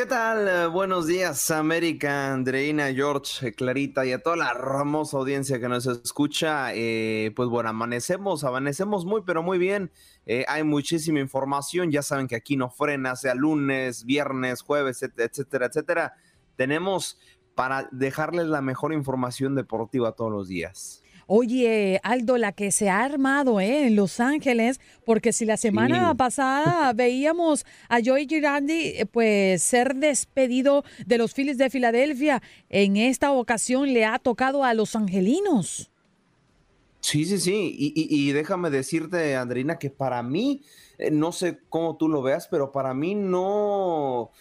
¿Qué 0.00 0.06
tal? 0.06 0.48
Eh, 0.48 0.66
buenos 0.68 1.06
días, 1.06 1.50
América, 1.50 2.32
Andreina, 2.32 2.90
George, 2.90 3.48
eh, 3.48 3.52
Clarita 3.52 4.06
y 4.06 4.12
a 4.12 4.22
toda 4.22 4.34
la 4.34 4.50
hermosa 4.50 5.18
audiencia 5.18 5.60
que 5.60 5.68
nos 5.68 5.84
escucha. 5.84 6.74
Eh, 6.74 7.34
pues 7.36 7.50
bueno, 7.50 7.68
amanecemos, 7.68 8.42
amanecemos 8.42 9.04
muy, 9.04 9.20
pero 9.26 9.42
muy 9.42 9.58
bien. 9.58 9.92
hay 10.48 10.64
muchísima 10.64 11.20
información. 11.20 11.90
Ya 11.90 12.00
saben 12.00 12.28
que 12.28 12.36
aquí 12.36 12.56
no 12.56 12.70
frena, 12.70 13.14
sea 13.14 13.34
lunes, 13.34 14.06
viernes, 14.06 14.62
jueves, 14.62 15.02
etcétera, 15.02 15.66
etcétera. 15.66 16.14
Tenemos 16.56 17.18
para 17.54 17.86
dejarles 17.92 18.46
la 18.46 18.62
mejor 18.62 18.94
información 18.94 19.54
deportiva 19.54 20.12
todos 20.12 20.32
los 20.32 20.48
días. 20.48 20.99
Oye, 21.32 22.00
Aldo, 22.02 22.38
la 22.38 22.50
que 22.50 22.72
se 22.72 22.88
ha 22.88 23.04
armado 23.04 23.60
¿eh? 23.60 23.86
en 23.86 23.94
Los 23.94 24.18
Ángeles, 24.18 24.80
porque 25.04 25.32
si 25.32 25.44
la 25.44 25.56
semana 25.56 26.12
pasada 26.16 26.92
veíamos 26.92 27.64
a 27.88 28.00
Joey 28.04 28.26
Girardi 28.26 28.88
eh, 28.96 29.06
pues 29.06 29.62
ser 29.62 29.94
despedido 29.94 30.82
de 31.06 31.18
los 31.18 31.32
Phillies 31.32 31.56
de 31.56 31.70
Filadelfia, 31.70 32.42
en 32.68 32.96
esta 32.96 33.30
ocasión 33.30 33.92
le 33.92 34.04
ha 34.04 34.18
tocado 34.18 34.64
a 34.64 34.74
los 34.74 34.96
angelinos. 34.96 35.92
Sí, 36.98 37.24
sí, 37.24 37.38
sí. 37.38 37.76
Y, 37.78 38.32
déjame 38.32 38.68
decirte, 38.68 39.36
Andrina, 39.36 39.78
que 39.78 39.88
para 39.88 40.24
mí, 40.24 40.64
eh, 40.98 41.12
no 41.12 41.30
sé 41.30 41.60
cómo 41.68 41.96
tú 41.96 42.08
lo 42.08 42.22
veas, 42.22 42.48
pero 42.48 42.72
para 42.72 42.92
mí 42.92 43.14
no. 43.14 44.32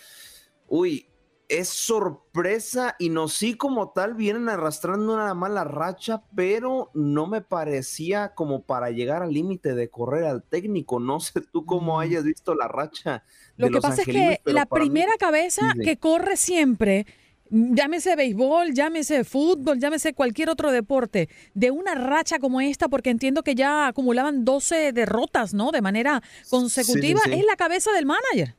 Uy, 0.67 1.08
es 1.49 1.67
sorpresa 1.69 2.95
y 2.99 3.09
no 3.09 3.27
sí 3.27 3.55
como 3.55 3.89
tal 3.89 4.13
vienen 4.13 4.47
arrastrando 4.49 5.15
una 5.15 5.33
mala 5.33 5.63
racha, 5.63 6.21
pero 6.35 6.91
no 6.93 7.25
me 7.25 7.41
parecía 7.41 8.35
como 8.35 8.61
para 8.61 8.91
llegar 8.91 9.23
al 9.23 9.33
límite 9.33 9.73
de 9.73 9.89
correr 9.89 10.25
al 10.25 10.43
técnico. 10.43 10.99
No 10.99 11.19
sé 11.19 11.41
tú 11.41 11.65
cómo 11.65 11.97
mm. 11.97 11.99
hayas 11.99 12.23
visto 12.23 12.53
la 12.53 12.67
racha. 12.67 13.23
Lo 13.57 13.69
que 13.69 13.81
pasa 13.81 14.03
es 14.03 14.07
que 14.07 14.41
la 14.45 14.67
primera 14.67 15.13
cabeza 15.17 15.73
que 15.83 15.97
corre 15.97 16.37
siempre, 16.37 17.07
llámese 17.49 18.15
béisbol, 18.15 18.73
llámese 18.75 19.23
fútbol, 19.23 19.79
llámese 19.79 20.13
cualquier 20.13 20.51
otro 20.51 20.71
deporte, 20.71 21.29
de 21.55 21.71
una 21.71 21.95
racha 21.95 22.37
como 22.37 22.61
esta, 22.61 22.89
porque 22.89 23.09
entiendo 23.09 23.41
que 23.41 23.55
ya 23.55 23.87
acumulaban 23.87 24.45
12 24.45 24.93
derrotas, 24.93 25.55
¿no? 25.55 25.71
De 25.71 25.81
manera 25.81 26.21
consecutiva, 26.49 27.21
es 27.31 27.43
la 27.43 27.55
cabeza 27.55 27.91
del 27.91 28.05
manager. 28.05 28.58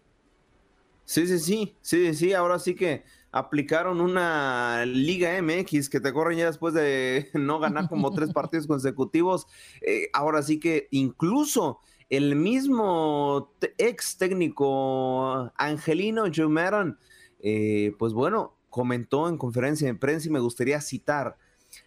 Sí, 1.11 1.27
sí, 1.27 1.41
sí, 1.41 1.77
sí, 1.81 2.15
sí, 2.15 2.33
ahora 2.35 2.61
sí 2.61 2.77
que 2.77 3.03
aplicaron 3.33 4.01
una 4.01 4.85
Liga 4.87 5.43
MX 5.43 5.89
que 5.89 5.99
te 5.99 6.13
corren 6.13 6.39
ya 6.39 6.47
después 6.47 6.73
de 6.73 7.29
no 7.35 7.59
ganar 7.59 7.89
como 7.89 8.13
tres 8.13 8.33
partidos 8.33 8.69
consecutivos. 8.69 9.49
Eh, 9.81 10.09
ahora 10.13 10.41
sí 10.41 10.61
que 10.61 10.87
incluso 10.93 11.81
el 12.11 12.37
mismo 12.37 13.53
ex 13.77 14.19
técnico 14.19 15.51
angelino 15.57 16.27
Joe 16.33 16.47
Maron, 16.47 16.97
eh, 17.41 17.93
pues 17.99 18.13
bueno, 18.13 18.57
comentó 18.69 19.29
en 19.29 19.37
conferencia 19.37 19.89
de 19.89 19.99
prensa 19.99 20.29
y 20.29 20.31
me 20.31 20.39
gustaría 20.39 20.81
citar. 20.81 21.39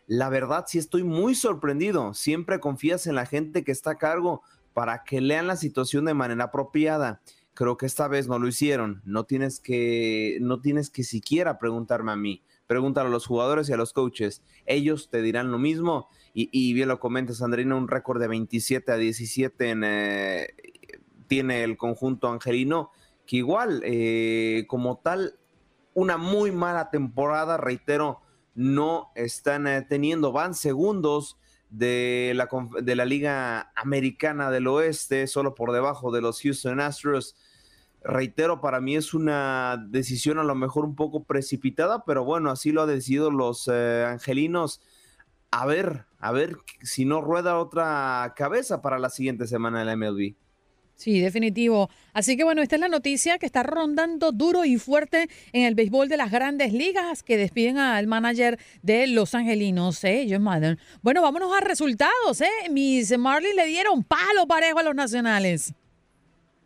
La 0.05 0.27
verdad, 0.27 0.65
sí 0.67 0.79
estoy 0.79 1.05
muy 1.05 1.33
sorprendido. 1.33 2.13
Siempre 2.13 2.59
confías 2.59 3.07
en 3.07 3.15
la 3.15 3.25
gente 3.25 3.63
que 3.63 3.71
está 3.71 3.91
a 3.91 3.97
cargo 3.97 4.41
para 4.73 5.05
que 5.05 5.21
lean 5.21 5.47
la 5.47 5.55
situación 5.55 6.03
de 6.03 6.13
manera 6.13 6.45
apropiada 6.45 7.21
Creo 7.53 7.77
que 7.77 7.85
esta 7.85 8.07
vez 8.07 8.27
no 8.27 8.39
lo 8.39 8.47
hicieron. 8.47 9.01
No 9.05 9.25
tienes 9.25 9.59
que, 9.59 10.37
no 10.41 10.59
tienes 10.61 10.89
que 10.89 11.03
siquiera 11.03 11.59
preguntarme 11.59 12.11
a 12.11 12.15
mí. 12.15 12.43
Pregúntale 12.67 13.09
a 13.09 13.11
los 13.11 13.27
jugadores 13.27 13.69
y 13.69 13.73
a 13.73 13.77
los 13.77 13.93
coaches. 13.93 14.41
Ellos 14.65 15.09
te 15.09 15.21
dirán 15.21 15.51
lo 15.51 15.59
mismo. 15.59 16.09
Y, 16.33 16.73
bien 16.73 16.87
lo 16.87 16.99
comentas, 16.99 17.43
Andrina, 17.43 17.75
un 17.75 17.87
récord 17.87 18.19
de 18.19 18.27
27 18.27 18.91
a 18.91 18.95
17 18.95 19.69
en, 19.69 19.83
eh, 19.83 20.47
tiene 21.27 21.63
el 21.63 21.77
conjunto 21.77 22.27
angelino, 22.27 22.89
que 23.27 23.37
igual, 23.37 23.81
eh, 23.85 24.65
como 24.67 24.97
tal, 24.97 25.37
una 25.93 26.17
muy 26.17 26.51
mala 26.51 26.89
temporada, 26.89 27.57
reitero, 27.57 28.21
no 28.55 29.11
están 29.15 29.67
eh, 29.67 29.85
teniendo, 29.87 30.31
van 30.31 30.55
segundos 30.55 31.37
de 31.73 32.33
la, 32.35 32.47
de 32.81 32.95
la 32.95 33.03
Liga 33.03 33.71
Americana 33.75 34.51
del 34.51 34.67
Oeste, 34.67 35.25
solo 35.25 35.55
por 35.55 35.71
debajo 35.71 36.11
de 36.11 36.21
los 36.21 36.39
Houston 36.41 36.79
Astros. 36.79 37.35
Reitero, 38.03 38.61
para 38.61 38.79
mí 38.79 38.95
es 38.95 39.13
una 39.13 39.83
decisión 39.89 40.37
a 40.37 40.43
lo 40.43 40.53
mejor 40.53 40.85
un 40.85 40.95
poco 40.95 41.23
precipitada, 41.23 42.05
pero 42.05 42.23
bueno, 42.23 42.51
así 42.51 42.71
lo 42.71 42.83
han 42.83 42.89
decidido 42.89 43.31
los 43.31 43.67
eh, 43.71 44.05
angelinos. 44.07 44.81
A 45.49 45.65
ver, 45.65 46.05
a 46.19 46.31
ver 46.31 46.57
si 46.81 47.05
no 47.05 47.21
rueda 47.21 47.57
otra 47.57 48.33
cabeza 48.35 48.81
para 48.81 48.99
la 48.99 49.09
siguiente 49.09 49.47
semana 49.47 49.79
de 49.79 49.85
la 49.85 49.95
MLB. 49.95 50.35
Sí, 50.95 51.19
definitivo. 51.19 51.89
Así 52.13 52.37
que 52.37 52.43
bueno, 52.43 52.61
esta 52.61 52.75
es 52.75 52.81
la 52.81 52.87
noticia 52.87 53.37
que 53.37 53.45
está 53.45 53.63
rondando 53.63 54.31
duro 54.31 54.63
y 54.63 54.77
fuerte 54.77 55.27
en 55.51 55.63
el 55.65 55.75
béisbol 55.75 56.07
de 56.07 56.17
las 56.17 56.31
grandes 56.31 56.71
ligas 56.71 57.23
que 57.23 57.35
despiden 57.35 57.77
al 57.77 58.07
manager 58.07 58.59
de 58.81 59.07
Los 59.07 59.35
Angelinos, 59.35 60.03
¿eh? 60.03 60.27
John. 60.29 60.77
Bueno, 61.01 61.21
vámonos 61.21 61.51
a 61.55 61.61
resultados, 61.61 62.41
¿eh? 62.41 62.69
Mis 62.69 63.17
Marlins 63.17 63.55
le 63.55 63.65
dieron 63.65 64.03
palo 64.03 64.47
parejo 64.47 64.79
a 64.79 64.83
los 64.83 64.95
nacionales. 64.95 65.73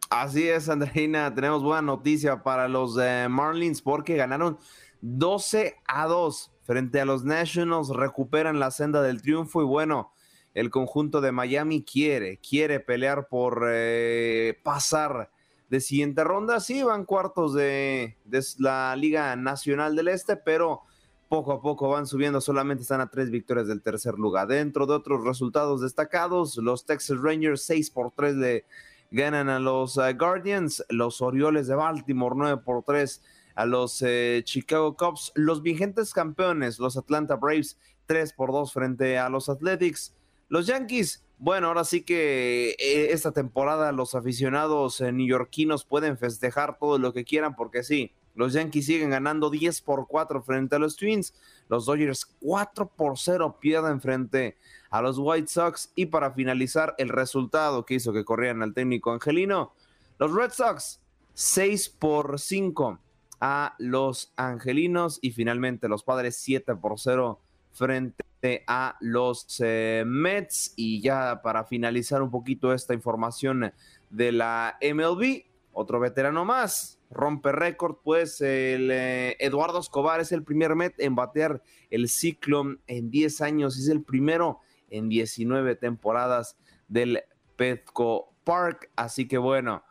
Así 0.09 0.47
es, 0.47 0.69
Andreina. 0.69 1.33
Tenemos 1.33 1.63
buena 1.63 1.81
noticia 1.81 2.43
para 2.43 2.67
los 2.67 2.97
eh, 3.01 3.27
Marlins 3.29 3.81
porque 3.81 4.15
ganaron 4.15 4.57
12 5.01 5.75
a 5.85 6.05
2 6.07 6.51
frente 6.63 7.01
a 7.01 7.05
los 7.05 7.23
Nationals. 7.23 7.89
Recuperan 7.89 8.59
la 8.59 8.71
senda 8.71 9.01
del 9.01 9.21
triunfo 9.21 9.61
y 9.61 9.65
bueno, 9.65 10.11
el 10.57 10.71
conjunto 10.71 11.21
de 11.21 11.31
Miami 11.31 11.83
quiere, 11.83 12.39
quiere 12.39 12.79
pelear 12.79 13.27
por 13.27 13.67
eh, 13.69 14.59
pasar 14.63 15.29
de 15.69 15.79
siguiente 15.79 16.23
ronda. 16.23 16.59
Sí, 16.61 16.81
van 16.81 17.05
cuartos 17.05 17.53
de, 17.53 18.17
la 18.57 18.95
Liga 18.95 19.35
Nacional 19.35 19.95
del 19.95 20.07
Este, 20.07 20.35
pero 20.35 20.81
poco 21.29 21.51
a 21.51 21.61
poco 21.61 21.89
van 21.89 22.07
subiendo, 22.07 22.41
solamente 22.41 22.81
están 22.81 23.01
a 23.01 23.11
tres 23.11 23.29
victorias 23.29 23.67
del 23.67 23.83
tercer 23.83 24.15
lugar. 24.15 24.47
Dentro 24.47 24.87
de 24.87 24.95
otros 24.95 25.23
resultados 25.23 25.81
destacados, 25.81 26.57
los 26.57 26.87
Texas 26.87 27.19
Rangers 27.21 27.61
6 27.61 27.91
por 27.91 28.09
3 28.13 28.35
le 28.37 28.65
ganan 29.11 29.49
a 29.49 29.59
los 29.59 29.99
eh, 29.99 30.13
Guardians, 30.13 30.83
los 30.89 31.21
Orioles 31.21 31.67
de 31.67 31.75
Baltimore 31.75 32.33
9 32.35 32.63
por 32.65 32.81
3 32.81 33.21
a 33.53 33.67
los 33.67 34.01
eh, 34.01 34.41
Chicago 34.43 34.97
Cubs, 34.97 35.31
los 35.35 35.61
vigentes 35.61 36.15
campeones, 36.15 36.79
los 36.79 36.97
Atlanta 36.97 37.35
Braves 37.35 37.77
3 38.07 38.33
por 38.33 38.51
2 38.51 38.73
frente 38.73 39.19
a 39.19 39.29
los 39.29 39.49
Athletics, 39.49 40.16
los 40.49 40.67
Yankees, 40.67 41.23
bueno, 41.39 41.67
ahora 41.67 41.83
sí 41.83 42.01
que 42.01 42.71
eh, 42.79 43.11
esta 43.11 43.31
temporada 43.31 43.91
los 43.91 44.15
aficionados 44.15 45.01
eh, 45.01 45.11
neoyorquinos 45.11 45.85
pueden 45.85 46.17
festejar 46.17 46.77
todo 46.79 46.97
lo 46.97 47.13
que 47.13 47.25
quieran 47.25 47.55
porque 47.55 47.83
sí, 47.83 48.11
Los 48.33 48.53
Yankees 48.53 48.85
siguen 48.85 49.09
ganando 49.09 49.49
10 49.49 49.81
por 49.81 50.07
4 50.07 50.41
frente 50.43 50.75
a 50.75 50.79
los 50.79 50.95
Twins. 50.95 51.33
Los 51.69 51.85
Dodgers 51.85 52.25
4 52.39 52.87
por 52.87 53.17
0 53.17 53.57
pierden 53.59 53.99
frente 53.99 54.57
a 54.89 55.01
los 55.01 55.17
White 55.19 55.47
Sox. 55.47 55.91
Y 55.95 56.07
para 56.07 56.31
finalizar, 56.31 56.95
el 56.97 57.09
resultado 57.09 57.85
que 57.85 57.95
hizo 57.95 58.13
que 58.13 58.25
corrieran 58.25 58.61
al 58.61 58.73
técnico 58.73 59.11
angelino, 59.11 59.73
los 60.19 60.33
Red 60.33 60.51
Sox 60.51 60.99
6 61.33 61.89
por 61.89 62.39
5 62.39 62.99
a 63.41 63.75
los 63.79 64.33
angelinos. 64.37 65.19
Y 65.21 65.31
finalmente 65.31 65.87
los 65.87 66.03
padres 66.03 66.37
7 66.37 66.75
por 66.75 66.99
0 66.99 67.39
frente 67.77 68.63
a 68.67 68.97
los 68.99 69.61
eh, 69.63 70.03
Mets. 70.05 70.73
Y 70.75 71.01
ya 71.01 71.41
para 71.43 71.63
finalizar 71.63 72.21
un 72.21 72.31
poquito 72.31 72.73
esta 72.73 72.93
información 72.93 73.71
de 74.09 74.31
la 74.31 74.77
MLB, 74.81 75.43
otro 75.73 75.99
veterano 75.99 76.43
más, 76.43 76.99
rompe 77.11 77.51
récord, 77.51 77.97
pues 78.03 78.41
el 78.41 78.89
eh, 78.91 79.37
Eduardo 79.39 79.79
Escobar 79.79 80.19
es 80.19 80.31
el 80.31 80.43
primer 80.43 80.75
Met 80.75 80.99
en 80.99 81.15
batear 81.15 81.61
el 81.89 82.09
ciclo 82.09 82.77
en 82.87 83.11
10 83.11 83.41
años, 83.41 83.77
es 83.77 83.87
el 83.87 84.01
primero 84.01 84.59
en 84.89 85.07
19 85.07 85.75
temporadas 85.75 86.57
del 86.87 87.21
Petco 87.55 88.33
Park, 88.43 88.89
así 88.95 89.27
que 89.27 89.37
bueno, 89.37 89.83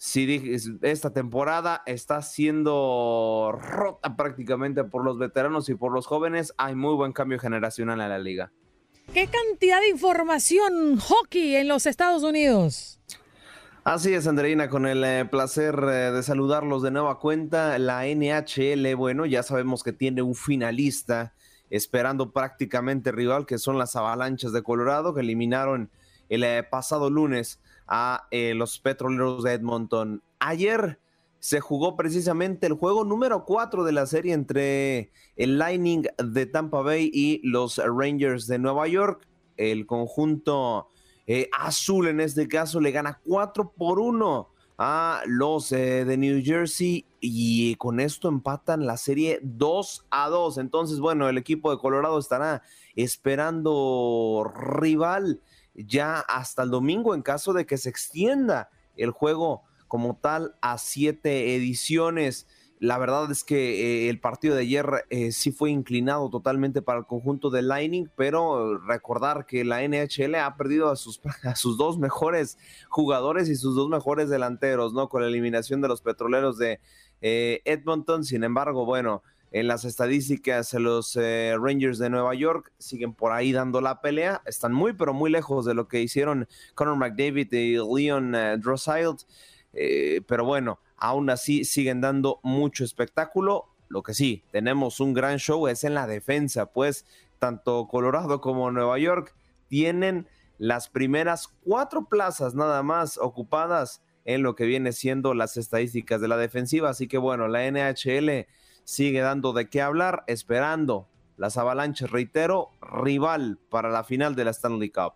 si 0.00 0.54
esta 0.82 1.12
temporada 1.12 1.82
está 1.84 2.22
siendo 2.22 3.50
rota 3.60 4.14
prácticamente 4.14 4.84
por 4.84 5.04
los 5.04 5.18
veteranos 5.18 5.68
y 5.68 5.74
por 5.74 5.92
los 5.92 6.06
jóvenes, 6.06 6.54
hay 6.56 6.76
muy 6.76 6.94
buen 6.94 7.12
cambio 7.12 7.40
generacional 7.40 8.00
en 8.00 8.08
la 8.08 8.18
liga. 8.18 8.52
¿Qué 9.12 9.26
cantidad 9.26 9.80
de 9.80 9.88
información 9.88 10.98
hockey 10.98 11.56
en 11.56 11.66
los 11.66 11.86
Estados 11.86 12.22
Unidos? 12.22 13.00
Así 13.82 14.14
es, 14.14 14.28
Andreina, 14.28 14.68
con 14.68 14.86
el 14.86 15.02
eh, 15.02 15.24
placer 15.24 15.74
eh, 15.82 16.12
de 16.12 16.22
saludarlos 16.22 16.82
de 16.82 16.92
nueva 16.92 17.18
cuenta. 17.18 17.76
La 17.78 18.04
NHL, 18.04 18.94
bueno, 18.94 19.26
ya 19.26 19.42
sabemos 19.42 19.82
que 19.82 19.92
tiene 19.92 20.22
un 20.22 20.36
finalista 20.36 21.34
esperando 21.70 22.32
prácticamente 22.32 23.10
rival, 23.10 23.46
que 23.46 23.58
son 23.58 23.78
las 23.78 23.96
Avalanchas 23.96 24.52
de 24.52 24.62
Colorado, 24.62 25.12
que 25.12 25.22
eliminaron 25.22 25.90
el 26.28 26.44
eh, 26.44 26.62
pasado 26.62 27.10
lunes 27.10 27.60
a 27.88 28.26
eh, 28.30 28.54
los 28.54 28.78
Petroleros 28.78 29.42
de 29.42 29.54
Edmonton. 29.54 30.22
Ayer 30.38 31.00
se 31.40 31.60
jugó 31.60 31.96
precisamente 31.96 32.66
el 32.66 32.74
juego 32.74 33.04
número 33.04 33.44
4 33.44 33.84
de 33.84 33.92
la 33.92 34.06
serie 34.06 34.34
entre 34.34 35.10
el 35.36 35.58
Lightning 35.58 36.02
de 36.18 36.46
Tampa 36.46 36.82
Bay 36.82 37.10
y 37.12 37.40
los 37.44 37.78
Rangers 37.78 38.46
de 38.46 38.58
Nueva 38.58 38.88
York. 38.88 39.26
El 39.56 39.86
conjunto 39.86 40.88
eh, 41.26 41.48
azul 41.58 42.08
en 42.08 42.20
este 42.20 42.48
caso 42.48 42.80
le 42.80 42.90
gana 42.90 43.20
4 43.24 43.72
por 43.76 44.00
1 44.00 44.48
a 44.78 45.22
los 45.26 45.72
eh, 45.72 46.04
de 46.04 46.16
New 46.16 46.40
Jersey 46.44 47.04
y 47.20 47.74
con 47.76 47.98
esto 47.98 48.28
empatan 48.28 48.86
la 48.86 48.96
serie 48.96 49.40
2 49.42 50.06
a 50.10 50.28
2. 50.28 50.58
Entonces, 50.58 51.00
bueno, 51.00 51.28
el 51.28 51.36
equipo 51.36 51.70
de 51.70 51.78
Colorado 51.78 52.18
estará 52.18 52.62
esperando 52.94 54.50
rival 54.54 55.40
ya 55.86 56.20
hasta 56.20 56.62
el 56.62 56.70
domingo 56.70 57.14
en 57.14 57.22
caso 57.22 57.52
de 57.52 57.66
que 57.66 57.78
se 57.78 57.88
extienda 57.88 58.70
el 58.96 59.10
juego 59.10 59.62
como 59.86 60.16
tal 60.16 60.56
a 60.60 60.78
siete 60.78 61.54
ediciones. 61.56 62.46
La 62.80 62.98
verdad 62.98 63.28
es 63.30 63.42
que 63.42 64.06
eh, 64.06 64.08
el 64.08 64.20
partido 64.20 64.54
de 64.54 64.62
ayer 64.62 65.06
eh, 65.10 65.32
sí 65.32 65.50
fue 65.50 65.70
inclinado 65.70 66.30
totalmente 66.30 66.80
para 66.80 67.00
el 67.00 67.06
conjunto 67.06 67.50
de 67.50 67.62
Lightning, 67.62 68.08
pero 68.16 68.78
recordar 68.78 69.46
que 69.46 69.64
la 69.64 69.82
NHL 69.82 70.36
ha 70.36 70.56
perdido 70.56 70.90
a 70.90 70.96
sus, 70.96 71.20
a 71.44 71.56
sus 71.56 71.76
dos 71.76 71.98
mejores 71.98 72.58
jugadores 72.88 73.48
y 73.48 73.56
sus 73.56 73.74
dos 73.74 73.88
mejores 73.88 74.28
delanteros, 74.28 74.92
¿no? 74.92 75.08
Con 75.08 75.22
la 75.22 75.28
eliminación 75.28 75.80
de 75.80 75.88
los 75.88 76.02
petroleros 76.02 76.58
de 76.58 76.78
eh, 77.20 77.62
Edmonton. 77.64 78.24
Sin 78.24 78.44
embargo, 78.44 78.84
bueno, 78.84 79.22
en 79.50 79.66
las 79.66 79.84
estadísticas, 79.84 80.74
los 80.74 81.16
eh, 81.16 81.56
Rangers 81.58 81.98
de 81.98 82.10
Nueva 82.10 82.34
York 82.34 82.72
siguen 82.78 83.14
por 83.14 83.32
ahí 83.32 83.52
dando 83.52 83.80
la 83.80 84.00
pelea. 84.00 84.42
Están 84.44 84.72
muy, 84.72 84.92
pero 84.92 85.14
muy 85.14 85.30
lejos 85.30 85.64
de 85.64 85.74
lo 85.74 85.88
que 85.88 86.02
hicieron 86.02 86.46
Conor 86.74 86.96
McDavid 86.96 87.52
y 87.52 87.76
Leon 87.76 88.34
uh, 88.34 89.16
pero 90.26 90.44
bueno, 90.44 90.80
aún 90.96 91.30
así 91.30 91.64
siguen 91.64 92.00
dando 92.00 92.40
mucho 92.42 92.84
espectáculo. 92.84 93.74
Lo 93.88 94.02
que 94.02 94.12
sí, 94.12 94.44
tenemos 94.50 95.00
un 95.00 95.14
gran 95.14 95.38
show 95.38 95.66
es 95.66 95.82
en 95.84 95.94
la 95.94 96.06
defensa, 96.06 96.66
pues 96.66 97.06
tanto 97.38 97.88
Colorado 97.88 98.40
como 98.40 98.70
Nueva 98.70 98.98
York 98.98 99.34
tienen 99.68 100.28
las 100.58 100.88
primeras 100.88 101.48
cuatro 101.64 102.06
plazas 102.06 102.54
nada 102.54 102.82
más 102.82 103.16
ocupadas 103.16 104.02
en 104.24 104.42
lo 104.42 104.54
que 104.54 104.66
viene 104.66 104.92
siendo 104.92 105.32
las 105.32 105.56
estadísticas 105.56 106.20
de 106.20 106.28
la 106.28 106.36
defensiva. 106.36 106.90
Así 106.90 107.08
que 107.08 107.16
bueno, 107.16 107.48
la 107.48 107.70
NHL 107.70 108.46
sigue 108.88 109.20
dando 109.20 109.52
de 109.52 109.68
qué 109.68 109.82
hablar, 109.82 110.24
esperando 110.28 111.10
las 111.36 111.58
avalanches, 111.58 112.10
reitero, 112.10 112.70
rival 112.80 113.58
para 113.68 113.90
la 113.90 114.02
final 114.02 114.34
de 114.34 114.46
la 114.46 114.50
Stanley 114.50 114.88
Cup. 114.88 115.12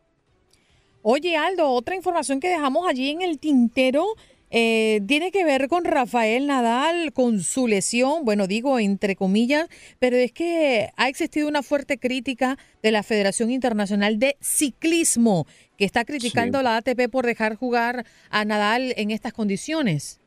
Oye, 1.00 1.38
Aldo, 1.38 1.70
otra 1.70 1.96
información 1.96 2.38
que 2.38 2.50
dejamos 2.50 2.86
allí 2.86 3.08
en 3.08 3.22
el 3.22 3.38
tintero 3.38 4.04
eh, 4.50 5.00
tiene 5.08 5.32
que 5.32 5.42
ver 5.44 5.68
con 5.68 5.86
Rafael 5.86 6.46
Nadal, 6.46 7.14
con 7.14 7.40
su 7.40 7.66
lesión, 7.66 8.26
bueno, 8.26 8.46
digo 8.46 8.78
entre 8.78 9.16
comillas, 9.16 9.68
pero 9.98 10.18
es 10.18 10.32
que 10.32 10.90
ha 10.96 11.08
existido 11.08 11.48
una 11.48 11.62
fuerte 11.62 11.96
crítica 11.96 12.58
de 12.82 12.92
la 12.92 13.02
Federación 13.02 13.50
Internacional 13.50 14.18
de 14.18 14.36
Ciclismo, 14.42 15.46
que 15.78 15.86
está 15.86 16.04
criticando 16.04 16.58
a 16.58 16.62
la 16.62 16.76
ATP 16.76 17.08
por 17.10 17.24
dejar 17.24 17.56
jugar 17.56 18.04
a 18.28 18.44
Nadal 18.44 18.92
en 18.98 19.10
estas 19.10 19.32
condiciones. 19.32 20.21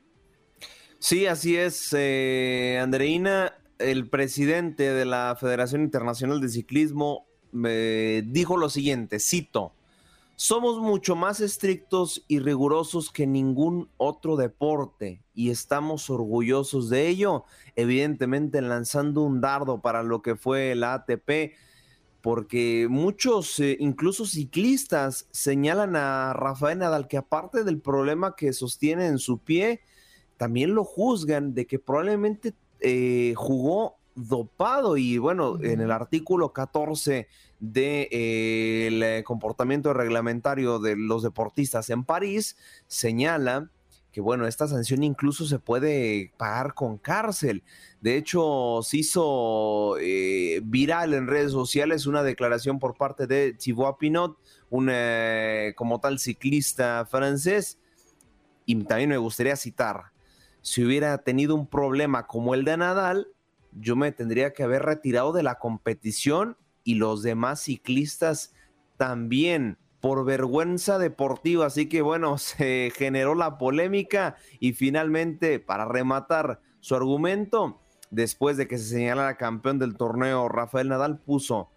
Sí, 1.08 1.28
así 1.28 1.56
es, 1.56 1.94
eh, 1.96 2.80
Andreina. 2.82 3.54
El 3.78 4.10
presidente 4.10 4.92
de 4.92 5.06
la 5.06 5.38
Federación 5.40 5.84
Internacional 5.84 6.42
de 6.42 6.50
Ciclismo 6.50 7.28
me 7.52 8.24
dijo 8.24 8.58
lo 8.58 8.72
siguiente, 8.72 9.20
cito, 9.20 9.72
somos 10.36 10.80
mucho 10.80 11.16
más 11.16 11.42
estrictos 11.42 12.26
y 12.28 12.40
rigurosos 12.40 13.12
que 13.12 13.28
ningún 13.28 13.88
otro 13.98 14.36
deporte 14.36 15.22
y 15.36 15.52
estamos 15.52 16.10
orgullosos 16.10 16.90
de 16.90 17.08
ello, 17.08 17.44
evidentemente 17.76 18.60
lanzando 18.64 19.22
un 19.22 19.42
dardo 19.42 19.82
para 19.82 20.02
lo 20.02 20.24
que 20.24 20.36
fue 20.36 20.74
la 20.74 20.96
ATP, 20.96 21.54
porque 22.22 22.88
muchos, 22.90 23.60
eh, 23.60 23.78
incluso 23.80 24.26
ciclistas, 24.26 25.28
señalan 25.30 25.98
a 25.98 26.34
Rafael 26.34 26.80
Nadal 26.80 27.08
que 27.08 27.18
aparte 27.18 27.64
del 27.64 27.80
problema 27.80 28.36
que 28.36 28.54
sostiene 28.54 29.06
en 29.06 29.20
su 29.20 29.38
pie, 29.38 29.82
también 30.38 30.76
lo 30.76 30.84
juzgan 30.84 31.54
de 31.54 31.66
que 31.66 31.80
probablemente 31.80 32.54
eh, 32.80 33.34
jugó 33.36 33.98
dopado 34.16 34.96
y 34.98 35.18
bueno, 35.18 35.58
en 35.62 35.82
el 35.82 35.92
artículo 35.92 36.54
14 36.54 37.28
del 37.60 37.74
de, 37.74 38.10
eh, 38.12 39.24
comportamiento 39.26 39.94
reglamentario 39.94 40.80
de 40.80 40.96
los 40.96 41.24
deportistas 41.24 41.90
en 41.90 42.04
París 42.04 42.56
señala 42.88 43.70
que 44.12 44.22
bueno, 44.22 44.48
esta 44.48 44.68
sanción 44.70 45.04
incluso 45.04 45.46
se 45.46 45.60
puede 45.60 46.32
pagar 46.38 46.74
con 46.74 46.98
cárcel. 46.98 47.64
De 48.00 48.16
hecho, 48.16 48.80
se 48.82 49.00
hizo 49.00 49.98
eh, 50.00 50.62
viral 50.64 51.14
en 51.14 51.28
redes 51.28 51.52
sociales 51.52 52.06
una 52.06 52.24
declaración 52.24 52.80
por 52.80 52.96
parte 52.96 53.28
de 53.28 53.52
Thibaut 53.52 53.98
Pinot, 53.98 54.38
un 54.70 54.90
como 55.76 56.00
tal 56.00 56.18
ciclista 56.20 57.06
francés, 57.12 57.78
y 58.66 58.76
también 58.86 59.10
me 59.10 59.18
gustaría 59.18 59.58
citar, 59.58 60.12
si 60.66 60.84
hubiera 60.84 61.20
tenido 61.20 61.54
un 61.54 61.68
problema 61.68 62.26
como 62.26 62.56
el 62.56 62.66
de 62.66 62.76
Nadal, 62.76 63.28
yo 63.72 63.96
me 63.96 64.12
tendría 64.12 64.52
que 64.52 64.64
haber 64.64 64.82
retirado 64.82 65.32
de 65.32 65.44
la 65.44 65.60
competición 65.60 66.58
y 66.84 66.96
los 66.96 67.22
demás 67.22 67.62
ciclistas 67.62 68.52
también 68.98 69.78
por 70.00 70.26
vergüenza 70.26 70.98
deportiva. 70.98 71.68
Así 71.68 71.88
que 71.88 72.02
bueno, 72.02 72.38
se 72.40 72.92
generó 72.96 73.36
la 73.36 73.60
polémica 73.60 74.38
y 74.60 74.74
finalmente, 74.74 75.60
para 75.60 75.86
rematar 75.86 76.62
su 76.80 76.96
argumento, 76.96 77.80
después 78.10 78.58
de 78.58 78.68
que 78.68 78.80
se 78.80 78.86
señalara 78.86 79.38
campeón 79.38 79.78
del 79.78 79.96
torneo, 79.96 80.50
Rafael 80.50 80.90
Nadal 80.90 81.20
puso, 81.20 81.70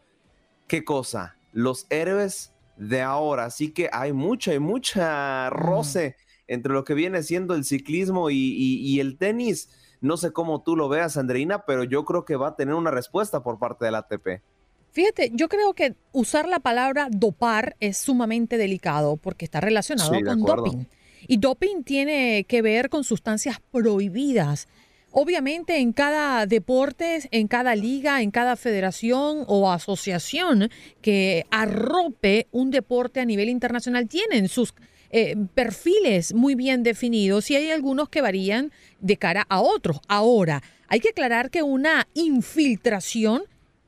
¿qué 0.66 0.82
cosa? 0.82 1.36
Los 1.53 1.86
héroes 1.91 2.55
de 2.78 3.03
ahora. 3.03 3.45
Así 3.45 3.70
que 3.70 3.91
hay 3.93 4.14
mucha 4.14 4.55
y 4.55 4.59
mucha 4.59 5.51
roce 5.51 6.16
entre 6.49 6.72
lo 6.72 6.82
que 6.82 6.94
viene 6.94 7.22
siendo 7.22 7.55
el 7.55 7.64
ciclismo 7.64 8.30
y, 8.30 8.99
el 8.99 9.16
tenis. 9.16 9.70
No 10.01 10.16
sé 10.16 10.32
cómo 10.32 10.62
tú 10.62 10.74
lo 10.74 10.88
veas, 10.88 11.16
Andreina, 11.16 11.64
pero 11.64 11.84
yo 11.84 12.05
creo 12.05 12.24
que 12.24 12.36
va 12.36 12.49
a 12.49 12.57
tener 12.57 12.74
una 12.74 12.90
respuesta 12.90 13.42
por 13.42 13.59
parte 13.59 13.84
de 13.84 13.90
la 13.92 13.99
ATP. 13.99 14.42
Fíjate, 14.90 15.30
yo 15.34 15.49
creo 15.49 15.74
que 15.74 15.94
usar 16.12 16.49
la 16.49 16.61
palabra 16.61 17.09
dopar 17.11 17.76
es 17.78 17.99
sumamente 17.99 18.57
delicado 18.57 19.16
porque 19.16 19.44
está 19.44 19.61
relacionado 19.61 20.12
con 20.24 20.40
doping. 20.40 20.84
Y 21.26 21.36
doping 21.36 21.82
tiene 21.82 22.44
que 22.49 22.62
ver 22.62 22.88
con 22.88 23.05
sustancias 23.05 23.61
prohibidas. 23.70 24.68
Obviamente 25.11 25.78
en 25.78 25.92
cada 25.92 26.46
deporte, 26.46 27.28
en 27.30 27.49
cada 27.49 27.74
liga, 27.74 28.22
en 28.22 28.30
cada 28.30 28.57
federación 28.57 29.44
o 29.46 29.70
asociación 29.70 30.70
que 31.01 31.46
arrope 31.51 32.46
un 32.53 32.70
deporte 32.70 33.20
a 33.20 33.24
nivel 33.24 33.49
internacional 33.49 34.07
tienen 34.07 34.49
sus 34.49 34.74
eh, 35.11 35.37
perfiles 35.55 36.35
muy 36.35 36.55
bien 36.55 36.83
definidos 36.83 37.51
y 37.51 37.57
hay 37.57 37.71
algunos 37.71 38.09
que 38.09 38.21
varían 38.21 38.73
de 39.01 39.17
cara 39.17 39.47
a 39.49 39.61
otros. 39.61 40.01
Ahora, 40.09 40.63
hay 40.89 41.01
que 41.01 41.11
aclarar 41.11 41.51
que 41.51 41.63
una 41.63 42.07
infiltración 42.15 43.43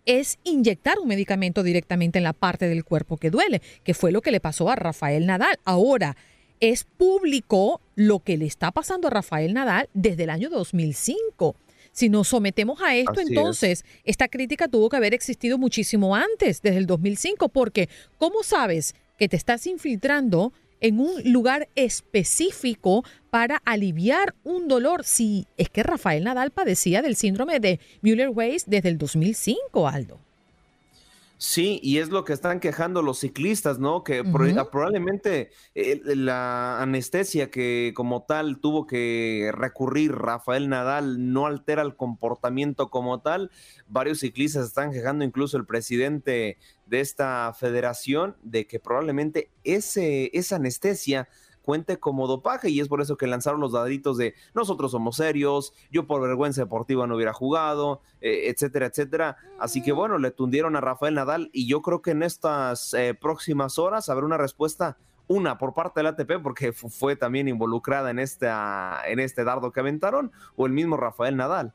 es 0.07 0.39
inyectar 0.45 0.99
un 0.99 1.09
medicamento 1.09 1.63
directamente 1.63 2.19
en 2.19 2.25
la 2.25 2.33
parte 2.33 2.69
del 2.69 2.85
cuerpo 2.85 3.17
que 3.17 3.31
duele, 3.31 3.61
que 3.85 3.95
fue 3.95 4.13
lo 4.13 4.23
que 4.23 4.31
le 4.31 4.41
pasó 4.41 4.71
a 4.71 4.77
Rafael 4.77 5.27
Nadal. 5.27 5.59
Ahora, 5.65 6.17
es 6.61 6.85
público 6.85 7.81
lo 7.95 8.21
que 8.21 8.37
le 8.37 8.47
está 8.47 8.71
pasando 8.71 9.09
a 9.09 9.11
Rafael 9.11 9.55
Nadal 9.55 9.89
desde 9.95 10.25
el 10.25 10.31
año 10.31 10.51
2005. 10.51 11.57
Si 11.93 12.09
nos 12.09 12.29
sometemos 12.29 12.81
a 12.83 12.95
esto, 12.95 13.21
entonces 13.21 13.85
esta 14.05 14.29
crítica 14.29 14.69
tuvo 14.69 14.89
que 14.89 14.97
haber 14.97 15.13
existido 15.13 15.59
muchísimo 15.59 16.15
antes, 16.15 16.63
desde 16.63 16.79
el 16.79 16.87
2005, 16.87 17.49
porque 17.49 17.89
¿cómo 18.17 18.43
sabes 18.43 18.95
que 19.19 19.29
te 19.29 19.37
estás 19.37 19.67
infiltrando 19.67 20.53
en 20.81 21.01
un 21.01 21.23
lugar 21.25 21.69
específico 21.75 23.05
para 23.31 23.57
aliviar 23.65 24.35
un 24.45 24.69
dolor 24.69 25.05
si 25.05 25.47
es 25.57 25.69
que 25.69 25.83
Rafael 25.83 26.25
Nadal 26.25 26.51
padecía 26.51 27.03
del 27.03 27.17
síndrome 27.17 27.61
de 27.61 27.81
Müller-Weiss 28.03 28.65
desde 28.67 28.89
el 28.89 28.99
2005, 28.99 29.89
Aldo? 29.89 30.19
Sí, 31.43 31.81
y 31.83 32.01
es 32.01 32.11
lo 32.11 32.27
que 32.27 32.35
están 32.35 32.61
quejando 32.61 33.01
los 33.01 33.21
ciclistas, 33.21 33.79
¿no? 33.79 34.05
Que 34.05 34.23
probablemente 34.23 35.51
eh, 35.75 35.99
la 36.05 36.83
anestesia 36.83 37.51
que 37.51 37.95
como 37.97 38.25
tal 38.25 38.61
tuvo 38.61 38.87
que 38.87 39.51
recurrir 39.55 40.13
Rafael 40.13 40.69
Nadal 40.69 41.33
no 41.33 41.47
altera 41.47 41.81
el 41.81 41.97
comportamiento 41.97 42.91
como 42.91 43.23
tal. 43.23 43.51
Varios 43.89 44.19
ciclistas 44.21 44.67
están 44.67 44.93
quejando, 44.93 45.25
incluso 45.25 45.57
el 45.57 45.65
presidente 45.65 46.59
de 46.85 47.01
esta 47.01 47.55
federación, 47.55 48.37
de 48.43 48.67
que 48.67 48.79
probablemente 48.79 49.51
ese, 49.65 50.29
esa 50.35 50.57
anestesia 50.57 51.27
cuente 51.71 52.01
como 52.01 52.27
dopaje 52.27 52.69
y 52.69 52.81
es 52.81 52.89
por 52.89 53.01
eso 53.01 53.17
que 53.17 53.29
lanzaron 53.29 53.61
los 53.61 53.71
daditos 53.71 54.17
de 54.17 54.35
nosotros 54.55 54.91
somos 54.91 55.15
serios, 55.15 55.73
yo 55.93 56.05
por 56.05 56.21
vergüenza 56.21 56.63
deportiva 56.63 57.07
no 57.07 57.15
hubiera 57.15 57.33
jugado, 57.33 58.01
eh, 58.21 58.49
etcétera, 58.51 58.87
etcétera. 58.87 59.37
Así 59.61 59.81
que 59.81 59.93
bueno, 59.93 60.19
le 60.19 60.33
tundieron 60.33 60.75
a 60.75 60.81
Rafael 60.81 61.15
Nadal 61.15 61.49
y 61.53 61.69
yo 61.69 61.81
creo 61.81 62.03
que 62.03 62.11
en 62.11 62.25
estas 62.25 62.93
eh, 62.93 63.15
próximas 63.15 63.79
horas 63.79 64.09
habrá 64.09 64.27
una 64.27 64.37
respuesta 64.37 64.99
una 65.29 65.59
por 65.59 65.73
parte 65.73 66.01
del 66.01 66.09
ATP 66.09 66.43
porque 66.43 66.73
fue 66.73 67.15
también 67.15 67.47
involucrada 67.47 68.11
en, 68.11 68.19
esta, 68.19 69.01
en 69.07 69.21
este 69.21 69.45
dardo 69.45 69.71
que 69.71 69.79
aventaron, 69.79 70.33
o 70.57 70.67
el 70.67 70.73
mismo 70.73 70.97
Rafael 70.97 71.37
Nadal. 71.37 71.73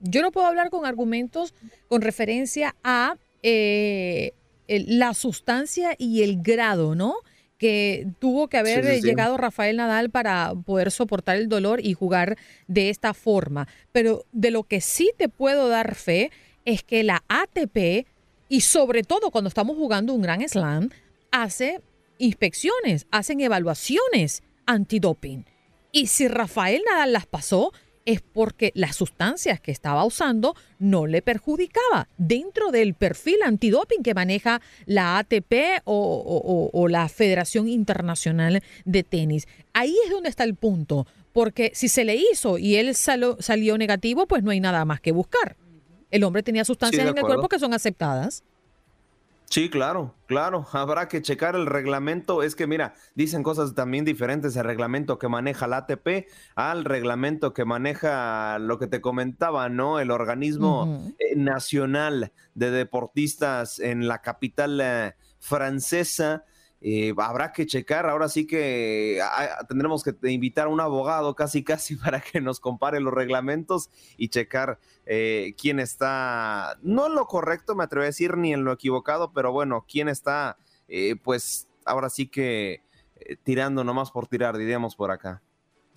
Yo 0.00 0.20
no 0.20 0.32
puedo 0.32 0.48
hablar 0.48 0.68
con 0.68 0.84
argumentos 0.84 1.54
con 1.86 2.02
referencia 2.02 2.74
a 2.82 3.14
eh, 3.44 4.32
la 4.66 5.14
sustancia 5.14 5.94
y 5.96 6.24
el 6.24 6.42
grado, 6.42 6.96
¿no? 6.96 7.14
Que 7.58 8.06
tuvo 8.20 8.48
que 8.48 8.56
haber 8.56 9.02
llegado 9.02 9.36
Rafael 9.36 9.76
Nadal 9.76 10.10
para 10.10 10.54
poder 10.64 10.90
soportar 10.90 11.36
el 11.36 11.48
dolor 11.48 11.84
y 11.84 11.92
jugar 11.92 12.38
de 12.68 12.88
esta 12.88 13.12
forma. 13.14 13.68
Pero 13.92 14.24
de 14.32 14.50
lo 14.50 14.62
que 14.62 14.80
sí 14.80 15.10
te 15.18 15.28
puedo 15.28 15.68
dar 15.68 15.96
fe 15.96 16.30
es 16.64 16.82
que 16.84 17.02
la 17.02 17.24
ATP, 17.28 18.06
y 18.48 18.60
sobre 18.60 19.02
todo 19.02 19.30
cuando 19.30 19.48
estamos 19.48 19.76
jugando 19.76 20.14
un 20.14 20.22
gran 20.22 20.48
slam, 20.48 20.90
hace 21.32 21.80
inspecciones, 22.18 23.06
hacen 23.10 23.40
evaluaciones 23.40 24.42
antidoping. 24.66 25.44
Y 25.90 26.06
si 26.06 26.28
Rafael 26.28 26.82
Nadal 26.88 27.12
las 27.12 27.26
pasó, 27.26 27.72
es 28.08 28.22
porque 28.22 28.72
las 28.74 28.96
sustancias 28.96 29.60
que 29.60 29.70
estaba 29.70 30.02
usando 30.02 30.56
no 30.78 31.06
le 31.06 31.20
perjudicaba 31.20 32.08
dentro 32.16 32.70
del 32.70 32.94
perfil 32.94 33.36
antidoping 33.44 34.02
que 34.02 34.14
maneja 34.14 34.62
la 34.86 35.18
ATP 35.18 35.82
o, 35.84 36.86
la 36.88 37.06
Federación 37.10 37.68
Internacional 37.68 38.62
de 38.86 39.02
Tenis. 39.02 39.46
Ahí 39.74 39.94
es 40.06 40.10
donde 40.10 40.30
está 40.30 40.44
el 40.44 40.54
punto, 40.54 41.06
porque 41.34 41.70
si 41.74 41.88
se 41.88 42.06
le 42.06 42.16
hizo 42.16 42.56
y 42.56 42.76
él 42.76 42.94
salió 42.94 43.76
negativo, 43.76 44.26
pues 44.26 44.42
no 44.42 44.52
hay 44.52 44.60
nada 44.60 44.86
más 44.86 45.02
que 45.02 45.12
buscar. 45.12 45.58
El 46.10 46.24
hombre 46.24 46.42
tenía 46.42 46.64
sustancias 46.64 47.06
en 47.06 47.18
el 47.18 47.24
cuerpo 47.24 47.50
que 47.50 47.58
son 47.58 47.74
aceptadas. 47.74 48.42
Sí, 49.50 49.70
claro, 49.70 50.14
claro. 50.26 50.66
Habrá 50.72 51.08
que 51.08 51.22
checar 51.22 51.54
el 51.54 51.64
reglamento. 51.64 52.42
Es 52.42 52.54
que, 52.54 52.66
mira, 52.66 52.94
dicen 53.14 53.42
cosas 53.42 53.74
también 53.74 54.04
diferentes 54.04 54.54
el 54.56 54.64
reglamento 54.64 55.18
que 55.18 55.28
maneja 55.28 55.66
la 55.66 55.78
ATP 55.78 56.28
al 56.54 56.84
reglamento 56.84 57.54
que 57.54 57.64
maneja 57.64 58.58
lo 58.58 58.78
que 58.78 58.88
te 58.88 59.00
comentaba, 59.00 59.70
¿no? 59.70 60.00
El 60.00 60.10
organismo 60.10 61.02
eh, 61.18 61.34
nacional 61.34 62.32
de 62.54 62.70
deportistas 62.70 63.78
en 63.78 64.06
la 64.06 64.20
capital 64.20 64.80
eh, 64.82 65.14
francesa. 65.38 66.44
Eh, 66.80 67.12
habrá 67.18 67.52
que 67.52 67.66
checar, 67.66 68.06
ahora 68.08 68.28
sí 68.28 68.46
que 68.46 69.20
ah, 69.22 69.64
tendremos 69.68 70.04
que 70.04 70.14
invitar 70.30 70.66
a 70.66 70.70
un 70.70 70.80
abogado 70.80 71.34
casi 71.34 71.64
casi 71.64 71.96
para 71.96 72.20
que 72.20 72.40
nos 72.40 72.60
compare 72.60 73.00
los 73.00 73.12
reglamentos 73.12 73.90
y 74.16 74.28
checar 74.28 74.78
eh, 75.04 75.54
quién 75.60 75.80
está, 75.80 76.78
no 76.82 77.08
en 77.08 77.14
lo 77.14 77.26
correcto, 77.26 77.74
me 77.74 77.84
atrevo 77.84 78.04
a 78.04 78.06
decir, 78.06 78.36
ni 78.36 78.52
en 78.52 78.64
lo 78.64 78.72
equivocado, 78.72 79.32
pero 79.32 79.50
bueno, 79.52 79.84
quién 79.88 80.08
está, 80.08 80.56
eh, 80.86 81.16
pues 81.22 81.68
ahora 81.84 82.10
sí 82.10 82.28
que 82.28 82.82
tirando 83.42 83.82
nomás 83.82 84.12
por 84.12 84.28
tirar, 84.28 84.56
diríamos 84.56 84.94
por 84.94 85.10
acá. 85.10 85.42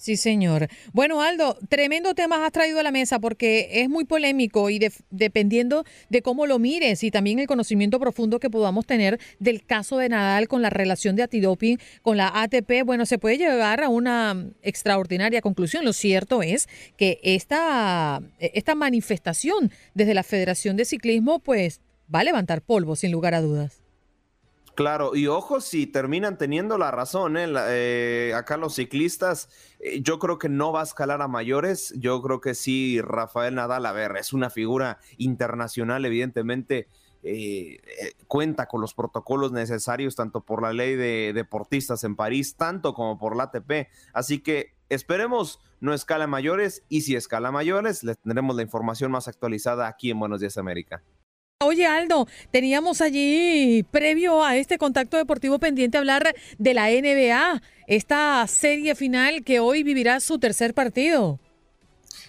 Sí, 0.01 0.17
señor. 0.17 0.67
Bueno, 0.93 1.21
Aldo, 1.21 1.59
tremendo 1.69 2.15
tema 2.15 2.43
has 2.43 2.51
traído 2.51 2.79
a 2.79 2.83
la 2.83 2.89
mesa 2.89 3.19
porque 3.19 3.69
es 3.71 3.87
muy 3.87 4.03
polémico 4.03 4.71
y 4.71 4.79
dependiendo 5.11 5.85
de 6.09 6.23
cómo 6.23 6.47
lo 6.47 6.57
mires 6.57 7.03
y 7.03 7.11
también 7.11 7.37
el 7.37 7.45
conocimiento 7.45 7.99
profundo 7.99 8.39
que 8.39 8.49
podamos 8.49 8.87
tener 8.87 9.19
del 9.37 9.63
caso 9.63 9.99
de 9.99 10.09
Nadal 10.09 10.47
con 10.47 10.63
la 10.63 10.71
relación 10.71 11.15
de 11.15 11.21
antidoping 11.21 11.77
con 12.01 12.17
la 12.17 12.31
ATP, 12.33 12.83
bueno, 12.83 13.05
se 13.05 13.19
puede 13.19 13.37
llegar 13.37 13.83
a 13.83 13.89
una 13.89 14.49
extraordinaria 14.63 15.39
conclusión. 15.39 15.85
Lo 15.85 15.93
cierto 15.93 16.41
es 16.41 16.67
que 16.97 17.19
esta, 17.21 18.23
esta 18.39 18.73
manifestación 18.73 19.71
desde 19.93 20.15
la 20.15 20.23
Federación 20.23 20.77
de 20.77 20.85
Ciclismo, 20.85 21.37
pues, 21.37 21.79
va 22.11 22.21
a 22.21 22.23
levantar 22.23 22.63
polvo, 22.63 22.95
sin 22.95 23.11
lugar 23.11 23.35
a 23.35 23.41
dudas. 23.41 23.80
Claro, 24.75 25.15
y 25.15 25.27
ojo 25.27 25.59
si 25.59 25.85
terminan 25.85 26.37
teniendo 26.37 26.77
la 26.77 26.91
razón, 26.91 27.35
¿eh? 27.35 27.45
eh 27.47 28.33
acá 28.35 28.55
los 28.55 28.75
ciclistas, 28.75 29.49
eh, 29.79 30.01
yo 30.01 30.17
creo 30.17 30.39
que 30.39 30.47
no 30.47 30.71
va 30.71 30.79
a 30.79 30.83
escalar 30.83 31.21
a 31.21 31.27
mayores, 31.27 31.93
yo 31.97 32.21
creo 32.21 32.39
que 32.39 32.55
sí, 32.55 33.01
Rafael 33.01 33.55
Nadal, 33.55 33.85
a 33.85 33.91
ver, 33.91 34.15
es 34.17 34.31
una 34.31 34.49
figura 34.49 34.99
internacional, 35.17 36.05
evidentemente, 36.05 36.87
eh, 37.23 37.79
cuenta 38.27 38.67
con 38.67 38.81
los 38.81 38.93
protocolos 38.93 39.51
necesarios 39.51 40.15
tanto 40.15 40.41
por 40.41 40.61
la 40.61 40.73
ley 40.73 40.95
de 40.95 41.33
deportistas 41.35 42.03
en 42.05 42.15
París, 42.15 42.55
tanto 42.55 42.93
como 42.93 43.19
por 43.19 43.35
la 43.35 43.43
ATP, 43.43 43.89
así 44.13 44.39
que 44.39 44.73
esperemos 44.87 45.59
no 45.81 45.93
escala 45.93 46.27
mayores 46.27 46.83
y 46.87 47.01
si 47.01 47.15
escala 47.15 47.51
mayores, 47.51 48.03
les 48.03 48.17
tendremos 48.19 48.55
la 48.55 48.61
información 48.61 49.11
más 49.11 49.27
actualizada 49.27 49.87
aquí 49.87 50.11
en 50.11 50.19
Buenos 50.19 50.39
Días 50.39 50.57
América. 50.57 51.03
Oye, 51.63 51.85
Aldo, 51.85 52.27
teníamos 52.49 53.01
allí, 53.01 53.85
previo 53.91 54.43
a 54.43 54.57
este 54.57 54.79
contacto 54.79 55.15
deportivo 55.17 55.59
pendiente, 55.59 55.99
hablar 55.99 56.33
de 56.57 56.73
la 56.73 56.89
NBA, 56.89 57.61
esta 57.85 58.47
serie 58.47 58.95
final 58.95 59.43
que 59.43 59.59
hoy 59.59 59.83
vivirá 59.83 60.19
su 60.21 60.39
tercer 60.39 60.73
partido. 60.73 61.39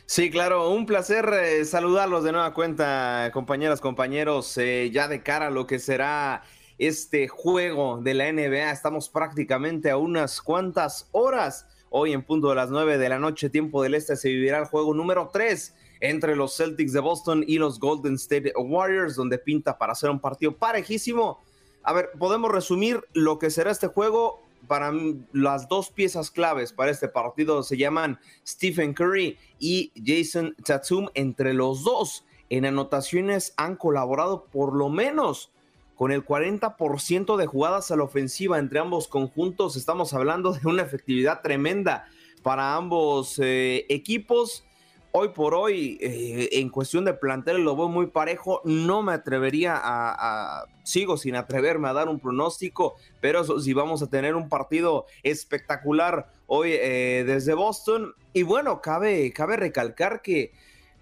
Sí, 0.05 0.30
claro, 0.30 0.68
un 0.68 0.85
placer 0.85 1.30
eh, 1.33 1.64
saludarlos 1.64 2.24
de 2.24 2.33
nueva 2.33 2.53
cuenta, 2.53 3.30
compañeras, 3.33 3.80
compañeros, 3.80 4.59
eh, 4.59 4.91
ya 4.93 5.09
de 5.09 5.22
cara 5.22 5.47
a 5.47 5.51
lo 5.51 5.66
que 5.66 5.78
será 5.78 6.43
este 6.76 7.26
juego 7.26 8.03
de 8.03 8.12
la 8.12 8.30
NBA. 8.30 8.70
Estamos 8.70 9.09
prácticamente 9.09 9.91
a 9.91 9.97
unas 9.97 10.43
cuantas 10.43 11.09
horas. 11.12 11.66
Hoy 11.89 12.12
en 12.12 12.22
punto 12.22 12.51
de 12.51 12.57
las 12.57 12.68
nueve 12.68 12.99
de 12.99 13.09
la 13.09 13.18
noche, 13.18 13.49
tiempo 13.49 13.83
del 13.83 13.95
este, 13.95 14.14
se 14.16 14.28
vivirá 14.28 14.59
el 14.59 14.66
juego 14.66 14.93
número 14.93 15.30
tres 15.33 15.74
entre 16.03 16.34
los 16.34 16.57
Celtics 16.57 16.92
de 16.92 17.00
Boston 17.00 17.44
y 17.46 17.59
los 17.59 17.78
Golden 17.78 18.14
State 18.14 18.53
Warriors, 18.57 19.14
donde 19.14 19.38
pinta 19.38 19.78
para 19.78 19.92
hacer 19.92 20.11
un 20.11 20.18
partido 20.18 20.55
parejísimo. 20.57 21.40
A 21.84 21.92
ver, 21.92 22.11
podemos 22.18 22.50
resumir 22.50 23.00
lo 23.14 23.38
que 23.38 23.50
será 23.50 23.70
este 23.70 23.86
juego. 23.86 24.42
Para 24.66 24.92
las 25.32 25.68
dos 25.68 25.90
piezas 25.90 26.30
claves 26.30 26.72
para 26.72 26.90
este 26.90 27.09
partido 27.09 27.62
se 27.64 27.76
llaman 27.76 28.20
Stephen 28.46 28.94
Curry 28.94 29.38
y 29.59 29.92
Jason 30.05 30.55
Tatum. 30.64 31.09
Entre 31.14 31.55
los 31.55 31.84
dos 31.84 32.24
en 32.48 32.66
anotaciones 32.66 33.55
han 33.57 33.76
colaborado 33.76 34.44
por 34.44 34.74
lo 34.74 34.88
menos 34.88 35.50
con 35.96 36.11
el 36.11 36.24
40% 36.24 37.36
de 37.36 37.46
jugadas 37.46 37.90
a 37.90 37.96
la 37.96 38.05
ofensiva 38.05 38.59
entre 38.59 38.80
ambos 38.80 39.07
conjuntos. 39.07 39.76
Estamos 39.76 40.14
hablando 40.14 40.53
de 40.53 40.68
una 40.68 40.82
efectividad 40.82 41.42
tremenda 41.42 42.09
para 42.42 42.74
ambos 42.74 43.38
eh, 43.38 43.86
equipos 43.88 44.64
hoy 45.13 45.29
por 45.29 45.55
hoy, 45.55 45.99
eh, 46.01 46.49
en 46.53 46.69
cuestión 46.71 47.05
de 47.05 47.15
plantel, 47.15 47.63
lo 47.63 47.77
veo 47.77 47.89
muy 47.89 48.07
parejo. 48.07 48.61
No 48.65 49.03
me 49.03 49.13
atrevería 49.13 49.79
a, 49.83 50.65
sigo 50.83 51.17
sin 51.17 51.37
atreverme 51.37 51.89
a 51.89 51.93
dar 51.93 52.09
un 52.09 52.19
pronóstico, 52.19 52.97
pero 53.21 53.61
si 53.61 53.73
vamos 53.73 54.03
a 54.03 54.09
tener 54.09 54.35
un 54.35 54.49
partido 54.49 55.07
espectacular 55.23 56.33
hoy 56.47 56.73
eh, 56.73 57.25
desde 57.27 57.55
Boston. 57.55 58.15
Y 58.33 58.43
bueno, 58.43 58.81
cabe, 58.81 59.33
cabe 59.33 59.57
recalcar 59.57 60.23
que, 60.23 60.53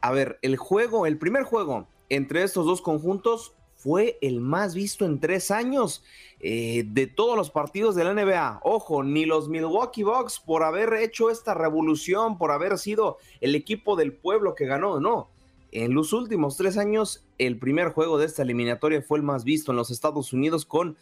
a 0.01 0.11
ver, 0.11 0.39
el 0.43 0.57
juego, 0.57 1.07
el 1.07 1.17
primer 1.17 1.45
juego 1.45 1.89
entre 2.09 2.43
estos 2.43 2.67
dos 2.67 2.83
conjuntos 2.83 3.55
fue 3.83 4.19
el 4.21 4.41
más 4.41 4.75
visto 4.75 5.07
en 5.07 5.21
tres 5.21 5.51
años 5.51 6.05
eh, 6.41 6.85
de 6.87 7.07
todos 7.07 7.37
los 7.37 7.51
partidos 7.51 7.95
de 7.95 8.05
la 8.05 8.13
NBA. 8.13 8.61
Ojo, 8.63 9.03
ni 9.03 9.25
los 9.25 9.49
Milwaukee 9.49 10.03
Bucks 10.03 10.39
por 10.39 10.63
haber 10.63 10.93
hecho 10.95 11.31
esta 11.31 11.55
revolución, 11.55 12.37
por 12.37 12.53
haber 12.53 12.79
sido 12.79 13.17
el 13.41 13.55
equipo 13.55 13.97
del 13.97 14.13
pueblo 14.13 14.55
que 14.55 14.67
ganó, 14.67 15.01
no. 15.01 15.29
En 15.73 15.95
los 15.95 16.13
últimos 16.13 16.57
tres 16.57 16.77
años, 16.77 17.25
el 17.39 17.59
primer 17.59 17.93
juego 17.93 18.19
de 18.19 18.27
esta 18.27 18.43
eliminatoria 18.43 19.03
fue 19.03 19.19
el 19.19 19.25
más 19.25 19.45
visto 19.45 19.73
en 19.73 19.77
los 19.77 19.91
Estados 19.91 20.33
Unidos 20.33 20.67
con 20.67 20.97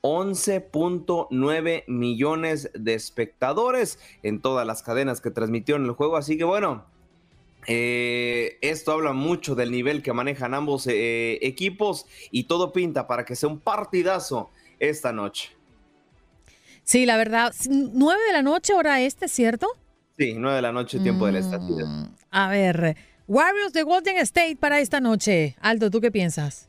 11.9 0.00 1.84
millones 1.86 2.70
de 2.74 2.94
espectadores 2.94 3.98
en 4.22 4.40
todas 4.40 4.66
las 4.66 4.82
cadenas 4.82 5.20
que 5.20 5.30
transmitieron 5.30 5.84
el 5.84 5.92
juego. 5.92 6.16
Así 6.16 6.38
que 6.38 6.44
bueno, 6.44 6.86
eh, 7.66 8.58
esto 8.60 8.92
habla 8.92 9.12
mucho 9.12 9.54
del 9.54 9.70
nivel 9.70 10.02
que 10.02 10.12
manejan 10.12 10.54
ambos 10.54 10.86
eh, 10.86 11.38
equipos 11.42 12.06
y 12.30 12.44
todo 12.44 12.72
pinta 12.72 13.06
para 13.06 13.24
que 13.24 13.36
sea 13.36 13.48
un 13.48 13.60
partidazo 13.60 14.50
esta 14.78 15.12
noche. 15.12 15.50
Sí, 16.84 17.04
la 17.04 17.16
verdad, 17.16 17.52
9 17.68 18.20
de 18.26 18.32
la 18.32 18.42
noche 18.42 18.72
hora 18.72 19.00
este, 19.00 19.26
¿cierto? 19.26 19.68
Sí, 20.16 20.34
9 20.36 20.56
de 20.56 20.62
la 20.62 20.72
noche, 20.72 21.00
tiempo 21.00 21.26
del 21.26 21.36
estadio. 21.36 21.86
Mm, 21.86 22.14
a 22.30 22.48
ver, 22.48 22.96
Warriors 23.26 23.72
de 23.72 23.82
Golden 23.82 24.18
State 24.18 24.56
para 24.56 24.78
esta 24.78 25.00
noche. 25.00 25.56
Aldo, 25.60 25.90
¿tú 25.90 26.00
qué 26.00 26.12
piensas? 26.12 26.68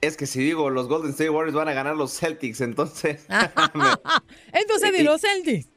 Es 0.00 0.16
que 0.16 0.26
si 0.26 0.40
digo 0.40 0.70
los 0.70 0.88
Golden 0.88 1.10
State 1.10 1.30
Warriors 1.30 1.54
van 1.54 1.68
a 1.68 1.72
ganar 1.72 1.94
los 1.94 2.18
Celtics, 2.18 2.60
entonces. 2.62 3.26
entonces 4.52 4.92
di 4.92 5.04
los 5.04 5.20
Celtics. 5.20 5.68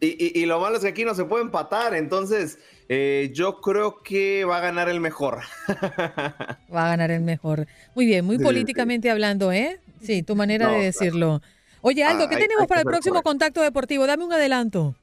Y, 0.00 0.46
lo 0.46 0.60
malo 0.60 0.76
es 0.76 0.82
que 0.82 0.88
aquí 0.88 1.04
no 1.04 1.14
se 1.14 1.24
puede 1.24 1.42
empatar, 1.42 1.94
entonces 1.94 2.58
eh, 2.88 3.30
yo 3.34 3.60
creo 3.60 4.02
que 4.02 4.44
va 4.44 4.58
a 4.58 4.60
ganar 4.60 4.88
el 4.88 5.00
mejor. 5.00 5.40
va 6.74 6.86
a 6.86 6.88
ganar 6.88 7.10
el 7.10 7.20
mejor. 7.20 7.66
Muy 7.94 8.06
bien, 8.06 8.24
muy 8.24 8.38
políticamente 8.38 9.10
hablando, 9.10 9.52
¿eh? 9.52 9.80
Sí, 10.02 10.22
tu 10.22 10.36
manera 10.36 10.70
de 10.70 10.84
decirlo. 10.84 11.42
Oye, 11.82 12.04
Aldo, 12.04 12.24
ah, 12.24 12.28
¿qué 12.28 12.36
tenemos 12.36 12.66
para 12.66 12.80
el 12.80 12.86
próximo 12.86 13.22
contacto 13.22 13.62
deportivo? 13.62 14.06
Dame 14.06 14.24
un 14.24 14.32
adelanto. 14.32 14.94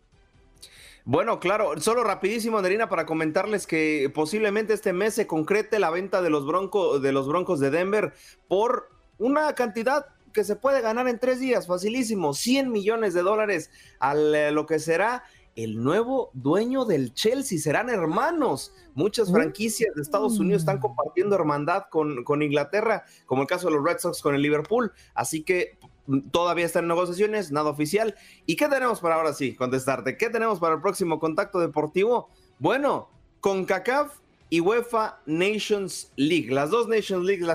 Bueno, 1.08 1.40
claro, 1.40 1.80
solo 1.80 2.04
rapidísimo, 2.04 2.58
Anderina, 2.58 2.90
para 2.90 3.06
comentarles 3.06 3.68
que 3.68 4.12
posiblemente 4.14 4.74
este 4.74 4.92
mes 4.92 5.14
se 5.14 5.28
concrete 5.28 5.78
la 5.78 5.92
venta 5.92 6.24
de 6.24 6.32
los, 6.32 6.48
bronco, 6.48 7.00
de 7.00 7.12
los 7.12 7.28
Broncos 7.28 7.60
de 7.60 7.70
Denver 7.70 8.14
por 8.48 8.90
una 9.20 9.54
cantidad 9.54 10.08
que 10.34 10.44
se 10.44 10.56
puede 10.56 10.82
ganar 10.82 11.08
en 11.08 11.20
tres 11.20 11.40
días, 11.40 11.68
facilísimo, 11.68 12.34
100 12.34 12.72
millones 12.72 13.14
de 13.14 13.22
dólares 13.22 13.70
a 14.00 14.16
eh, 14.16 14.52
lo 14.52 14.66
que 14.66 14.80
será 14.80 15.24
el 15.56 15.82
nuevo 15.82 16.32
dueño 16.34 16.86
del 16.86 17.14
Chelsea. 17.14 17.58
Serán 17.58 17.90
hermanos. 17.90 18.74
Muchas 18.94 19.32
franquicias 19.32 19.96
de 19.96 20.02
Estados 20.02 20.40
Unidos 20.40 20.62
están 20.62 20.80
compartiendo 20.80 21.36
hermandad 21.36 21.84
con, 21.90 22.24
con 22.24 22.42
Inglaterra, 22.42 23.06
como 23.26 23.42
el 23.42 23.48
caso 23.48 23.68
de 23.68 23.76
los 23.76 23.84
Red 23.84 24.00
Sox 24.00 24.22
con 24.22 24.36
el 24.36 24.42
Liverpool. 24.42 24.92
Así 25.14 25.44
que 25.44 25.78
mm, 26.08 26.30
todavía 26.32 26.66
están 26.66 26.86
en 26.86 26.90
negociaciones, 26.90 27.52
nada 27.52 27.70
oficial. 27.70 28.16
¿Y 28.46 28.56
qué 28.56 28.68
tenemos 28.68 29.00
para 29.00 29.16
ahora 29.16 29.34
sí? 29.34 29.56
Contestarte. 29.56 30.18
¿Qué 30.18 30.30
tenemos 30.30 30.60
para 30.60 30.76
el 30.76 30.82
próximo 30.82 31.20
contacto 31.20 31.60
deportivo? 31.60 32.30
Bueno, 32.60 33.10
con 33.40 33.66
CACAF 33.66 34.20
y 34.50 34.60
UEFA 34.60 35.20
Nations 35.26 36.12
League. 36.16 36.52
Las 36.52 36.70
dos 36.70 36.88
Nations 36.88 37.26
League 37.26 37.46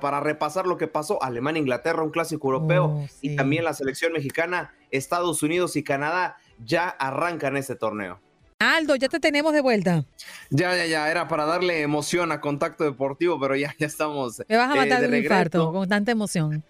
para 0.00 0.20
repasar 0.20 0.66
lo 0.66 0.76
que 0.76 0.86
pasó, 0.86 1.22
Alemania, 1.22 1.60
Inglaterra, 1.60 2.02
un 2.02 2.10
clásico 2.10 2.48
europeo 2.48 2.84
oh, 2.84 3.06
y 3.20 3.36
también 3.36 3.64
la 3.64 3.74
selección 3.74 4.12
mexicana, 4.12 4.72
Estados 4.90 5.42
Unidos 5.42 5.76
y 5.76 5.82
Canadá 5.82 6.36
ya 6.64 6.88
arrancan 6.88 7.56
este 7.56 7.76
torneo. 7.76 8.20
Aldo, 8.58 8.94
ya 8.96 9.08
te 9.08 9.18
tenemos 9.18 9.52
de 9.52 9.60
vuelta. 9.60 10.04
Ya, 10.50 10.76
ya, 10.76 10.86
ya, 10.86 11.10
era 11.10 11.26
para 11.26 11.44
darle 11.46 11.82
emoción 11.82 12.30
a 12.30 12.40
Contacto 12.40 12.84
Deportivo, 12.84 13.38
pero 13.40 13.56
ya, 13.56 13.74
ya 13.78 13.86
estamos. 13.86 14.40
Me 14.48 14.56
vas 14.56 14.70
a 14.70 14.76
matar 14.76 15.00
de 15.00 15.08
un 15.08 15.16
infarto 15.16 15.72
con 15.72 15.88
tanta 15.88 16.12
emoción. 16.12 16.62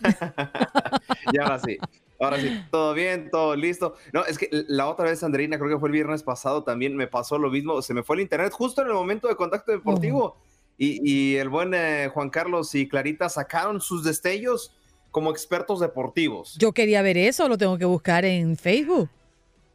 y 1.32 1.38
ahora 1.38 1.58
sí. 1.58 1.78
Ahora 2.20 2.40
sí, 2.40 2.50
todo 2.72 2.94
bien, 2.94 3.30
todo 3.30 3.54
listo. 3.54 3.94
No, 4.12 4.24
es 4.24 4.38
que 4.38 4.48
la 4.50 4.88
otra 4.88 5.04
vez, 5.04 5.22
Andreina, 5.22 5.56
creo 5.56 5.70
que 5.70 5.78
fue 5.78 5.88
el 5.88 5.92
viernes 5.92 6.24
pasado, 6.24 6.64
también 6.64 6.96
me 6.96 7.06
pasó 7.06 7.38
lo 7.38 7.48
mismo. 7.48 7.80
Se 7.80 7.94
me 7.94 8.02
fue 8.02 8.16
el 8.16 8.22
internet 8.22 8.52
justo 8.52 8.82
en 8.82 8.88
el 8.88 8.94
momento 8.94 9.28
de 9.28 9.36
contacto 9.36 9.70
deportivo. 9.70 10.36
y, 10.76 11.36
el 11.36 11.48
buen 11.48 11.74
eh, 11.74 12.08
Juan 12.12 12.30
Carlos 12.30 12.74
y 12.74 12.88
Clarita 12.88 13.28
sacaron 13.28 13.80
sus 13.80 14.02
destellos 14.02 14.74
como 15.10 15.30
expertos 15.30 15.80
deportivos. 15.80 16.56
Yo 16.58 16.72
quería 16.72 17.02
ver 17.02 17.18
eso, 17.18 17.48
lo 17.48 17.56
tengo 17.58 17.78
que 17.78 17.84
buscar 17.84 18.24
en 18.24 18.56
Facebook. 18.56 19.08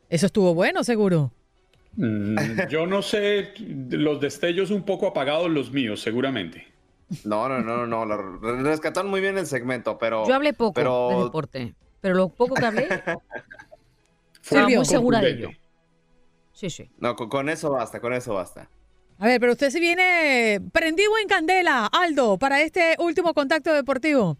Eso 0.10 0.26
estuvo 0.26 0.54
bueno, 0.54 0.84
seguro. 0.84 1.32
Mm, 1.95 2.68
yo 2.70 2.88
no 2.88 3.01
sé, 3.01 3.54
los 3.89 4.20
destellos 4.20 4.72
un 4.72 4.84
poco 4.84 5.08
apagados 5.08 5.49
los 5.49 5.72
míos, 5.72 6.01
seguramente. 6.01 6.68
No, 7.24 7.47
no, 7.47 7.60
no, 7.62 7.86
no, 7.86 8.06
no. 8.06 8.18
rescataron 8.64 9.10
muy 9.10 9.22
bien 9.22 9.38
el 9.38 9.45
segmento, 9.45 9.97
pero. 9.97 10.28
Yo 10.28 10.36
hablé 10.36 10.54
poco 10.54 10.80
de 11.10 11.24
deporte 11.24 11.76
pero 12.04 12.16
lo 12.16 12.28
poco 12.28 12.56
que 12.56 12.66
hablé, 12.66 12.89
estoy 14.43 14.76
muy 14.76 14.86
segura 14.86 15.22
de 15.22 15.30
ello. 15.30 15.49
Sí, 16.51 16.70
sí. 16.70 16.89
No, 16.97 17.16
con, 17.16 17.47
eso 17.47 17.72
basta, 17.72 18.01
con 18.01 18.12
eso 18.12 18.34
basta. 18.34 18.70
A 19.20 19.28
ver, 19.28 19.39
pero 19.39 19.54
usted 19.54 19.70
se 19.70 19.80
viene 19.80 20.60
prendido 20.74 21.18
en 21.22 21.30
candela, 21.30 21.86
Aldo, 21.86 22.38
para 22.38 22.62
este 22.62 22.97
último 22.99 23.34
contacto 23.34 23.74
deportivo. 23.74 24.38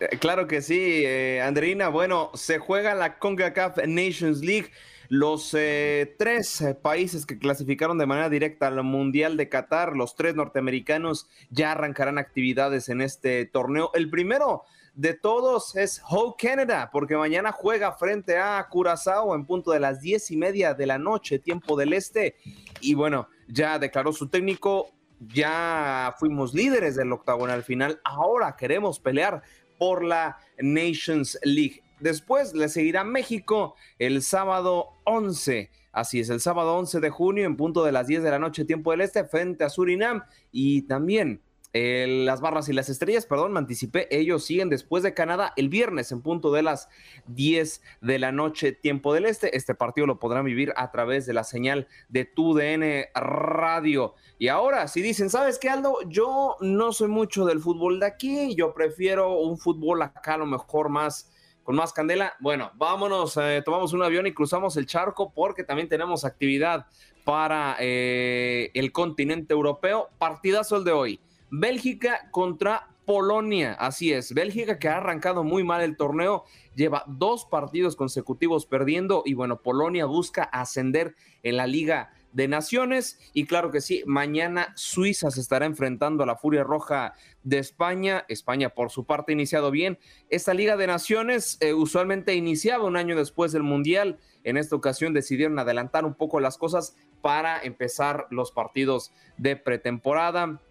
Eh, 0.00 0.18
claro 0.18 0.46
que 0.46 0.62
sí, 0.62 1.02
eh, 1.04 1.40
Andreina. 1.42 1.88
Bueno, 1.88 2.30
se 2.34 2.58
juega 2.58 2.94
la 2.94 3.18
CONCACAF 3.18 3.78
Nations 3.86 4.40
League. 4.40 4.70
Los 5.08 5.52
eh, 5.52 6.14
tres 6.18 6.64
países 6.80 7.26
que 7.26 7.38
clasificaron 7.38 7.98
de 7.98 8.06
manera 8.06 8.30
directa 8.30 8.68
al 8.68 8.82
Mundial 8.82 9.36
de 9.36 9.48
Qatar, 9.50 9.94
los 9.94 10.14
tres 10.16 10.34
norteamericanos, 10.34 11.28
ya 11.50 11.72
arrancarán 11.72 12.16
actividades 12.16 12.88
en 12.88 13.02
este 13.02 13.44
torneo. 13.44 13.90
El 13.92 14.08
primero 14.08 14.62
de 14.94 15.14
todos 15.14 15.76
es 15.76 16.02
Hope 16.08 16.48
Canada, 16.48 16.90
porque 16.92 17.16
mañana 17.16 17.52
juega 17.52 17.92
frente 17.92 18.38
a 18.38 18.66
Curazao 18.70 19.34
en 19.34 19.44
punto 19.46 19.70
de 19.72 19.80
las 19.80 20.00
diez 20.00 20.30
y 20.30 20.36
media 20.36 20.74
de 20.74 20.86
la 20.86 20.98
noche, 20.98 21.38
tiempo 21.38 21.76
del 21.76 21.92
este. 21.92 22.36
Y 22.80 22.94
bueno, 22.94 23.28
ya 23.48 23.78
declaró 23.78 24.12
su 24.12 24.28
técnico, 24.28 24.92
ya 25.20 26.14
fuimos 26.18 26.52
líderes 26.52 26.96
del 26.96 27.12
octagonal 27.12 27.62
final, 27.62 28.00
ahora 28.04 28.56
queremos 28.56 28.98
pelear 28.98 29.42
por 29.82 30.04
la 30.04 30.38
Nations 30.60 31.36
League. 31.42 31.82
Después 31.98 32.54
le 32.54 32.68
seguirá 32.68 33.02
México 33.02 33.74
el 33.98 34.22
sábado 34.22 34.90
11. 35.02 35.70
Así 35.90 36.20
es, 36.20 36.30
el 36.30 36.38
sábado 36.38 36.76
11 36.76 37.00
de 37.00 37.10
junio 37.10 37.46
en 37.46 37.56
punto 37.56 37.82
de 37.82 37.90
las 37.90 38.06
10 38.06 38.22
de 38.22 38.30
la 38.30 38.38
noche, 38.38 38.64
tiempo 38.64 38.92
del 38.92 39.00
este, 39.00 39.24
frente 39.24 39.64
a 39.64 39.68
Surinam. 39.68 40.22
Y 40.52 40.82
también 40.82 41.42
las 41.72 42.40
barras 42.40 42.68
y 42.68 42.72
las 42.72 42.88
estrellas, 42.88 43.24
perdón, 43.24 43.52
me 43.52 43.58
anticipé, 43.58 44.06
ellos 44.14 44.44
siguen 44.44 44.68
después 44.68 45.02
de 45.02 45.14
Canadá 45.14 45.54
el 45.56 45.68
viernes 45.68 46.12
en 46.12 46.20
punto 46.20 46.52
de 46.52 46.62
las 46.62 46.88
10 47.28 47.82
de 48.02 48.18
la 48.18 48.30
noche, 48.30 48.72
tiempo 48.72 49.14
del 49.14 49.24
este. 49.24 49.56
Este 49.56 49.74
partido 49.74 50.06
lo 50.06 50.18
podrán 50.18 50.44
vivir 50.44 50.72
a 50.76 50.90
través 50.90 51.24
de 51.24 51.32
la 51.32 51.44
señal 51.44 51.88
de 52.08 52.26
TUDN 52.26 53.06
Radio. 53.14 54.14
Y 54.38 54.48
ahora, 54.48 54.88
si 54.88 55.00
dicen, 55.00 55.30
¿sabes 55.30 55.58
qué, 55.58 55.70
Aldo? 55.70 55.96
Yo 56.08 56.56
no 56.60 56.92
soy 56.92 57.08
mucho 57.08 57.46
del 57.46 57.60
fútbol 57.60 58.00
de 58.00 58.06
aquí, 58.06 58.54
yo 58.54 58.74
prefiero 58.74 59.38
un 59.38 59.56
fútbol 59.56 60.02
acá 60.02 60.34
a 60.34 60.38
lo 60.38 60.46
mejor 60.46 60.88
más 60.88 61.30
con 61.62 61.76
más 61.76 61.92
candela. 61.92 62.34
Bueno, 62.40 62.72
vámonos, 62.74 63.36
eh, 63.36 63.62
tomamos 63.64 63.92
un 63.92 64.02
avión 64.02 64.26
y 64.26 64.34
cruzamos 64.34 64.76
el 64.76 64.86
charco 64.86 65.32
porque 65.32 65.64
también 65.64 65.88
tenemos 65.88 66.24
actividad 66.24 66.86
para 67.24 67.76
eh, 67.78 68.70
el 68.74 68.92
continente 68.92 69.54
europeo. 69.54 70.08
Partidazo 70.18 70.76
el 70.76 70.84
de 70.84 70.92
hoy. 70.92 71.20
Bélgica 71.54 72.30
contra 72.30 72.88
Polonia, 73.04 73.74
así 73.74 74.10
es, 74.10 74.32
Bélgica 74.32 74.78
que 74.78 74.88
ha 74.88 74.96
arrancado 74.96 75.44
muy 75.44 75.64
mal 75.64 75.82
el 75.82 75.98
torneo, 75.98 76.44
lleva 76.74 77.04
dos 77.06 77.44
partidos 77.44 77.94
consecutivos 77.94 78.64
perdiendo 78.64 79.22
y 79.26 79.34
bueno, 79.34 79.60
Polonia 79.60 80.06
busca 80.06 80.44
ascender 80.44 81.14
en 81.42 81.58
la 81.58 81.66
Liga 81.66 82.14
de 82.32 82.48
Naciones 82.48 83.18
y 83.34 83.44
claro 83.44 83.70
que 83.70 83.82
sí, 83.82 84.02
mañana 84.06 84.72
Suiza 84.76 85.30
se 85.30 85.42
estará 85.42 85.66
enfrentando 85.66 86.22
a 86.22 86.26
la 86.26 86.36
Furia 86.36 86.64
Roja 86.64 87.12
de 87.42 87.58
España, 87.58 88.24
España 88.28 88.70
por 88.70 88.88
su 88.88 89.04
parte 89.04 89.32
ha 89.32 89.34
iniciado 89.34 89.70
bien, 89.70 89.98
esta 90.30 90.54
Liga 90.54 90.78
de 90.78 90.86
Naciones 90.86 91.58
eh, 91.60 91.74
usualmente 91.74 92.34
iniciaba 92.34 92.84
un 92.84 92.96
año 92.96 93.14
después 93.14 93.52
del 93.52 93.62
Mundial, 93.62 94.18
en 94.42 94.56
esta 94.56 94.74
ocasión 94.74 95.12
decidieron 95.12 95.58
adelantar 95.58 96.06
un 96.06 96.14
poco 96.14 96.40
las 96.40 96.56
cosas 96.56 96.96
para 97.20 97.60
empezar 97.62 98.26
los 98.30 98.52
partidos 98.52 99.12
de 99.36 99.56
pretemporada 99.56 100.62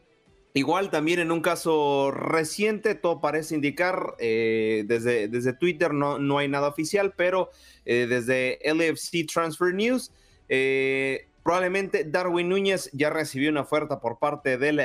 Igual 0.53 0.89
también 0.89 1.19
en 1.19 1.31
un 1.31 1.41
caso 1.41 2.11
reciente, 2.11 2.93
todo 2.93 3.21
parece 3.21 3.55
indicar, 3.55 4.15
eh, 4.19 4.83
desde, 4.85 5.29
desde 5.29 5.53
Twitter 5.53 5.93
no, 5.93 6.19
no 6.19 6.39
hay 6.39 6.49
nada 6.49 6.67
oficial, 6.67 7.13
pero 7.15 7.51
eh, 7.85 8.05
desde 8.09 8.59
LFC 8.65 9.25
Transfer 9.31 9.73
News, 9.73 10.11
eh, 10.49 11.29
probablemente 11.41 12.03
Darwin 12.03 12.49
Núñez 12.49 12.89
ya 12.91 13.09
recibió 13.09 13.49
una 13.49 13.61
oferta 13.61 14.01
por 14.01 14.19
parte 14.19 14.57
del 14.57 14.77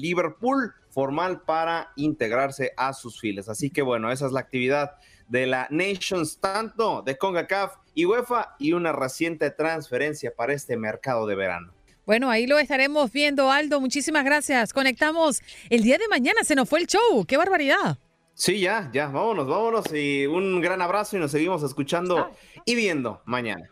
Liverpool 0.00 0.72
formal 0.88 1.42
para 1.42 1.92
integrarse 1.96 2.72
a 2.78 2.94
sus 2.94 3.20
filas. 3.20 3.50
Así 3.50 3.68
que 3.68 3.82
bueno, 3.82 4.10
esa 4.10 4.24
es 4.24 4.32
la 4.32 4.40
actividad 4.40 4.92
de 5.28 5.46
la 5.46 5.68
Nations, 5.70 6.40
tanto 6.40 7.02
de 7.02 7.18
CONCACAF 7.18 7.76
y 7.94 8.06
UEFA, 8.06 8.56
y 8.58 8.72
una 8.72 8.92
reciente 8.92 9.50
transferencia 9.50 10.34
para 10.34 10.54
este 10.54 10.78
mercado 10.78 11.26
de 11.26 11.34
verano. 11.34 11.74
Bueno, 12.06 12.30
ahí 12.30 12.46
lo 12.46 12.58
estaremos 12.58 13.12
viendo, 13.12 13.50
Aldo. 13.50 13.80
Muchísimas 13.80 14.24
gracias. 14.24 14.72
Conectamos 14.72 15.40
el 15.68 15.82
día 15.82 15.98
de 15.98 16.08
mañana. 16.08 16.44
Se 16.44 16.54
nos 16.54 16.68
fue 16.68 16.80
el 16.80 16.86
show. 16.86 17.24
¡Qué 17.26 17.36
barbaridad! 17.36 17.98
Sí, 18.34 18.60
ya, 18.60 18.90
ya. 18.92 19.08
Vámonos, 19.08 19.46
vámonos. 19.46 19.84
Y 19.92 20.26
un 20.26 20.60
gran 20.60 20.80
abrazo 20.82 21.16
y 21.16 21.20
nos 21.20 21.30
seguimos 21.30 21.62
escuchando 21.62 22.30
y 22.64 22.74
viendo 22.74 23.22
mañana. 23.26 23.70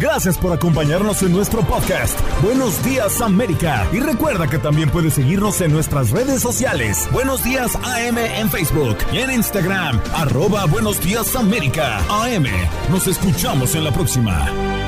Gracias 0.00 0.38
por 0.38 0.52
acompañarnos 0.52 1.22
en 1.24 1.32
nuestro 1.32 1.60
podcast. 1.62 2.18
Buenos 2.40 2.84
días 2.84 3.20
América. 3.20 3.84
Y 3.92 3.98
recuerda 3.98 4.46
que 4.48 4.58
también 4.58 4.90
puedes 4.90 5.14
seguirnos 5.14 5.60
en 5.60 5.72
nuestras 5.72 6.12
redes 6.12 6.40
sociales. 6.40 7.08
Buenos 7.12 7.42
días 7.42 7.74
AM 7.74 8.16
en 8.18 8.48
Facebook 8.48 8.96
y 9.12 9.18
en 9.18 9.32
Instagram. 9.32 10.00
Arroba 10.14 10.66
Buenos 10.66 11.00
días 11.00 11.34
América. 11.34 11.98
AM. 12.08 12.46
Nos 12.90 13.08
escuchamos 13.08 13.74
en 13.74 13.84
la 13.84 13.92
próxima. 13.92 14.87